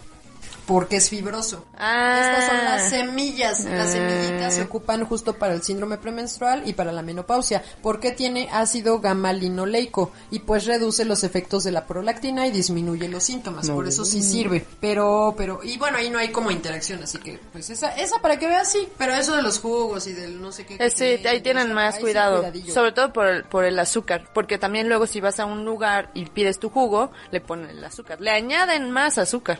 [0.65, 1.65] Porque es fibroso.
[1.77, 2.19] Ah.
[2.21, 3.63] Estas son las semillas.
[3.65, 3.91] Las Ah.
[3.91, 7.63] semillitas se ocupan justo para el síndrome premenstrual y para la menopausia.
[7.83, 13.07] Porque tiene ácido gamma linoleico y pues reduce los efectos de la prolactina y disminuye
[13.09, 13.69] los síntomas.
[13.69, 14.65] Por eso sí sirve.
[14.79, 18.39] Pero, pero, y bueno, ahí no hay como interacción, así que, pues esa, esa para
[18.39, 18.87] que veas sí.
[18.97, 20.77] Pero eso de los jugos y del no sé qué.
[20.79, 22.43] Eh, Sí, ahí tienen más cuidado,
[22.73, 26.09] sobre todo por el, por el azúcar, porque también luego si vas a un lugar
[26.13, 29.59] y pides tu jugo, le ponen el azúcar, le añaden más azúcar,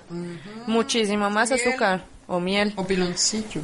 [1.00, 1.62] muchísimo más Miel.
[1.68, 3.62] azúcar o miel, O piloncillo.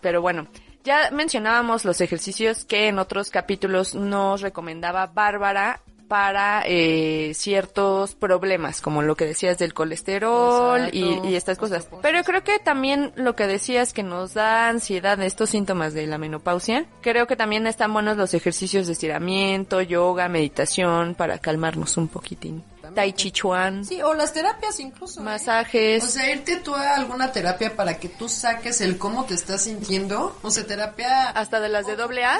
[0.00, 0.46] pero bueno,
[0.84, 8.82] ya mencionábamos los ejercicios que en otros capítulos nos recomendaba Bárbara para eh, ciertos problemas,
[8.82, 11.28] como lo que decías del colesterol Exacto.
[11.28, 11.88] y estas cosas.
[12.02, 16.18] Pero creo que también lo que decías que nos da ansiedad estos síntomas de la
[16.18, 22.08] menopausia, creo que también están buenos los ejercicios de estiramiento, yoga, meditación, para calmarnos un
[22.08, 22.62] poquitín.
[22.94, 25.20] Tai Chi Chuan, Sí, o las terapias incluso.
[25.20, 25.22] ¿eh?
[25.24, 26.04] masajes.
[26.04, 29.62] O sea, irte tú a alguna terapia para que tú saques el cómo te estás
[29.62, 30.36] sintiendo.
[30.42, 31.30] O sea, terapia...
[31.30, 32.38] Hasta de las de doble A.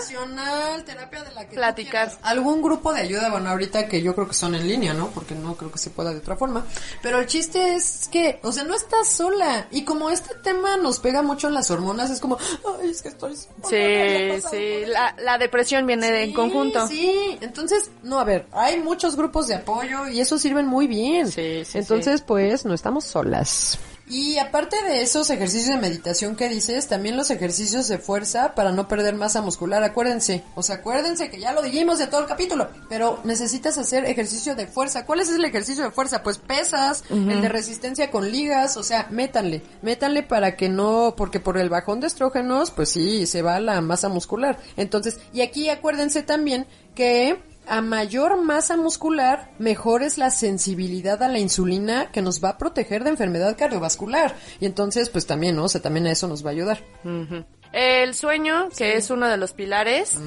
[0.85, 2.13] Terapia de la que Platicar.
[2.23, 5.09] Algún grupo de ayuda, bueno, ahorita que yo creo que son en línea, ¿no?
[5.09, 6.65] Porque no creo que se pueda de otra forma.
[7.03, 9.67] Pero el chiste es que, o sea, no estás sola.
[9.71, 12.39] Y como este tema nos pega mucho en las hormonas, es como,
[12.83, 14.89] ay, es que estoy Sí, sí, por eso".
[14.89, 16.87] la, la depresión viene de- en Sí, conjunto.
[16.89, 21.31] Sí, entonces, no, a ver, hay muchos grupos de apoyo y eso sirven muy bien.
[21.31, 23.79] Sí, sí, entonces, pues, no estamos solas.
[24.09, 28.73] Y aparte de esos ejercicios de meditación que dices, también los ejercicios de fuerza para
[28.73, 30.45] no perder masa muscular, acuérdense.
[30.55, 34.55] O sea, acuérdense que ya lo dijimos de todo el capítulo, pero necesitas hacer ejercicio
[34.55, 35.07] de fuerza.
[35.07, 36.23] ¿Cuál es el ejercicio de fuerza?
[36.23, 41.41] Pues pesas, el de resistencia con ligas, o sea, métanle, métanle para que no, porque
[41.41, 44.59] por el bajón de estrógenos, pues sí, se va la masa muscular.
[44.77, 51.29] Entonces, y aquí acuérdense también que a mayor masa muscular, mejor es la sensibilidad a
[51.29, 54.35] la insulina que nos va a proteger de enfermedad cardiovascular.
[54.61, 55.65] Y entonces, pues también, ¿no?
[55.65, 56.85] O sea, también a eso nos va a ayudar.
[57.73, 60.19] El sueño, que es uno de los pilares,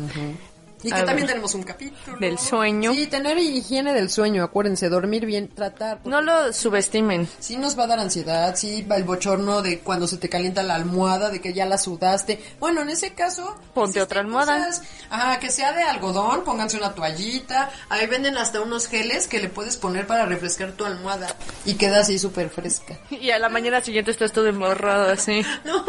[0.86, 2.18] Y que también tenemos un capítulo.
[2.18, 2.94] Del sueño.
[2.94, 6.00] Sí, tener higiene del sueño, acuérdense, dormir bien, tratar.
[6.06, 7.28] no lo subestimen.
[7.40, 10.64] Sí nos va a dar ansiedad, sí va el bochorno de cuando se te calienta
[10.64, 12.40] la almohada, de que ya la sudaste.
[12.60, 13.56] Bueno, en ese caso...
[13.74, 14.68] Ponte otra almohada.
[14.68, 17.72] cosas, Ajá, que sea de algodón, pónganse una toallita.
[17.90, 21.28] Ahí venden hasta unos geles que le puedes poner para refrescar tu almohada.
[21.66, 22.98] Y queda así súper fresca.
[23.10, 25.44] Y a la mañana siguiente estás todo emborrado así.
[25.66, 25.84] No,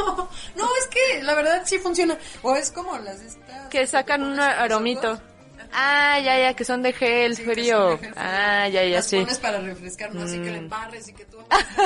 [0.57, 2.17] no, es que la verdad sí funciona.
[2.43, 3.69] O es como las estas...
[3.69, 4.86] Que sacan un pones
[5.79, 7.91] Ah, ya, ya, que son de gel Sí, frío.
[7.91, 8.15] de gel.
[8.17, 9.17] Ah, ya, ya, Las sí.
[9.17, 9.23] Mm.
[9.23, 11.39] pones para refrescar, no así que le embarres y que tú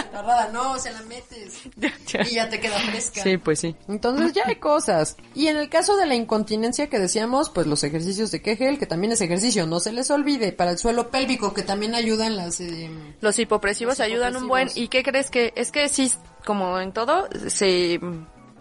[0.07, 2.23] embarrada, no, se la metes Ya, ya.
[2.23, 3.23] y ya te queda fresca.
[3.23, 3.75] Sí, pues sí.
[3.89, 5.17] Entonces ya hay cosas.
[5.35, 8.87] Y en el caso de la incontinencia que decíamos, pues los ejercicios de Kegel, que
[8.87, 12.61] también es ejercicio, no se les olvide, para el suelo pélvico, que también ayudan las...
[12.61, 12.91] eh,
[13.21, 14.69] Los hipopresivos Los ayudan un buen.
[14.75, 15.53] ¿Y qué crees que?
[15.57, 16.13] Es que sí,
[16.45, 17.99] como en todo, se...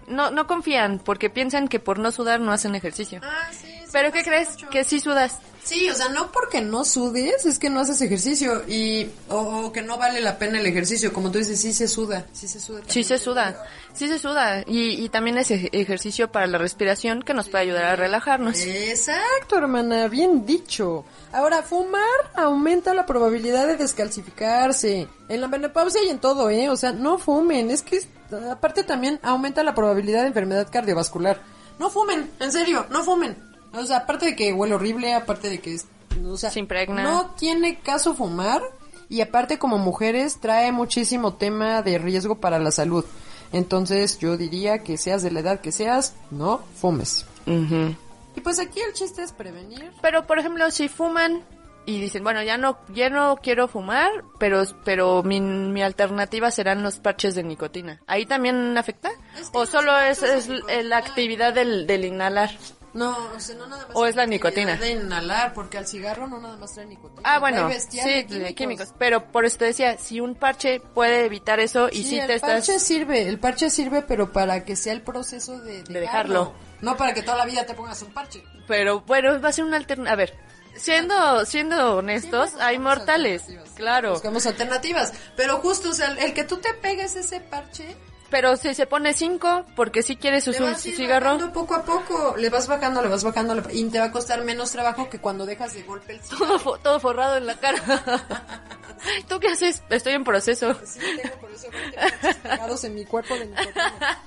[0.08, 3.22] No, no confían, porque piensan que por no sudar no hacen ejercicio.
[3.24, 4.52] Ah, sí, ¿Pero qué crees?
[4.54, 4.70] mucho.
[4.70, 5.38] Que sí sudas.
[5.64, 9.72] Sí, o sea, no porque no sudes, es que no haces ejercicio y o, o
[9.72, 12.60] que no vale la pena el ejercicio, como tú dices, sí se suda, sí se
[12.60, 12.82] suda.
[12.88, 13.64] Sí se suda,
[13.94, 14.64] sí se suda.
[14.66, 18.58] Y, y también es ej- ejercicio para la respiración que nos puede ayudar a relajarnos.
[18.62, 21.06] Exacto, hermana, bien dicho.
[21.34, 22.02] Ahora, fumar
[22.36, 25.08] aumenta la probabilidad de descalcificarse.
[25.28, 26.70] En la menopausia y en todo, ¿eh?
[26.70, 27.70] O sea, no fumen.
[27.70, 28.02] Es que,
[28.50, 31.42] aparte también aumenta la probabilidad de enfermedad cardiovascular.
[31.78, 33.49] No fumen, en serio, no fumen.
[33.74, 35.86] O sea, aparte de que huele horrible, aparte de que es...
[36.26, 37.04] O sea, Se impregna.
[37.04, 38.62] no tiene caso fumar.
[39.10, 43.04] Y aparte, como mujeres, trae muchísimo tema de riesgo para la salud.
[43.52, 47.26] Entonces, yo diría que seas de la edad que seas, no fumes.
[47.48, 49.92] Y pues aquí el chiste es prevenir.
[50.02, 51.44] Pero, por ejemplo, si fuman
[51.88, 56.84] y dicen, bueno, ya no, ya no quiero fumar, pero, pero mi, mi alternativa serán
[56.84, 58.00] los parches de nicotina.
[58.06, 59.10] ¿Ahí también afecta?
[59.40, 60.48] Es que ¿O solo es, es
[60.86, 62.52] la actividad del, del inhalar?
[62.94, 63.96] No, o sea, no nada más.
[63.96, 64.76] ¿O es la nicotina?
[64.76, 67.22] De inhalar, porque al cigarro no nada más trae nicotina.
[67.24, 68.94] Ah, bueno, sí, de químicos.
[68.98, 72.28] Pero por eso te decía, si un parche puede evitar eso y Sí, si el
[72.28, 72.50] te estás...
[72.52, 76.00] parche sirve, el parche sirve, pero para que sea el proceso de dejarlo.
[76.00, 76.54] dejarlo.
[76.82, 78.44] No para que toda la vida te pongas un parche.
[78.68, 80.14] Pero bueno, va a ser una alternativa.
[80.14, 80.34] A ver,
[80.76, 83.44] siendo, siendo honestos, hay mortales.
[83.76, 84.12] Claro.
[84.14, 85.14] Buscamos alternativas.
[85.36, 87.96] Pero justo, o sea, el que tú te pegues ese parche,
[88.30, 91.52] Pero si se pone cinco, porque si quiere su, su, cigarro.
[91.52, 92.36] poco a poco.
[92.38, 95.20] Le vas bajando, le vas bajando, le- y te va a costar menos trabajo que
[95.20, 96.46] cuando dejas de golpe el cigarro.
[96.46, 97.82] Todo, fo- todo forrado en la cara.
[99.28, 99.82] ¿Tú qué haces?
[99.90, 100.76] Estoy en proceso.
[100.86, 104.20] Sí, tengo por eso 20 parches pegados en mi cuerpo de nicotina.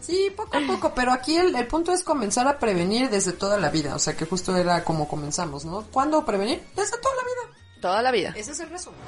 [0.00, 3.58] Sí, poco a poco, pero aquí el, el punto es comenzar a prevenir desde toda
[3.58, 5.82] la vida, o sea que justo era como comenzamos, ¿no?
[5.92, 6.62] ¿Cuándo prevenir?
[6.74, 7.59] Desde toda la vida.
[7.80, 8.34] Toda la vida.
[8.36, 9.00] Ese es el resumen.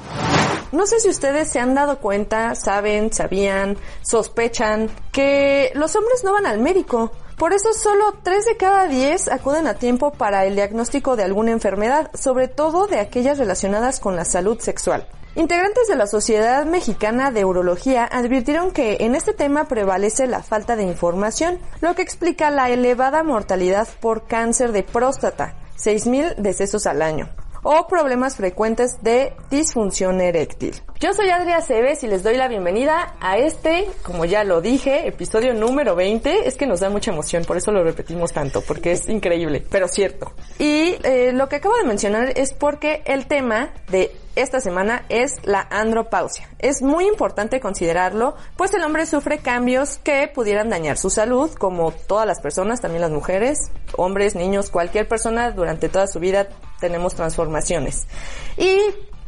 [0.73, 6.33] No sé si ustedes se han dado cuenta, saben, sabían, sospechan que los hombres no
[6.33, 7.13] van al médico.
[7.37, 11.51] Por eso solo 3 de cada 10 acuden a tiempo para el diagnóstico de alguna
[11.51, 15.07] enfermedad, sobre todo de aquellas relacionadas con la salud sexual.
[15.35, 20.77] Integrantes de la Sociedad Mexicana de Urología advirtieron que en este tema prevalece la falta
[20.77, 27.03] de información, lo que explica la elevada mortalidad por cáncer de próstata, 6.000 decesos al
[27.03, 27.29] año
[27.63, 30.81] o problemas frecuentes de disfunción eréctil.
[30.99, 35.07] Yo soy Adria Cebes y les doy la bienvenida a este, como ya lo dije,
[35.09, 36.47] episodio número 20.
[36.47, 39.89] Es que nos da mucha emoción, por eso lo repetimos tanto, porque es increíble, pero
[39.89, 40.33] cierto.
[40.59, 45.37] Y eh, lo que acabo de mencionar es porque el tema de esta semana es
[45.45, 46.49] la andropausia.
[46.59, 51.93] Es muy importante considerarlo, pues el hombre sufre cambios que pudieran dañar su salud, como
[51.93, 53.59] todas las personas, también las mujeres,
[53.97, 56.49] hombres, niños, cualquier persona durante toda su vida
[56.83, 58.09] tenemos transformaciones.
[58.57, 58.77] Y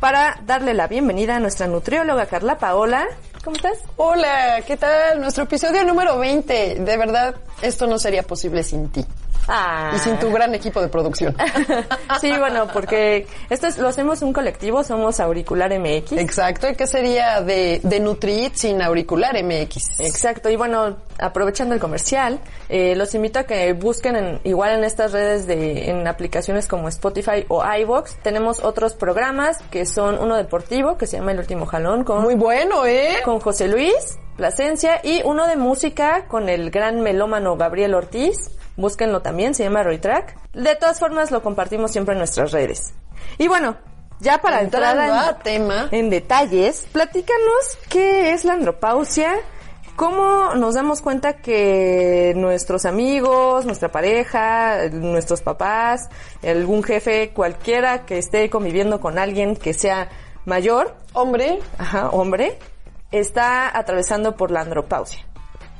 [0.01, 3.07] para darle la bienvenida a nuestra nutrióloga Carla Paola,
[3.45, 3.79] ¿cómo estás?
[3.97, 5.21] Hola, ¿qué tal?
[5.21, 6.81] Nuestro episodio número 20.
[6.81, 9.07] De verdad, esto no sería posible sin ti.
[9.49, 9.93] Ah.
[9.95, 11.37] Y sin tu gran equipo de producción.
[12.21, 16.13] sí, bueno, porque esto es, lo hacemos un colectivo, somos Auricular MX.
[16.13, 20.01] Exacto, ¿y qué sería de, de Nutrit sin auricular MX?
[20.01, 24.85] Exacto, y bueno, aprovechando el comercial, eh, los invito a que busquen en, igual en
[24.85, 30.37] estas redes de, en aplicaciones como Spotify o iVoox, tenemos otros programas que son uno
[30.37, 33.17] deportivo, que se llama El Último Jalón, con, Muy bueno, ¿eh?
[33.25, 39.23] con José Luis Plasencia, y uno de música con el gran melómano Gabriel Ortiz, búsquenlo
[39.23, 40.37] también, se llama Roy Track.
[40.53, 42.95] De todas formas, lo compartimos siempre en nuestras redes.
[43.39, 43.77] Y bueno,
[44.21, 45.89] ya para entrar en, a tema.
[45.91, 49.35] en detalles, platícanos qué es la andropausia,
[49.97, 56.09] ¿Cómo nos damos cuenta que nuestros amigos, nuestra pareja, nuestros papás,
[56.43, 60.09] algún jefe, cualquiera que esté conviviendo con alguien que sea
[60.47, 62.59] mayor, Hombre, ajá, hombre,
[63.13, 65.25] está atravesando por la andropausia?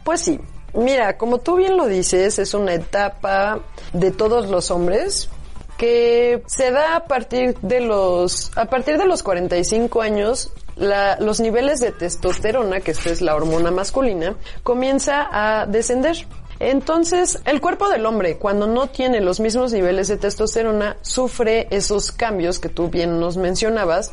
[0.05, 0.41] pues sí.
[0.75, 3.61] Mira, como tú bien lo dices, es una etapa
[3.93, 5.29] de todos los hombres
[5.77, 11.41] que se da a partir de los a partir de los 45 años la- los
[11.41, 16.27] niveles de testosterona, que esta es la hormona masculina, comienza a descender.
[16.61, 22.11] Entonces, el cuerpo del hombre, cuando no tiene los mismos niveles de testosterona, sufre esos
[22.13, 24.13] cambios que tú bien nos mencionabas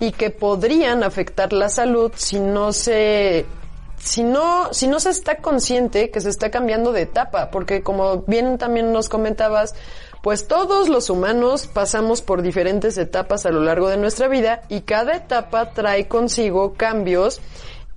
[0.00, 3.46] y que podrían afectar la salud si no se
[4.06, 8.18] si no, si no se está consciente que se está cambiando de etapa, porque como
[8.18, 9.74] bien también nos comentabas,
[10.22, 14.82] pues todos los humanos pasamos por diferentes etapas a lo largo de nuestra vida y
[14.82, 17.40] cada etapa trae consigo cambios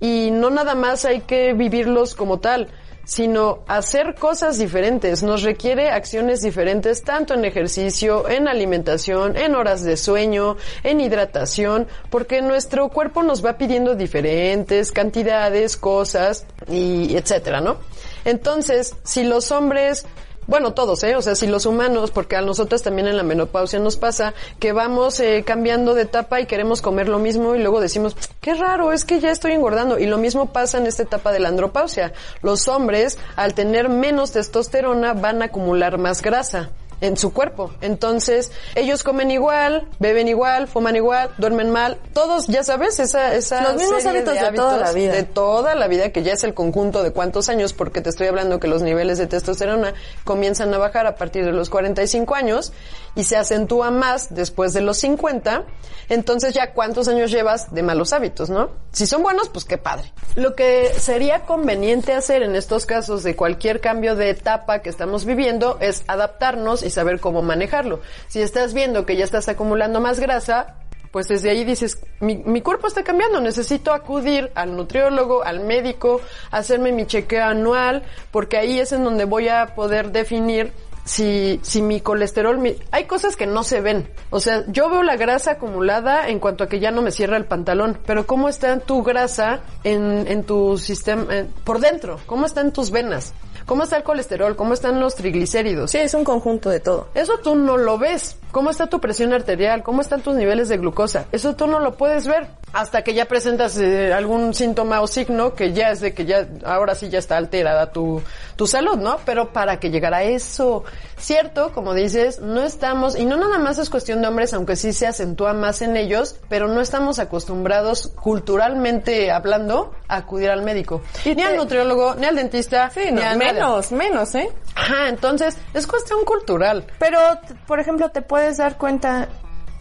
[0.00, 2.66] y no nada más hay que vivirlos como tal,
[3.10, 5.24] sino hacer cosas diferentes.
[5.24, 11.88] Nos requiere acciones diferentes tanto en ejercicio, en alimentación, en horas de sueño, en hidratación,
[12.08, 17.78] porque nuestro cuerpo nos va pidiendo diferentes cantidades, cosas y etcétera, ¿no?
[18.24, 20.06] Entonces, si los hombres
[20.46, 21.16] bueno, todos, ¿eh?
[21.16, 24.72] O sea, si los humanos, porque a nosotros también en la menopausia nos pasa que
[24.72, 28.92] vamos eh, cambiando de etapa y queremos comer lo mismo y luego decimos, qué raro,
[28.92, 29.98] es que ya estoy engordando.
[29.98, 32.12] Y lo mismo pasa en esta etapa de la andropausia.
[32.42, 36.70] Los hombres, al tener menos testosterona, van a acumular más grasa
[37.00, 37.72] en su cuerpo.
[37.80, 43.62] Entonces, ellos comen igual, beben igual, fuman igual, duermen mal, todos, ya sabes, esa, esa
[43.62, 45.12] Los mismos serie hábitos de toda la vida.
[45.12, 48.26] de toda la vida, que ya es el conjunto de cuántos años, porque te estoy
[48.26, 49.94] hablando que los niveles de testosterona
[50.24, 52.72] comienzan a bajar a partir de los 45 años
[53.14, 55.64] y se acentúa más después de los 50.
[56.08, 58.70] Entonces ya cuántos años llevas de malos hábitos, ¿no?
[58.92, 60.12] Si son buenos, pues qué padre.
[60.34, 65.24] Lo que sería conveniente hacer en estos casos de cualquier cambio de etapa que estamos
[65.24, 68.00] viviendo es adaptarnos y saber cómo manejarlo.
[68.28, 70.76] Si estás viendo que ya estás acumulando más grasa,
[71.10, 76.20] pues desde ahí dices, mi, mi cuerpo está cambiando, necesito acudir al nutriólogo, al médico,
[76.52, 80.72] hacerme mi chequeo anual, porque ahí es en donde voy a poder definir
[81.04, 84.08] si, si mi colesterol, mi- hay cosas que no se ven.
[84.28, 87.36] O sea, yo veo la grasa acumulada en cuanto a que ya no me cierra
[87.36, 91.26] el pantalón, pero ¿cómo está tu grasa en, en tu sistema,
[91.64, 92.20] por dentro?
[92.26, 93.34] ¿Cómo está en tus venas?
[93.70, 94.56] ¿Cómo está el colesterol?
[94.56, 95.92] ¿Cómo están los triglicéridos?
[95.92, 97.06] Sí, es un conjunto de todo.
[97.14, 98.36] Eso tú no lo ves.
[98.50, 99.84] ¿Cómo está tu presión arterial?
[99.84, 101.26] ¿Cómo están tus niveles de glucosa?
[101.30, 105.54] Eso tú no lo puedes ver hasta que ya presentas eh, algún síntoma o signo
[105.54, 108.22] que ya es de que ya ahora sí ya está alterada tu,
[108.56, 109.18] tu salud, ¿no?
[109.24, 110.84] Pero para que llegara a eso,
[111.18, 114.92] cierto, como dices, no estamos, y no nada más es cuestión de hombres, aunque sí
[114.92, 121.02] se acentúa más en ellos, pero no estamos acostumbrados culturalmente hablando a acudir al médico.
[121.24, 123.36] Ni al nutriólogo, ni al dentista, Sí, ni no, nada.
[123.36, 124.50] menos, menos, ¿eh?
[124.74, 126.84] Ajá, entonces es cuestión cultural.
[126.98, 127.18] Pero,
[127.66, 129.28] por ejemplo, te puedes dar cuenta,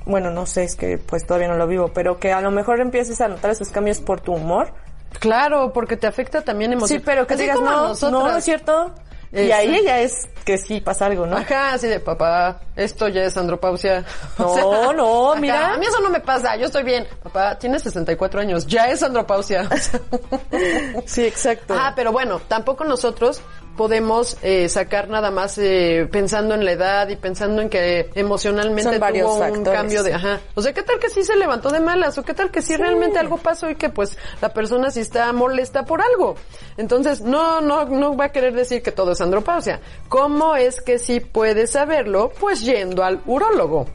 [0.10, 2.82] bueno, no sé, es que pues todavía no lo vivo, pero que a lo mejor
[2.82, 4.74] empieces a notar esos cambios por tu humor.
[5.20, 7.12] Claro, porque te afecta también Sí, emocionalmente.
[7.12, 8.94] pero que digas, no, no, no es cierto.
[9.32, 11.38] Y ahí ya es que sí pasa algo, ¿no?
[11.38, 14.04] Ajá, así de papá, esto ya es andropausia.
[14.40, 15.74] No, no, mira.
[15.74, 17.08] A mí eso no me pasa, yo estoy bien.
[17.22, 19.70] Papá, tienes 64 años, ya es andropausia.
[21.06, 21.76] Sí, exacto.
[21.78, 23.42] Ah, pero bueno, tampoco nosotros
[23.80, 28.92] podemos eh, sacar nada más eh, pensando en la edad y pensando en que emocionalmente
[28.92, 30.42] Son varios tuvo un cambio de, ajá.
[30.54, 32.18] O sea, ¿qué tal que sí se levantó de malas?
[32.18, 35.32] ¿O qué tal que sí, realmente algo pasó y que pues la persona sí está
[35.32, 36.36] molesta por algo?
[36.76, 39.80] Entonces, no, no, no va a querer decir que todo es andropausia.
[40.10, 42.34] ¿Cómo es que sí puede saberlo?
[42.38, 43.88] Pues yendo al urólogo.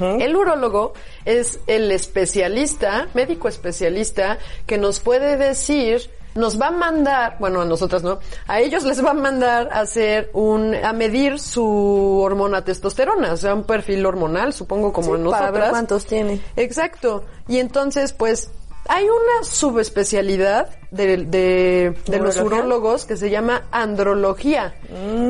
[0.00, 7.36] El urólogo es el especialista, médico especialista, que nos puede decir, nos va a mandar,
[7.38, 11.38] bueno, a nosotras no, a ellos les va a mandar a hacer un, a medir
[11.38, 15.50] su hormona testosterona, o sea, un perfil hormonal, supongo como en nosotras.
[15.50, 16.40] para ver cuántos tiene.
[16.56, 17.24] Exacto.
[17.48, 18.50] Y entonces, pues,
[18.88, 24.74] hay una subespecialidad de, de, de los urólogos que se llama andrología.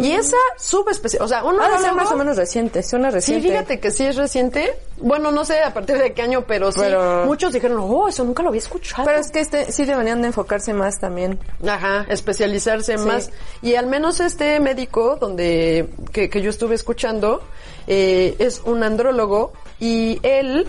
[0.00, 1.60] Y esa subespecialidad, o sea, un Mm.
[1.60, 3.48] Ha de ser urólogo- más o menos reciente, suena Sí, reciente.
[3.48, 4.74] fíjate que sí es reciente.
[4.98, 6.78] Bueno, no sé a partir de qué año, pero sí.
[6.80, 9.04] Pero- Muchos dijeron, oh, eso nunca lo había escuchado.
[9.04, 11.38] Pero es que este sí deberían de enfocarse más también.
[11.66, 13.04] Ajá, especializarse Sí.
[13.04, 13.30] más.
[13.62, 17.42] Y al menos este médico donde que, que yo estuve escuchando
[17.88, 20.68] eh, es un andrólogo y él,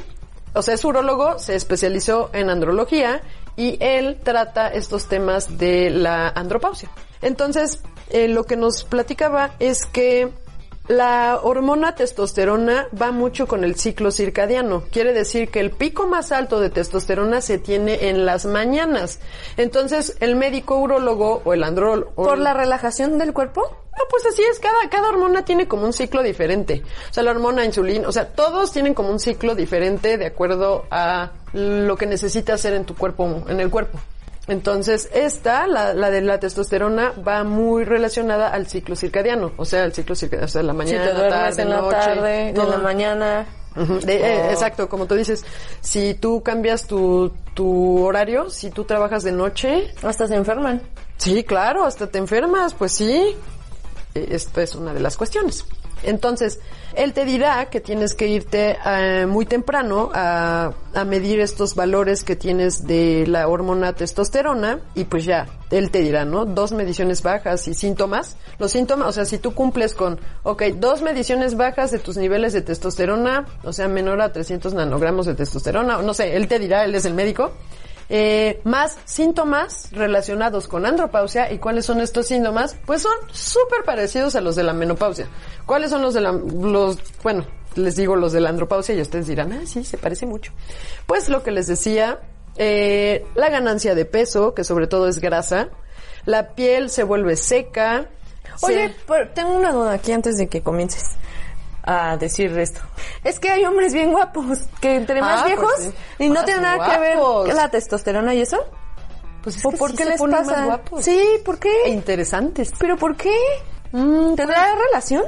[0.54, 3.22] o sea, es urólogo, se especializó en andrología
[3.56, 6.89] y él trata estos temas de la andropausia.
[7.22, 10.30] Entonces, eh, lo que nos platicaba es que
[10.90, 14.86] La hormona testosterona va mucho con el ciclo circadiano.
[14.92, 19.20] Quiere decir que el pico más alto de testosterona se tiene en las mañanas.
[19.56, 22.12] Entonces, el médico urólogo o el andrólogo...
[22.16, 23.62] ¿Por la relajación del cuerpo?
[23.96, 26.82] No, pues así es, cada, cada hormona tiene como un ciclo diferente.
[27.12, 30.88] O sea, la hormona insulina, o sea, todos tienen como un ciclo diferente de acuerdo
[30.90, 34.00] a lo que necesita hacer en tu cuerpo, en el cuerpo.
[34.50, 39.52] Entonces, esta, la, la de la testosterona, va muy relacionada al ciclo circadiano.
[39.58, 41.78] O sea, el ciclo circadiano, o sea, la Si mañana, te duermes tarde, en la
[41.82, 43.45] noche, tarde, en la mañana.
[44.04, 44.52] De- eh, Oh.
[44.52, 45.45] exacto, como tú dices,
[45.80, 50.82] si tú cambias tu, tu horario, si tú trabajas de noche, Hasta se enferman.
[51.18, 53.36] Sí, claro, hasta te enfermas, pues sí.
[54.16, 55.66] Eh, Esto es una de las cuestiones.
[56.04, 56.60] Entonces,
[56.95, 62.24] él te dirá que tienes que irte eh, muy temprano a, a medir estos valores
[62.24, 66.45] que tienes de la hormona testosterona y pues ya, él te dirá, ¿no?
[66.45, 68.38] Dos mediciones bajas y síntomas.
[68.58, 72.54] Los síntomas, o sea, si tú cumples con, ok, dos mediciones bajas de tus niveles
[72.54, 76.86] de testosterona, o sea, menor a 300 nanogramos de testosterona, no sé, él te dirá,
[76.86, 77.52] él es el médico.
[78.12, 81.51] Eh, más síntomas relacionados con andropausia.
[81.51, 82.76] ¿Y cuáles son estos síntomas?
[82.86, 85.28] Pues son súper parecidos a los de la menopausia.
[85.66, 87.45] ¿Cuáles son los de la, los, bueno,
[87.76, 90.51] les digo los de la andropausia y ustedes dirán, ah, sí, se parece mucho.
[91.05, 92.20] Pues lo que les decía,
[92.57, 95.70] eh, la ganancia de peso, que sobre todo es grasa,
[96.26, 98.10] la piel se vuelve seca.
[98.62, 101.03] Oye, se- tengo una duda aquí antes de que comiences
[101.84, 102.82] a decir esto.
[103.23, 105.91] Es que hay hombres bien guapos que entre más Ah, pues viejos sí.
[106.19, 107.17] y no tienen son nada que ver
[107.55, 108.57] la testosterona y eso.
[109.43, 110.51] pues es ¿O que por sí qué se les pasa?
[110.57, 111.05] más guapos.
[111.05, 111.89] Sí, ¿por E qué?
[111.89, 112.71] interesantes.
[112.77, 113.34] ¿Pero por qué?
[113.91, 115.23] Mm, ¿Tendrá relación?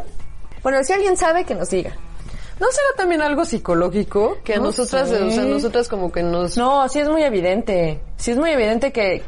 [0.63, 1.91] Bueno, si alguien sabe que nos diga.
[2.59, 4.37] ¿No será también algo psicológico?
[4.43, 5.15] Que a No nosotras, sé.
[5.23, 6.57] o sea, nosotras como que nos...
[6.57, 7.99] No, sí es muy evidente.
[8.17, 9.23] Sí es muy evidente que,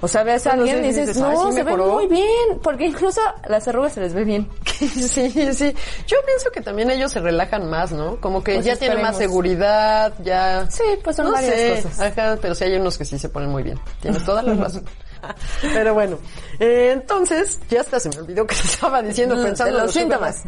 [0.00, 1.92] o sea, ves a alguien y dices, dices, "Ay, no, sí se ve mejoró".
[1.94, 4.48] muy bien, porque incluso las arrugas se les ve bien.
[4.78, 5.74] Sí, sí.
[6.06, 8.20] Yo pienso que también ellos se relajan más, ¿no?
[8.20, 10.70] Como que Pues ya tienen más seguridad, ya...
[10.70, 11.82] Sí, pues son no varias sé.
[11.82, 12.00] cosas.
[12.00, 13.78] Ajá, pero sí hay unos que sí se ponen muy bien.
[14.00, 14.84] Tienes toda la razón.
[15.62, 16.16] Pero bueno,
[16.60, 20.42] eh, entonces, ya hasta se me olvidó que estaba diciendo Mm, pensando en los síntomas.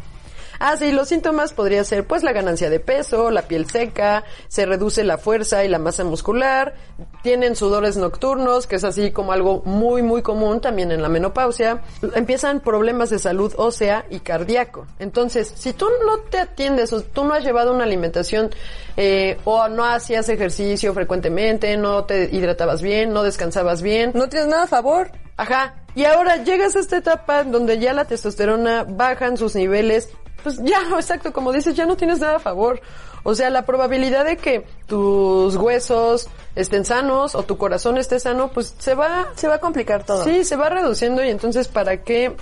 [0.63, 4.67] Ah, sí, los síntomas podría ser pues la ganancia de peso, la piel seca, se
[4.67, 6.75] reduce la fuerza y la masa muscular,
[7.23, 11.81] tienen sudores nocturnos, que es así como algo muy muy común también en la menopausia,
[12.15, 14.87] empiezan problemas de salud ósea y cardíaco.
[14.99, 18.51] Entonces, si tú no te atiendes o tú no has llevado una alimentación
[18.99, 24.49] eh, o no hacías ejercicio frecuentemente, no te hidratabas bien, no descansabas bien, No tienes
[24.49, 25.11] nada a favor.
[25.39, 25.77] Ajá.
[25.95, 30.11] Y ahora llegas a esta etapa donde ya la testosterona bajan sus niveles,
[30.43, 32.81] pues ya, exacto, como dices, ya no tienes nada a favor.
[33.23, 38.49] O sea, la probabilidad de que tus huesos estén sanos o tu corazón esté sano,
[38.49, 40.25] pues se va, Se va a complicar todo.
[40.25, 42.35] sí, se va reduciendo y entonces ¿para qué?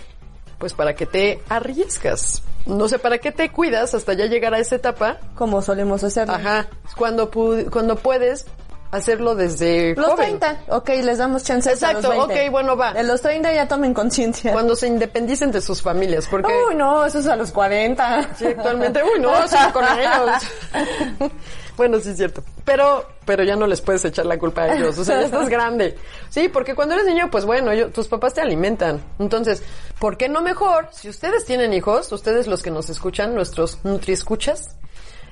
[0.59, 2.43] Pues para que te arriesgas.
[2.67, 5.19] No sé, ¿para qué te cuidas hasta ya llegar a esa etapa?
[5.35, 6.35] Como solemos hacerlo.
[6.35, 6.69] Ajá.
[6.97, 8.47] Cuando, pu- cuando puedes
[8.91, 10.39] hacerlo desde Los joven.
[10.39, 12.47] 30, ok, les damos chance Exacto, los 20.
[12.47, 12.93] ok, bueno, va.
[12.95, 14.53] De los 30 ya tomen conciencia.
[14.53, 16.53] Cuando se independicen de sus familias, porque...
[16.69, 18.31] Uy, no, eso es a los 40.
[18.37, 21.31] Sí, actualmente, uy, no, sí, con ellos.
[21.77, 22.43] bueno, sí es cierto.
[22.65, 24.99] Pero, pero ya no les puedes echar la culpa a ellos.
[24.99, 25.97] O sea, ya estás grande.
[26.29, 29.03] Sí, porque cuando eres niño, pues bueno, yo- tus papás te alimentan.
[29.19, 29.63] Entonces,
[29.99, 30.89] ¿por qué no mejor?
[30.93, 34.77] Si ustedes tienen hijos, ustedes los que nos escuchan, nuestros nutriescuchas,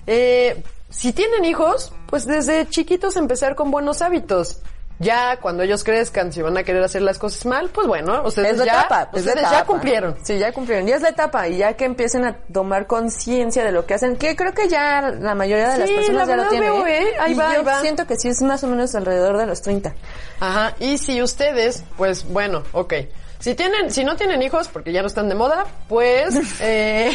[0.06, 4.60] eh, si tienen hijos, pues desde chiquitos empezar con buenos hábitos.
[4.98, 8.52] Ya cuando ellos crezcan, si van a querer hacer las cosas mal, pues bueno, ustedes
[8.52, 10.16] Es la ya, etapa, es la ya cumplieron.
[10.22, 10.86] Sí, ya cumplieron.
[10.86, 14.16] Ya es la etapa y ya que empiecen a tomar conciencia de lo que hacen,
[14.16, 16.72] que creo que ya la mayoría de las personas la ya lo tienen.
[16.72, 17.08] veo, ¿eh?
[17.20, 17.80] Ahí Y va, yo ahí va.
[17.82, 19.94] siento que sí es más o menos alrededor de los 30.
[20.40, 22.94] Ajá, y si ustedes, pues bueno, ok.
[23.38, 27.12] Si tienen, si no tienen hijos, porque ya no están de moda, pues, eh,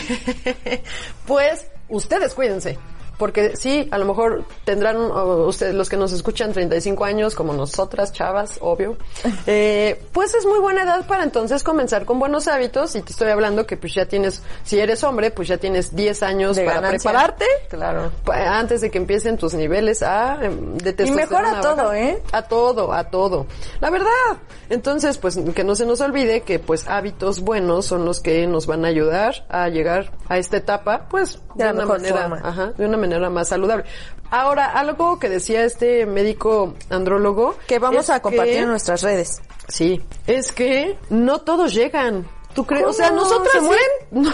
[1.25, 2.77] pues ustedes cuídense.
[3.21, 8.11] Porque sí, a lo mejor tendrán ustedes, los que nos escuchan, 35 años, como nosotras,
[8.11, 8.97] chavas, obvio.
[9.47, 12.95] Eh, pues es muy buena edad para entonces comenzar con buenos hábitos.
[12.95, 16.23] Y te estoy hablando que pues ya tienes, si eres hombre, pues ya tienes 10
[16.23, 17.11] años De para ganancia.
[17.11, 17.45] prepararte.
[17.69, 18.11] Claro.
[18.25, 21.93] Antes de que empiecen tus niveles a, em, de Y mejora a todo.
[21.93, 22.21] ¿eh?
[22.31, 23.45] A todo, a todo.
[23.81, 24.09] La verdad.
[24.69, 28.67] Entonces, pues que no se nos olvide que pues hábitos buenos son los que nos
[28.67, 32.85] van a ayudar a llegar a esta etapa, pues De de, una manera, ajá, de
[32.85, 33.85] una manera más saludable.
[34.29, 39.41] Ahora, algo que decía este médico andrólogo Que vamos a compartir que- en nuestras redes.
[39.67, 42.27] Sí, es que no todos llegan.
[42.53, 42.85] ¿Tú crees?
[42.85, 43.87] O sea, nosotras ¿Se mueren?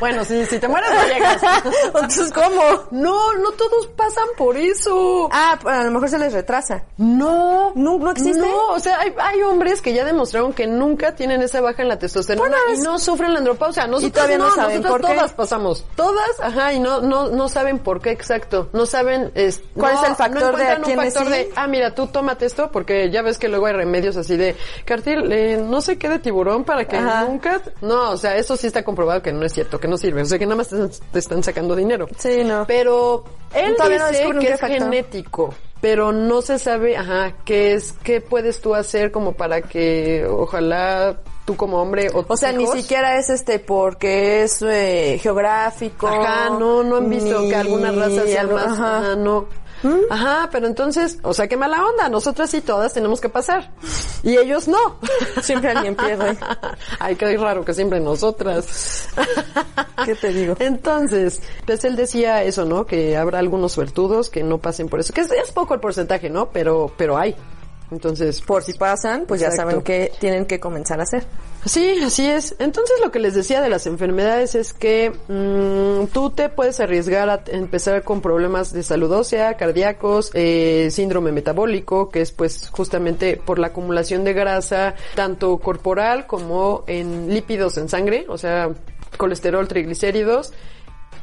[0.00, 1.42] bueno, sí, si te mueres no llegas.
[1.86, 2.62] Entonces, ¿cómo?
[2.90, 5.28] No, no todos pasan por eso.
[5.32, 6.84] Ah, a lo mejor se les retrasa.
[6.96, 8.38] No, ¿No- no existe?
[8.40, 11.88] No, o sea, hay, hay hombres que ya demostraron que nunca tienen esa baja en
[11.88, 13.86] la testosterona y no sufren la andropausia.
[13.86, 15.14] Nosotros todavía no no, saben nosotras por qué.
[15.16, 15.84] todas pasamos.
[15.96, 18.68] Todas, ajá, y no, no, no saben por qué exacto.
[18.72, 21.30] No saben, es, ¿Cuál no- es el factor no de un factor sí?
[21.32, 24.56] de, ah, mira, tú tómate esto porque ya ves que luego hay remedios así de,
[24.84, 27.24] Cartil, eh, no sé qué de tiburón para que Ajá.
[27.24, 27.41] nunca,
[27.80, 30.24] no, o sea, eso sí está comprobado que no es cierto, que no sirve, o
[30.24, 32.06] sea, que nada más te, te están sacando dinero.
[32.18, 32.64] Sí, no.
[32.66, 33.24] Pero
[33.54, 34.78] él Todavía no dice descubren que es factor.
[34.78, 40.24] genético, pero no se sabe, ajá, qué es, qué puedes tú hacer como para que
[40.28, 46.06] ojalá tú como hombre o O sea, ni siquiera es este porque es eh, geográfico.
[46.06, 48.98] Ajá, no, no han visto ni que alguna raza sea más, ajá.
[48.98, 49.46] ajá, no.
[50.10, 53.70] Ajá, pero entonces, o sea, qué mala onda, nosotras sí todas tenemos que pasar.
[54.22, 54.98] Y ellos no.
[55.42, 56.36] Siempre alguien pierde.
[56.98, 59.08] Ay, qué raro que siempre nosotras.
[60.04, 60.56] ¿Qué te digo?
[60.58, 62.86] Entonces, pues él decía eso, ¿no?
[62.86, 65.12] Que habrá algunos suertudos que no pasen por eso.
[65.12, 66.50] Que es, es poco el porcentaje, ¿no?
[66.50, 67.34] Pero, pero hay.
[67.92, 71.24] Entonces, Por si pasan, pues ya saben que tienen que comenzar a hacer.
[71.64, 72.56] Sí, así es.
[72.58, 77.30] Entonces lo que les decía de las enfermedades es que mm, tú te puedes arriesgar
[77.30, 83.36] a empezar con problemas de salud ósea, cardíacos, eh, síndrome metabólico, que es pues justamente
[83.36, 88.70] por la acumulación de grasa, tanto corporal como en lípidos en sangre, o sea,
[89.16, 90.52] colesterol, triglicéridos,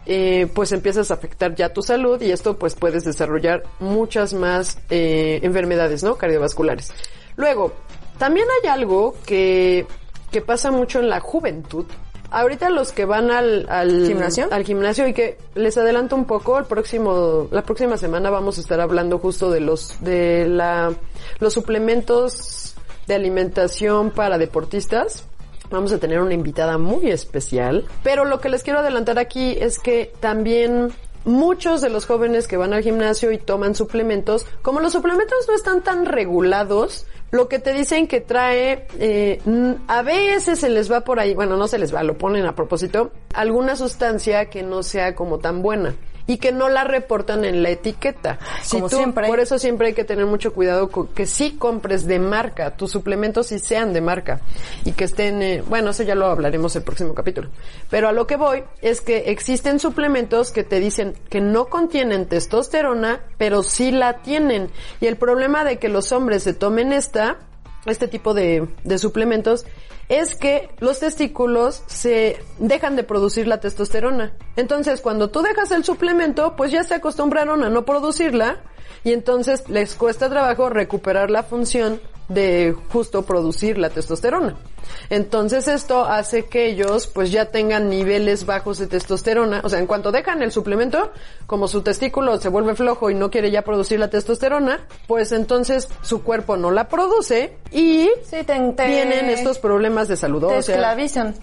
[0.05, 4.77] eh, pues empiezas a afectar ya tu salud y esto pues puedes desarrollar muchas más
[4.89, 6.15] eh, enfermedades, ¿no?
[6.15, 6.91] Cardiovasculares.
[7.35, 7.73] Luego,
[8.17, 9.85] también hay algo que,
[10.31, 11.85] que pasa mucho en la juventud.
[12.31, 14.47] Ahorita los que van al, al ¿Gimnasio?
[14.51, 18.61] al gimnasio y que les adelanto un poco, el próximo, la próxima semana vamos a
[18.61, 20.93] estar hablando justo de los, de la,
[21.39, 22.75] los suplementos
[23.07, 25.25] de alimentación para deportistas.
[25.69, 27.85] Vamos a tener una invitada muy especial.
[28.03, 30.91] Pero lo que les quiero adelantar aquí es que también
[31.25, 35.55] muchos de los jóvenes que van al gimnasio y toman suplementos, como los suplementos no
[35.55, 39.39] están tan regulados, lo que te dicen que trae, eh,
[39.87, 42.55] a veces se les va por ahí, bueno, no se les va, lo ponen a
[42.55, 45.95] propósito, alguna sustancia que no sea como tan buena
[46.29, 48.37] y que no la reportan en la etiqueta.
[48.69, 49.27] como siempre.
[49.27, 52.91] Por eso siempre hay que tener mucho cuidado con que sí compres de marca, tus
[52.91, 54.39] suplementos sí sean de marca
[54.85, 57.49] y que estén, eh, bueno, eso ya lo hablaremos el próximo capítulo.
[57.89, 62.27] Pero a lo que voy es que existen suplementos que te dicen que no contienen
[62.27, 64.69] testosterona, pero sí la tienen.
[65.01, 67.37] Y el problema de que los hombres se tomen esta,
[67.87, 69.65] este tipo de, de suplementos,
[70.09, 74.33] es que los testículos se dejan de producir la testosterona.
[74.55, 78.57] Entonces, cuando tú dejas el suplemento, pues ya se acostumbraron a no producirla
[79.03, 84.55] y entonces les cuesta trabajo recuperar la función de justo producir la testosterona.
[85.09, 89.87] Entonces esto hace que ellos pues ya tengan niveles bajos de testosterona, o sea, en
[89.87, 91.11] cuanto dejan el suplemento,
[91.47, 95.89] como su testículo se vuelve flojo y no quiere ya producir la testosterona, pues entonces
[96.01, 100.57] su cuerpo no la produce y Sí, te, te- tienen estos problemas de salud te
[100.57, 100.75] ósea.
[100.75, 101.35] esclavizan.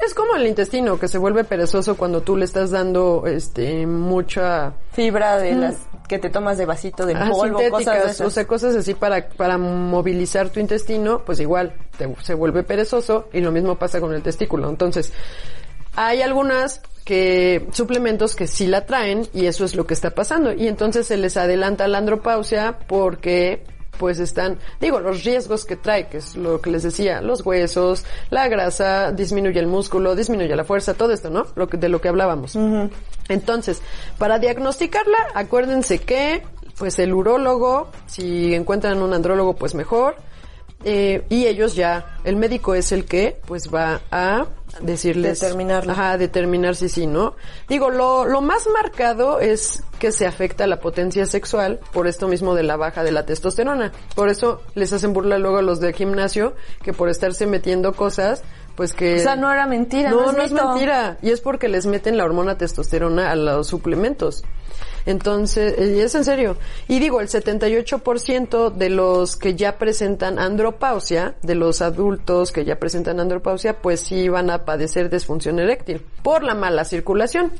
[0.00, 4.72] Es como el intestino que se vuelve perezoso cuando tú le estás dando este mucha
[4.92, 5.76] Fibra de las
[6.08, 8.20] que te tomas de vasito de Ah, polvo, cosas de esas.
[8.26, 13.28] o sea, cosas así para, para movilizar tu intestino, pues igual te- se vuelve perezoso
[13.32, 14.68] y lo mismo pasa con el testículo.
[14.68, 15.12] Entonces,
[15.94, 20.52] hay algunas que suplementos que sí la traen y eso es lo que está pasando
[20.52, 23.64] y entonces se les adelanta la andropausia porque
[23.98, 28.04] pues están, digo, los riesgos que trae, que es lo que les decía, los huesos,
[28.30, 31.46] la grasa, disminuye el músculo, disminuye la fuerza, todo esto, ¿no?
[31.54, 32.56] Lo que, de lo que hablábamos.
[33.28, 33.82] Entonces,
[34.18, 36.42] para diagnosticarla, acuérdense que,
[36.78, 40.16] pues el urólogo, si encuentran un andrólogo, pues mejor.
[40.84, 44.46] Eh, y ellos ya, el médico es el que, pues va a
[44.80, 45.40] decirles.
[45.40, 45.92] Determinarlo.
[45.92, 47.34] Ajá, determinar si sí, ¿no?
[47.68, 52.54] Digo, lo, lo más marcado es que se afecta la potencia sexual por esto mismo
[52.54, 53.92] de la baja de la testosterona.
[54.14, 58.42] Por eso les hacen burla luego a los del gimnasio que por estarse metiendo cosas,
[58.76, 59.16] pues que...
[59.16, 61.18] O sea, no era mentira, No, no no, es mentira.
[61.22, 64.44] Y es porque les meten la hormona testosterona a los suplementos.
[65.06, 66.56] Entonces, es en serio.
[66.88, 72.78] Y digo, el 78% de los que ya presentan andropausia, de los adultos que ya
[72.78, 77.52] presentan andropausia, pues sí van a padecer disfunción eréctil por la mala circulación.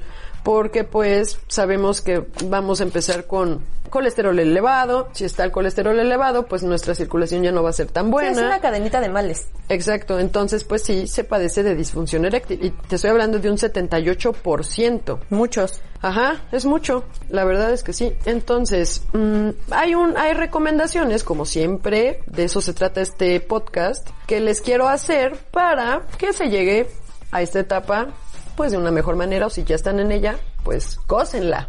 [0.42, 5.08] Porque pues sabemos que vamos a empezar con colesterol elevado.
[5.12, 8.10] Si está el colesterol elevado, pues nuestra circulación ya no va a ser tan Sí,
[8.10, 8.30] buena.
[8.30, 9.48] es una cadenita de males.
[9.68, 13.58] Exacto, entonces pues sí se padece de disfunción eréctil y te estoy hablando de un
[13.58, 15.18] 78%.
[15.30, 15.80] Muchos.
[16.00, 17.04] Ajá, es mucho.
[17.28, 18.12] La verdad es que sí.
[18.24, 24.40] Entonces, mm, hay un, hay recomendaciones, como siempre, de eso se trata este podcast, que
[24.40, 26.88] les quiero hacer para que se llegue
[27.30, 28.08] a esta etapa,
[28.56, 31.68] pues de una mejor manera, o si ya están en ella, pues cósenla.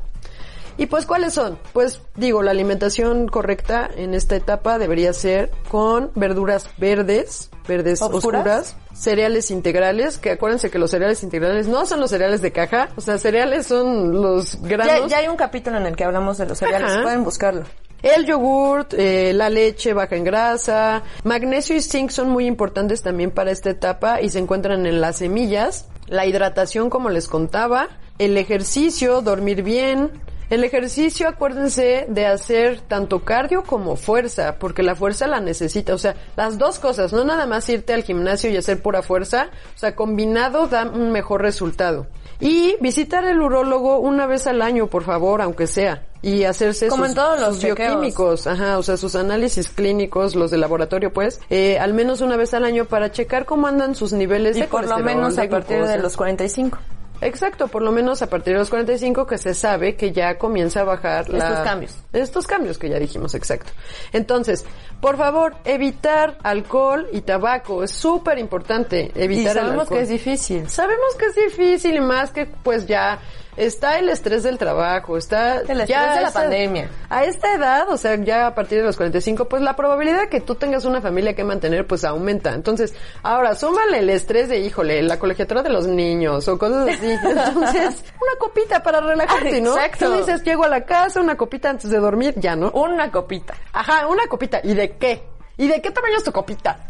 [0.75, 1.59] Y pues, ¿cuáles son?
[1.71, 8.25] Pues digo, la alimentación correcta en esta etapa debería ser con verduras verdes, verdes ¿Oscuras?
[8.25, 12.89] oscuras, cereales integrales, que acuérdense que los cereales integrales no son los cereales de caja,
[12.95, 15.11] o sea, cereales son los Ya, granos.
[15.11, 17.03] ya hay un capítulo en el que hablamos de los cereales, Ajá.
[17.03, 17.65] pueden buscarlo.
[18.03, 23.31] El yogurt, eh, la leche baja en grasa, magnesio y zinc son muy importantes también
[23.31, 25.87] para esta etapa y se encuentran en las semillas.
[26.07, 27.87] La hidratación, como les contaba,
[28.19, 30.11] el ejercicio, dormir bien.
[30.49, 35.93] El ejercicio, acuérdense de hacer tanto cardio como fuerza, porque la fuerza la necesita.
[35.93, 39.47] O sea, las dos cosas, no nada más irte al gimnasio y hacer pura fuerza,
[39.73, 42.07] o sea, combinado da un mejor resultado.
[42.41, 46.03] Y visitar el urólogo una vez al año, por favor, aunque sea.
[46.23, 50.35] Y hacerse Como sus, en todos los sus bioquímicos, ajá, o sea, sus análisis clínicos,
[50.35, 53.93] los de laboratorio, pues, eh, al menos una vez al año para checar cómo andan
[53.93, 56.77] sus niveles Y de por lo menos a partir de los 45.
[57.21, 60.81] Exacto, por lo menos a partir de los 45 que se sabe que ya comienza
[60.81, 61.95] a bajar la- Estos cambios.
[62.11, 63.71] Estos cambios que ya dijimos, exacto.
[64.11, 64.65] Entonces,
[64.99, 67.83] por favor, evitar alcohol y tabaco.
[67.83, 69.97] Es súper importante Y evitar el sabemos alcohol.
[69.97, 70.69] que es difícil.
[70.69, 73.19] Sabemos que es difícil y más que pues ya
[73.57, 76.89] está el estrés del trabajo, está El estrés ya de la esta- pandemia.
[77.09, 80.29] A esta edad, o sea, ya a partir de los 45, pues la probabilidad de
[80.29, 82.53] que tú tengas una familia que mantener pues aumenta.
[82.53, 82.93] Entonces,
[83.23, 87.11] ahora súmale el estrés de, híjole, la colegiatura de los niños o cosas así.
[87.23, 89.75] Entonces, una copita para relajarte, ¿no?
[89.77, 90.05] Exacto.
[90.11, 92.71] Tú dices, llego a la casa, una copita antes de dormir, ya, ¿no?
[92.71, 93.53] Una copita.
[93.71, 94.59] Ajá, una copita.
[94.63, 95.23] ¿Y de qué?
[95.55, 96.79] ¿Y de qué tamaño es tu copita?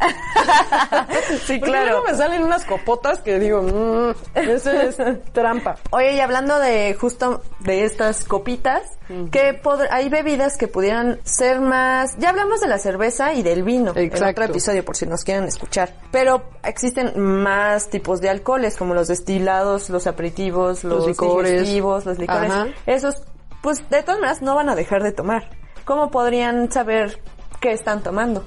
[1.46, 4.96] Sí, Porque luego me salen unas copotas que digo, mmm, eso es
[5.32, 5.76] trampa.
[5.90, 8.82] Oye, y hablando de justo de estas copitas,
[9.30, 12.16] que pod- hay bebidas que pudieran ser más...
[12.18, 14.42] Ya hablamos de la cerveza y del vino en Exacto.
[14.42, 15.94] otro episodio, por si nos quieren escuchar.
[16.10, 21.52] Pero existen más tipos de alcoholes, como los destilados, los aperitivos, los, Los licores.
[21.52, 22.50] digestivos, los licores.
[22.50, 22.66] Ajá.
[22.86, 23.22] Esos,
[23.62, 25.48] pues de todas maneras no van a dejar de tomar.
[25.84, 27.20] ¿Cómo podrían saber
[27.60, 28.44] qué están tomando?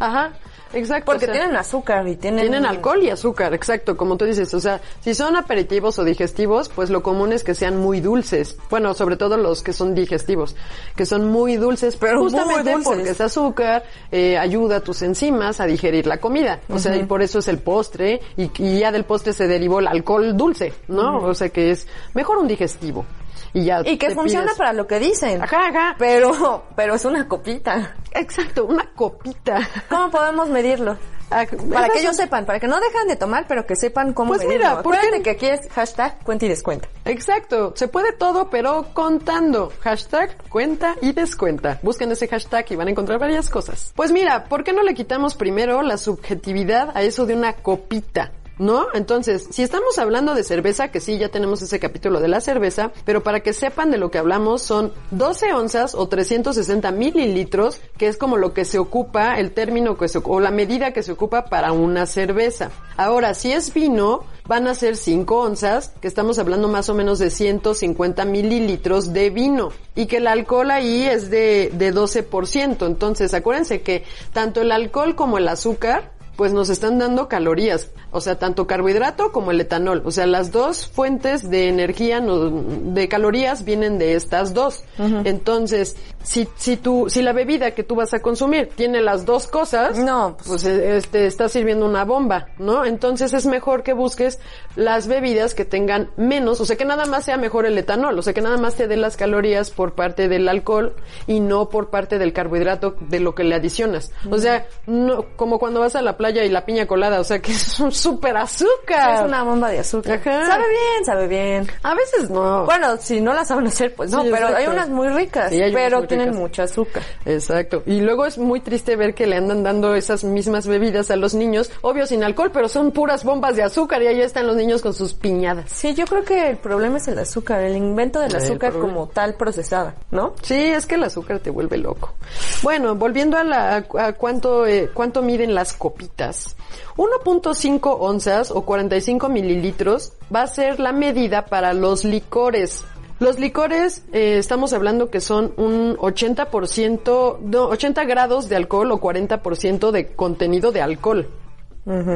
[0.00, 0.32] Ajá,
[0.72, 1.06] exacto.
[1.06, 2.42] Porque o sea, tienen azúcar y tienen...
[2.42, 4.52] Tienen alcohol y azúcar, exacto, como tú dices.
[4.54, 8.56] O sea, si son aperitivos o digestivos, pues lo común es que sean muy dulces.
[8.70, 10.54] Bueno, sobre todo los que son digestivos,
[10.94, 12.86] que son muy dulces, pero justamente dulces.
[12.86, 16.60] porque es azúcar, eh, ayuda a tus enzimas a digerir la comida.
[16.68, 19.80] O sea, y por eso es el postre, y, y ya del postre se derivó
[19.80, 21.18] el alcohol dulce, ¿no?
[21.24, 23.04] O sea, que es mejor un digestivo.
[23.52, 23.80] Y ya.
[23.84, 25.42] Y que funciona pides- para lo que dicen.
[25.42, 25.96] Ajá, ajá.
[25.98, 27.96] Pero, pero es una copita.
[28.12, 29.60] Exacto, una copita.
[29.88, 30.96] ¿Cómo podemos medirlo?
[31.30, 34.30] Ah, Para que ellos sepan, para que no dejan de tomar, pero que sepan cómo
[34.30, 34.56] Pues medirlo.
[34.70, 35.22] mira, ¿por qué Acuérdate no?
[35.24, 36.88] que aquí es hashtag cuenta y descuenta.
[37.04, 39.70] Exacto, se puede todo, pero contando.
[39.80, 41.80] Hashtag cuenta y descuenta.
[41.82, 43.92] Busquen ese hashtag y van a encontrar varias cosas.
[43.94, 48.32] Pues mira, ¿por qué no le quitamos primero la subjetividad a eso de una copita?
[48.58, 48.86] ¿No?
[48.92, 52.90] Entonces, si estamos hablando de cerveza, que sí, ya tenemos ese capítulo de la cerveza,
[53.04, 58.08] pero para que sepan de lo que hablamos, son 12 onzas o 360 mililitros, que
[58.08, 61.12] es como lo que se ocupa, el término que se, o la medida que se
[61.12, 62.70] ocupa para una cerveza.
[62.96, 67.18] Ahora, si es vino, van a ser 5 onzas, que estamos hablando más o menos
[67.18, 69.70] de 150 mililitros de vino.
[69.94, 72.86] Y que el alcohol ahí es de, de 12%.
[72.86, 78.20] Entonces, acuérdense que tanto el alcohol como el azúcar pues nos están dando calorías, o
[78.20, 83.08] sea, tanto carbohidrato como el etanol, o sea, las dos fuentes de energía, no- de
[83.08, 84.84] calorías vienen de estas dos.
[85.24, 89.46] Entonces, si, si tú, si la bebida que tú vas a consumir tiene las dos
[89.48, 92.84] cosas, No, pues eh, este, está sirviendo una bomba, ¿no?
[92.84, 94.38] Entonces es mejor que busques
[94.76, 98.22] las bebidas que tengan menos, o sea, que nada más sea mejor el etanol, o
[98.22, 100.94] sea, que nada más te dé las calorías por parte del alcohol
[101.26, 104.12] y no por parte del carbohidrato de lo que le adicionas.
[104.30, 107.40] O sea, no, como cuando vas a la playa y la piña colada, o sea,
[107.40, 109.14] que es un súper azúcar.
[109.16, 110.18] Es una bomba de azúcar.
[110.20, 110.46] Ajá.
[110.46, 111.66] Sabe bien, sabe bien.
[111.82, 112.64] A veces no.
[112.64, 115.60] Bueno, si no la saben hacer, pues no, Sí, pero hay unas muy ricas, Sí,
[115.72, 116.40] pero muy tienen ricas.
[116.40, 117.02] mucho azúcar.
[117.24, 117.82] Exacto.
[117.86, 121.34] Y luego es muy triste ver que le andan dando esas mismas bebidas a los
[121.34, 124.82] niños, obvio sin alcohol, pero son puras bombas de azúcar y ahí están los niños
[124.82, 125.70] con sus piñadas.
[125.70, 128.94] Sí, yo creo que el problema es el azúcar, el invento del El azúcar problema.
[128.94, 130.34] como tal procesada, ¿no?
[130.42, 132.14] Sí, es que el azúcar te vuelve loco.
[132.62, 135.98] Bueno, volviendo a, la, a, a cuánto, eh, cuánto miden las copitas.
[136.18, 142.84] 1.5 onzas o 45 mililitros va a ser la medida para los licores.
[143.20, 149.00] Los licores, eh, estamos hablando que son un 80%, no, 80 grados de alcohol o
[149.00, 151.28] 40% de contenido de alcohol.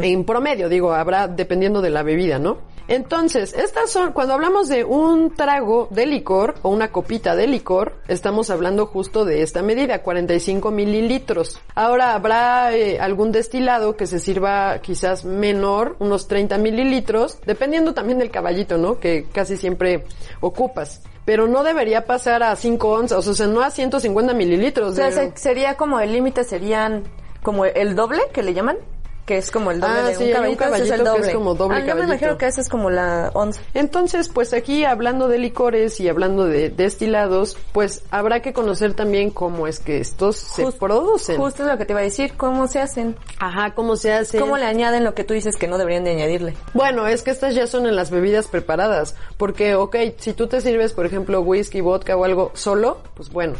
[0.04, 2.58] En promedio, digo, habrá dependiendo de la bebida, ¿no?
[2.88, 7.94] Entonces, estas son, cuando hablamos de un trago de licor o una copita de licor,
[8.08, 11.60] estamos hablando justo de esta medida, 45 mililitros.
[11.74, 18.18] Ahora habrá eh, algún destilado que se sirva quizás menor, unos 30 mililitros, dependiendo también
[18.18, 18.98] del caballito, ¿no?
[18.98, 20.04] Que casi siempre
[20.40, 21.02] ocupas.
[21.24, 24.92] Pero no debería pasar a 5 onzas, o sea, no a 150 mililitros.
[24.92, 27.04] O sea, de- sería como el límite serían
[27.42, 28.76] como el doble que le llaman,
[29.24, 31.14] que es como el doble Ah, de sí, un hay un caballito, es el caballito
[31.14, 31.32] que es doble.
[31.34, 32.12] como doble ah, yo me caballito.
[32.14, 33.60] imagino que ese es como la onza.
[33.72, 39.30] Entonces, pues aquí hablando de licores y hablando de destilados, pues habrá que conocer también
[39.30, 41.36] cómo es que estos se Just- producen.
[41.36, 44.40] Justo es lo que te iba a decir, cómo se hacen, Ajá, cómo se hace.
[44.40, 46.54] cómo le añaden lo que tú dices que no deberían de añadirle.
[46.74, 50.60] Bueno, es que estas ya son en las bebidas preparadas, porque, ok, si tú te
[50.60, 53.54] sirves, por ejemplo, whisky, vodka o algo solo, pues bueno.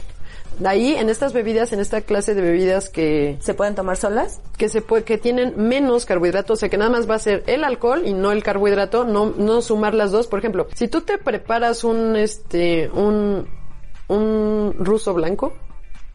[0.58, 4.40] De ahí, en estas bebidas, en esta clase de bebidas que, ¿Se pueden tomar solas?
[4.56, 7.42] que se puede, que tienen menos carbohidratos, o sea que nada más va a ser
[7.46, 10.26] el alcohol y no el carbohidrato, no, no sumar las dos.
[10.26, 13.48] Por ejemplo, si tú te preparas un, este, un,
[14.08, 15.54] un ruso blanco,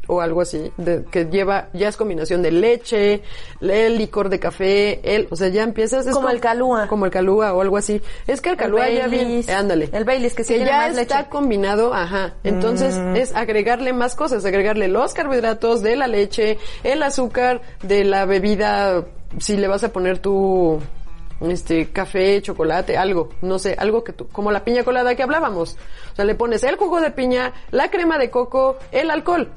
[0.07, 3.21] o algo así, de- que lleva, ya es combinación de leche,
[3.61, 6.87] el licor de café, el, o sea, ya empiezas, es Como el Kahlua.
[6.87, 8.01] Como el calúa o algo así.
[8.25, 9.47] Es que el calúa ya Baileys.
[9.49, 9.89] eh, ándale.
[9.91, 11.29] El Baileys, que sí tiene ya más está leche.
[11.29, 12.35] combinado, ajá.
[12.43, 18.25] Entonces es agregarle más cosas, agregarle los carbohidratos de la leche, el azúcar de la
[18.25, 19.03] bebida,
[19.39, 20.79] si le vas a poner tu
[21.41, 25.77] este café, chocolate, algo, no sé, algo que tú, como la piña colada que hablábamos.
[26.13, 29.49] O sea, le pones el jugo de piña, la crema de coco, el alcohol.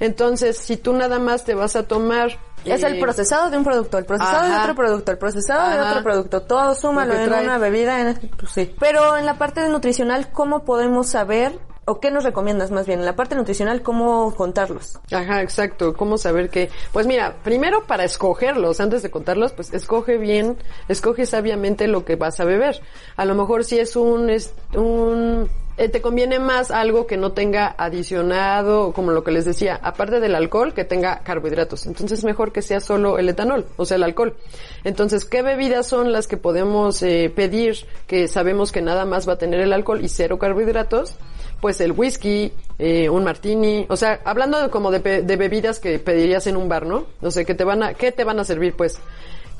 [0.00, 2.30] Entonces, si tú nada más te vas a tomar
[2.64, 5.80] Es el eh, procesado de un producto, el procesado de otro producto, el procesado de
[5.80, 7.44] otro producto, todo súmalo en trae.
[7.44, 8.74] una bebida, en, pues sí.
[8.80, 13.00] Pero en la parte de nutricional, ¿cómo podemos saber, o qué nos recomiendas más bien,
[13.00, 14.98] en la parte nutricional, cómo contarlos?
[15.12, 15.94] Ajá, exacto.
[15.94, 16.70] ¿Cómo saber qué?
[16.92, 20.56] Pues mira, primero para escogerlos, antes de contarlos, pues escoge bien,
[20.88, 22.80] escoge sabiamente lo que vas a beber.
[23.16, 27.32] A lo mejor si es un, es un, eh, te conviene más algo que no
[27.32, 31.86] tenga adicionado, como lo que les decía, aparte del alcohol, que tenga carbohidratos.
[31.86, 34.36] Entonces mejor que sea solo el etanol, o sea, el alcohol.
[34.84, 39.34] Entonces, ¿qué bebidas son las que podemos eh, pedir que sabemos que nada más va
[39.34, 41.16] a tener el alcohol y cero carbohidratos?
[41.64, 45.98] Pues el whisky, eh, un martini, o sea, hablando de, como de, de bebidas que
[45.98, 47.06] pedirías en un bar, ¿no?
[47.22, 48.74] O sea, que te van a, ¿qué te van a servir?
[48.76, 48.98] Pues,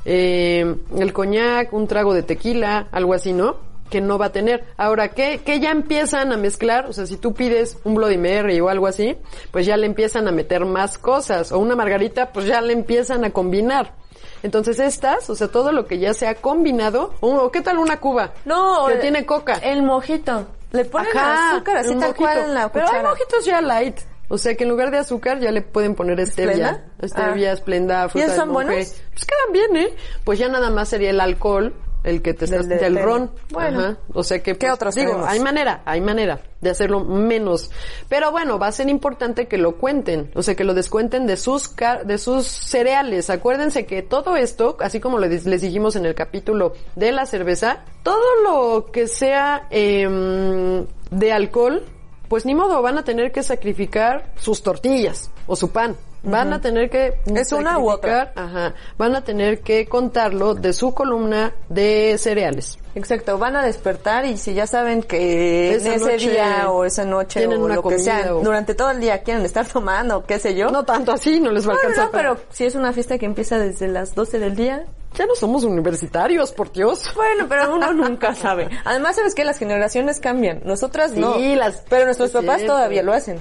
[0.05, 3.55] eh, el coñac, un trago de tequila, algo así, ¿no?
[3.89, 4.65] Que no va a tener.
[4.77, 6.85] Ahora, ¿qué, qué ya empiezan a mezclar?
[6.85, 9.17] O sea, si tú pides un Bloody Mary o algo así,
[9.49, 11.51] pues ya le empiezan a meter más cosas.
[11.51, 13.95] O una margarita, pues ya le empiezan a combinar.
[14.43, 17.99] Entonces estas, o sea, todo lo que ya se ha combinado, o ¿qué tal una
[17.99, 18.33] cuba?
[18.45, 19.55] No, que tiene coca.
[19.55, 20.45] El mojito.
[20.75, 22.15] Le ponen Ajá, azúcar así tal mojito.
[22.17, 23.97] cual en la Pero hay mojitos ya light.
[24.27, 26.51] O sea que en lugar de azúcar ya le pueden poner stevia.
[26.99, 27.07] ¿Esplenda?
[27.07, 27.53] Stevia, Ah.
[27.53, 28.73] esplenda, fruta esos del son buenos?
[28.75, 29.93] Pues quedan bien, ¿eh?
[30.23, 31.73] Pues ya nada más sería el alcohol,
[32.05, 33.31] el que te estás, Del- del, del- ron.
[33.51, 33.79] bueno.
[33.79, 33.97] Ajá.
[34.13, 35.29] O sea que, ¿Qué pues, otros digo, tenemos?
[35.29, 37.69] hay manera, hay manera de hacerlo menos.
[38.07, 40.31] Pero bueno, va a ser importante que lo cuenten.
[40.35, 43.29] O sea que lo descuenten de sus, car- de sus cereales.
[43.29, 47.25] Acuérdense que todo esto, así como le di- les dijimos en el capítulo de la
[47.25, 51.83] cerveza, todo lo que sea, em, de alcohol,
[52.29, 55.95] pues ni modo, van a tener que sacrificar sus tortillas o su pan.
[56.25, 58.31] Van a tener que Es una u otra.
[58.35, 62.77] Ajá, van a tener que contarlo de su columna de cereales.
[62.95, 66.85] Exacto, van a despertar y si ya saben que Esa en ese noche día o
[66.85, 69.65] esa noche tienen o una lo que sea, o- durante todo el día quieren estar
[69.67, 70.69] tomando, qué sé yo.
[70.69, 72.05] No tanto así, no les va a alcanzar.
[72.05, 74.85] no, para- pero si es una fiesta que empieza desde las 12 del día.
[75.17, 77.03] ya no somos universitarios, por Dios.
[77.15, 78.69] Bueno, pero uno nunca sabe.
[78.83, 80.61] Además, sabes que las generaciones cambian.
[80.65, 81.35] Nosotras no.
[81.35, 82.73] Sí, las- Pero nuestros es papás cierto.
[82.75, 83.39] todavía lo hacen.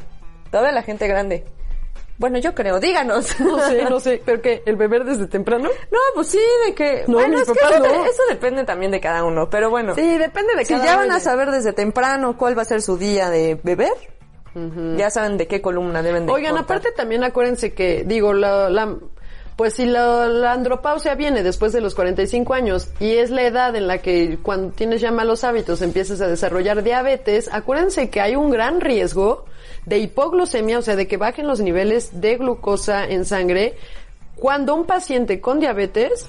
[0.52, 1.44] Todavía la gente grande.
[2.16, 3.38] Bueno, yo creo, díganos.
[3.40, 5.68] No sé, no sé, pero que el beber desde temprano.
[5.90, 7.04] No, pues sí, de que...
[7.08, 8.04] No, bueno, mis es que eso, de- no.
[8.04, 9.94] eso depende también de cada uno, pero bueno.
[9.94, 11.16] Sí, depende de Si cada ya van uno.
[11.16, 13.92] a saber desde temprano cuál va a ser su día de beber,
[14.96, 18.96] ya saben de qué columna deben de Oigan, aparte también acuérdense que, digo, la, la-
[19.56, 23.86] pues si la, andropausia viene después de los 45 años y es la edad en
[23.86, 28.50] la que cuando tienes ya malos hábitos empiezas a desarrollar diabetes, acuérdense que hay un
[28.50, 29.44] gran riesgo
[29.86, 33.76] de hipoglucemia, o sea, de que bajen los niveles de glucosa en sangre
[34.36, 36.28] cuando un paciente con diabetes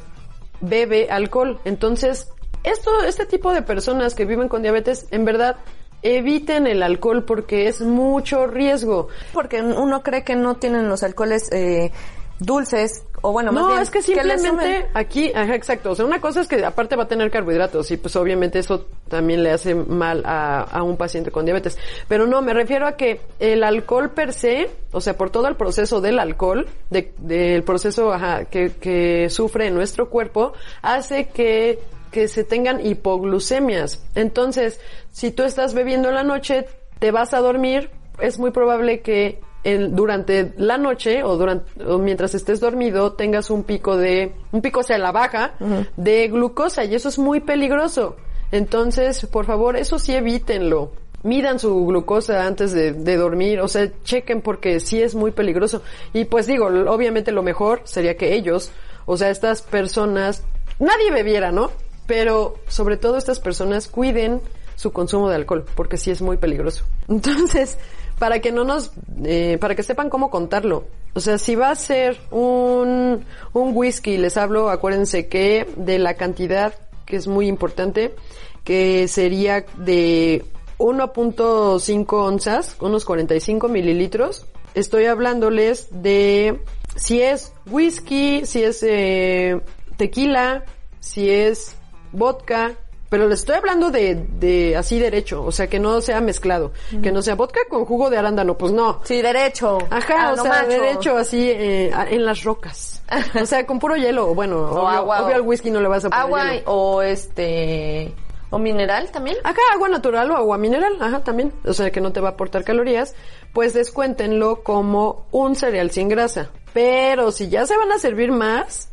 [0.62, 1.60] bebe alcohol.
[1.66, 2.30] Entonces,
[2.64, 5.58] esto, este tipo de personas que viven con diabetes, en verdad,
[6.02, 9.08] eviten el alcohol porque es mucho riesgo.
[9.34, 11.92] Porque uno cree que no tienen los alcoholes eh,
[12.40, 15.92] dulces, o bueno, más No, bien, es que le simplemente aquí, ajá, exacto.
[15.92, 18.86] O sea, una cosa es que aparte va a tener carbohidratos y pues obviamente eso
[19.08, 21.78] también le hace mal a, a un paciente con diabetes.
[22.08, 25.56] Pero no, me refiero a que el alcohol per se, o sea, por todo el
[25.56, 31.80] proceso del alcohol, de- del proceso ajá, que, que sufre nuestro cuerpo, hace que
[32.12, 34.02] que se tengan hipoglucemias.
[34.16, 34.80] Entonces,
[35.12, 36.66] si tú estás bebiendo en la noche,
[37.00, 37.90] te vas a dormir,
[38.20, 43.50] es muy probable que en- durante la noche o durante o mientras estés dormido tengas
[43.50, 45.56] un pico de un pico hacia la baja
[45.98, 48.16] de glucosa y eso es muy peligroso.
[48.52, 50.92] Entonces, por favor, eso sí evítenlo.
[51.24, 55.82] Midan su glucosa antes de, de dormir, o sea, chequen porque sí es muy peligroso.
[56.14, 58.72] Y pues digo, obviamente lo mejor sería que ellos,
[59.08, 60.44] o sea, estas personas,
[60.80, 61.72] nadie bebiera, ¿no?
[62.06, 64.40] Pero sobre todo estas personas cuiden
[64.76, 66.86] su consumo de alcohol, porque sí es muy peligroso.
[67.10, 67.80] Entonces,
[68.20, 68.92] para que no nos,
[69.24, 70.86] eh, para que sepan cómo contarlo.
[71.14, 76.16] O sea, si va a ser un, un whisky, les hablo, acuérdense que de la
[76.16, 76.74] cantidad,
[77.06, 78.16] que es muy importante,
[78.64, 80.44] que sería de
[80.78, 84.46] 1.5 onzas, unos 45 mililitros.
[84.74, 86.60] Estoy hablándoles de
[86.96, 89.62] si es whisky, si es eh,
[89.98, 90.66] tequila,
[91.00, 91.78] si es
[92.12, 92.76] vodka,
[93.16, 97.14] pero les estoy hablando de, de así derecho, o sea, que no sea mezclado, que
[97.14, 99.00] no sea vodka con jugo de arándano, pues no.
[99.06, 99.78] Sí, derecho.
[99.90, 100.68] Ajá, Ah, o no sea, macho.
[100.68, 103.02] derecho así eh, en las rocas.
[103.42, 106.04] O sea, con puro hielo, bueno, obvio, agua, obvio o- al whisky no le vas
[106.04, 106.64] a poner Agua hielo.
[106.74, 108.14] o este...
[108.50, 109.38] ¿O mineral también?
[109.46, 111.54] Acá agua natural o agua mineral, ajá, también.
[111.66, 113.16] O sea, que no te va a aportar calorías.
[113.54, 116.50] Pues descuéntenlo como un cereal sin grasa.
[116.74, 118.90] Pero si ya se van a servir más,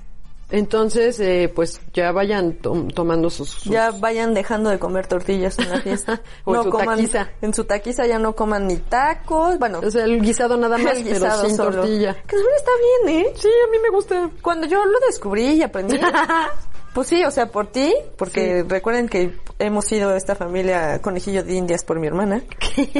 [0.53, 5.59] entonces, eh, pues ya vayan tom- tomando sus, sus- Ya vayan dejando de comer tortillas
[5.59, 6.21] en la fiesta.
[6.45, 7.29] O en su taquiza.
[7.41, 9.59] En su taquiza ya no coman ni tacos.
[9.59, 11.77] Bueno, O sea, el guisado nada más, el pero guisado sin solo.
[11.81, 12.15] tortilla.
[12.15, 12.71] Que también está
[13.05, 13.33] bien, ¿eh?
[13.35, 14.31] Sí, a mí me gusta.
[14.43, 15.99] Cuando yo lo descubrí y aprendí,
[16.95, 21.55] pues sí, o sea, por ti, porque recuerden que hemos sido esta familia conejillo de
[21.55, 22.43] indias por mi hermana,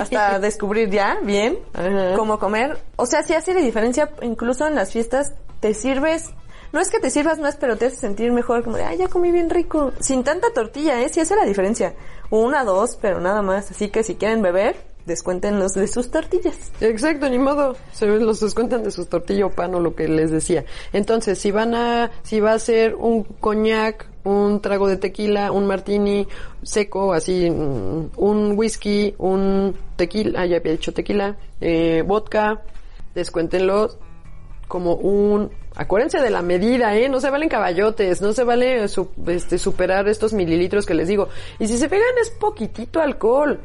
[0.01, 2.15] hasta descubrir ya bien Ajá.
[2.17, 2.79] cómo comer.
[2.97, 6.31] O sea, sí hace la diferencia, incluso en las fiestas te sirves,
[6.73, 9.09] no es que te sirvas más, pero te hace sentir mejor, como de, ay, ya
[9.09, 9.93] comí bien rico.
[10.01, 11.09] Sin tanta tortilla, ¿eh?
[11.09, 11.95] Sí hace la diferencia.
[12.31, 13.71] Una, dos, pero nada más.
[13.71, 14.77] Así que si quieren beber,
[15.07, 16.73] descuéntenlos de sus tortillas.
[16.81, 17.77] Exacto, ni modo.
[17.93, 20.65] Se los descuentan de sus tortillas o pan o lo que les decía.
[20.93, 25.67] Entonces, si van a, si va a ser un coñac, un trago de tequila, un
[25.67, 26.27] martini
[26.63, 32.63] seco, así, mm, un whisky, un tequila, ah, ya había dicho tequila, eh, vodka,
[33.15, 33.91] descuéntenlo
[34.69, 39.09] como un, acuérdense de la medida, eh, no se valen caballotes, no se vale su-
[39.27, 41.29] este, superar estos mililitros que les digo.
[41.59, 43.61] Y si se pegan es poquitito alcohol.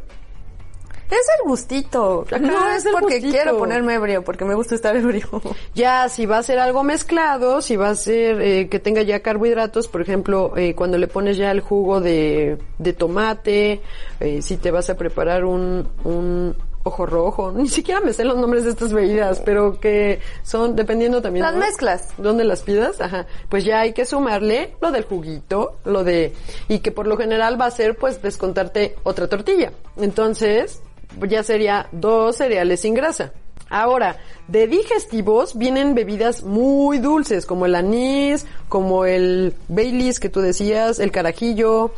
[1.09, 2.25] Es el gustito.
[2.41, 3.29] No es porque gustito.
[3.33, 5.25] quiero ponerme ebrio, porque me gusta estar ebrio.
[5.73, 9.21] Ya, si va a ser algo mezclado, si va a ser eh, que tenga ya
[9.21, 13.79] carbohidratos, por ejemplo, eh, cuando le pones ya el jugo de, de tomate,
[14.19, 16.53] eh, si te vas a preparar un, un
[16.87, 21.21] ojo rojo, ni siquiera me sé los nombres de estas bebidas, pero que son, dependiendo
[21.21, 21.43] también.
[21.43, 21.59] Las ¿no?
[21.59, 22.09] mezclas.
[22.17, 22.99] ¿Dónde las pidas?
[23.01, 23.25] Ajá.
[23.49, 26.33] Pues ya hay que sumarle lo del juguito, lo de,
[26.67, 29.71] y que por lo general va a ser pues descontarte otra tortilla.
[29.97, 30.81] Entonces,
[31.27, 33.31] ya sería dos cereales sin grasa.
[33.69, 40.39] Ahora, de digestivos vienen bebidas muy dulces, como el anís, como el Baileys que tú
[40.39, 41.91] decías, el carajillo,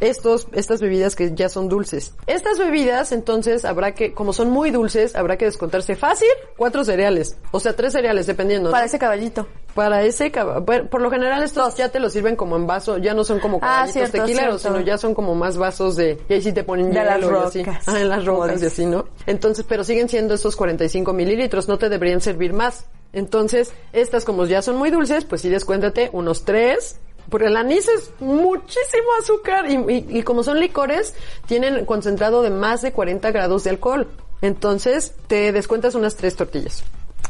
[0.00, 2.14] estos, estas bebidas que ya son dulces.
[2.26, 7.36] Estas bebidas, entonces, habrá que, como son muy dulces, habrá que descontarse fácil cuatro cereales.
[7.50, 8.70] O sea, tres cereales, dependiendo.
[8.70, 9.46] Para ese caballito.
[9.74, 12.96] Para ese, caba- bueno, por lo general estos ya te los sirven como en vaso,
[12.98, 14.78] ya no son como Ah, caballitos cierto, tequileros, cierto.
[14.78, 17.24] sino ya son como más vasos de, y ahí sí te ponen De las y
[17.24, 17.62] así.
[17.64, 19.04] rocas, Ah, en las rocas y así, ¿no?
[19.26, 22.86] Entonces, pero siguen siendo estos 45 mililitros, no te deberían servir más.
[23.12, 26.98] Entonces, estas como ya son muy dulces, pues sí descuéntate unos tres,
[27.30, 31.14] porque el anís es muchísimo azúcar y, y- como son licores,
[31.46, 34.08] tienen concentrado de más de 40 grados de alcohol.
[34.42, 36.84] Entonces, te descuentas unas tres tortillas.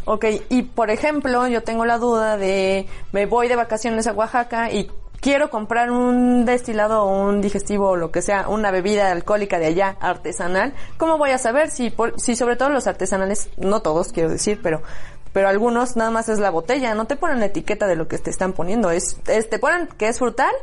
[0.05, 4.70] Ok, y por ejemplo, yo tengo la duda de, me voy de vacaciones a Oaxaca
[4.70, 4.90] y
[5.20, 9.66] quiero comprar un destilado o un digestivo o lo que sea, una bebida alcohólica de
[9.66, 10.74] allá, artesanal.
[10.98, 14.60] ¿Cómo voy a saber si, por- si sobre todo los artesanales, no todos quiero decir,
[14.62, 14.82] pero,
[15.36, 18.16] pero algunos nada más es la botella, no te ponen la etiqueta de lo que
[18.16, 20.54] te están poniendo, es, es te ponen que es frutal,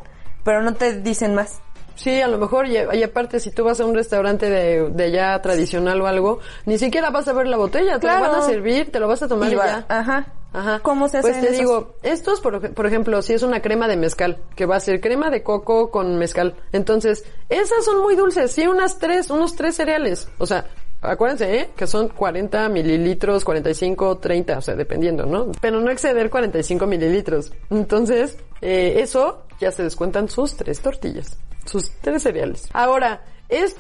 [0.44, 1.60] pero no te dicen más.
[1.96, 5.04] Sí, a lo mejor, y, y aparte, si tú vas a un restaurante de, de
[5.04, 8.42] allá tradicional o algo, ni siquiera vas a ver la botella, te lo van a
[8.42, 9.86] servir, te lo vas a tomar y, Y va- ya.
[9.90, 10.26] Ajá.
[10.54, 10.80] Ajá.
[10.82, 11.60] ¿Cómo se Pues hacen te esos?
[11.60, 15.02] digo, estos, por, por ejemplo, si es una crema de mezcal, que va a ser
[15.02, 16.56] crema de coco con mezcal.
[16.72, 20.28] Entonces, esas son muy dulces, sí, unas tres, unos tres cereales.
[20.40, 20.66] O sea,
[21.04, 21.70] acuérdense, ¿eh?
[21.76, 25.52] Que son 40 mililitros, 45, 30, o sea, dependiendo, ¿no?
[25.62, 27.52] Pero no exceder 45 mililitros.
[27.70, 32.70] Entonces, eh, eso ya se descuentan sus tres tortillas, sus tres cereales.
[32.74, 33.76] Ahora, es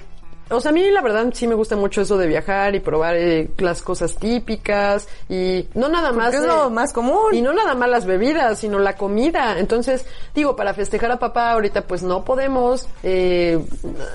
[0.49, 3.15] O sea, a mí la verdad sí me gusta mucho eso de viajar y probar
[3.15, 6.33] eh, las cosas típicas y no nada más...
[6.33, 7.33] es eh, lo más común.
[7.33, 9.57] Y no nada más las bebidas, sino la comida.
[9.59, 10.05] Entonces,
[10.35, 12.87] digo, para festejar a papá ahorita pues no podemos.
[13.03, 13.59] eh,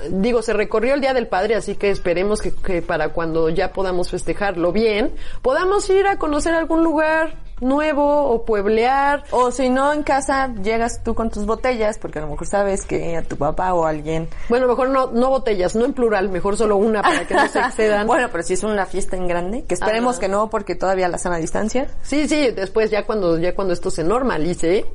[0.09, 3.73] digo, se recorrió el Día del Padre, así que esperemos que, que para cuando ya
[3.73, 9.23] podamos festejarlo bien, podamos ir a conocer algún lugar nuevo o pueblear.
[9.31, 12.85] O si no, en casa llegas tú con tus botellas, porque a lo mejor sabes
[12.85, 14.27] que a tu papá o alguien...
[14.49, 17.59] Bueno, mejor no, no botellas, no en plural, mejor solo una para que no se
[17.67, 18.07] excedan.
[18.07, 20.21] Bueno, pero si es una fiesta en grande, que esperemos Ajá.
[20.21, 21.87] que no, porque todavía la sana distancia.
[22.01, 24.85] Sí, sí, después ya cuando, ya cuando esto se normalice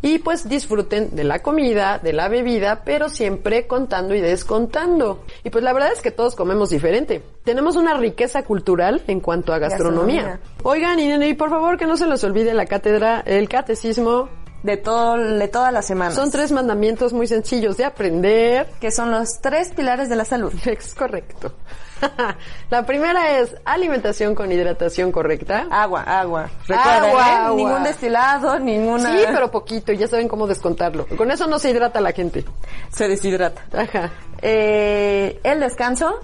[0.00, 5.24] y pues disfruten de la comida, de la bebida, pero siempre contando y descontando.
[5.44, 7.22] Y pues la verdad es que todos comemos diferente.
[7.44, 10.22] Tenemos una riqueza cultural en cuanto a gastronomía.
[10.22, 10.52] Gastronomía.
[10.62, 14.28] Oigan, y, y por favor que no se les olvide la cátedra, el catecismo.
[14.62, 16.14] De todo, de todas las semanas.
[16.14, 18.68] Son tres mandamientos muy sencillos de aprender.
[18.80, 20.52] que son los tres pilares de la salud.
[20.66, 21.52] Es correcto.
[22.70, 25.66] la primera es alimentación con hidratación correcta.
[25.70, 26.50] Agua, agua.
[26.68, 27.34] Agua, ¿eh?
[27.34, 27.56] agua.
[27.56, 29.16] Ningún destilado, ninguna...
[29.16, 31.06] Sí, pero poquito, ya saben cómo descontarlo.
[31.16, 32.44] Con eso no se hidrata la gente.
[32.90, 33.62] Se deshidrata.
[33.76, 34.12] Ajá.
[34.40, 36.20] Eh, el descanso,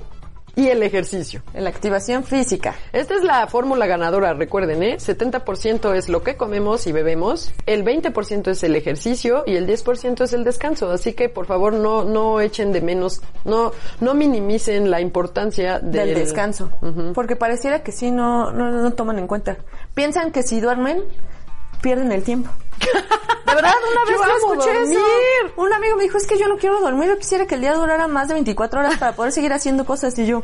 [0.58, 1.40] Y el ejercicio.
[1.54, 2.74] la activación física.
[2.92, 4.96] Esta es la fórmula ganadora, recuerden, ¿eh?
[4.96, 10.24] 70% es lo que comemos y bebemos, el 20% es el ejercicio y el 10%
[10.24, 10.90] es el descanso.
[10.90, 13.70] Así que, por favor, no, no echen de menos, no,
[14.00, 16.72] no minimicen la importancia Del, del, descanso.
[17.14, 19.58] Porque pareciera que sí, no, no, no toman en cuenta.
[19.94, 21.04] Piensan que si duermen,
[21.82, 22.50] pierden el tiempo.
[23.46, 24.98] De verdad, una vez Yo escuché dormir.
[24.98, 25.52] eso.
[25.56, 27.74] Un amigo me dijo, es que yo no quiero dormir, yo quisiera que el día
[27.74, 30.18] durara más de 24 horas para poder seguir haciendo cosas.
[30.18, 30.42] Y yo,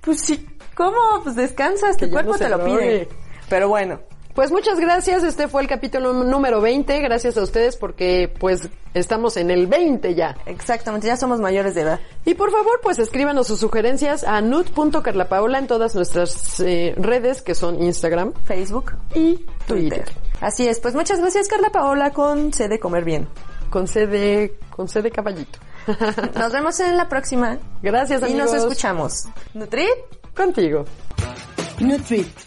[0.00, 0.96] pues sí, ¿cómo?
[1.22, 3.08] Pues descansas, tu cuerpo no te lo pide.
[3.48, 4.00] Pero bueno,
[4.36, 9.38] Pues muchas gracias, este fue el capítulo número 20, gracias a ustedes porque pues estamos
[9.38, 10.36] en el 20 ya.
[10.44, 12.00] exactamente, ya somos mayores de edad.
[12.26, 17.54] Y por favor, pues escríbanos sus sugerencias a nut.carlapaola en todas nuestras eh, redes que
[17.54, 19.36] son Instagram Facebook y
[19.66, 20.04] Twitter.
[20.04, 20.04] Twitter.
[20.42, 23.26] Así es, pues muchas gracias Carla Paola con C de Comer Bien.
[23.70, 25.58] Con C de, con C de caballito.
[26.38, 28.52] Nos vemos en la próxima Gracias, y amigos.
[28.52, 29.24] nos escuchamos.
[29.54, 29.88] Nutrit,
[30.34, 30.84] Contigo.
[31.80, 32.28] Nutrit,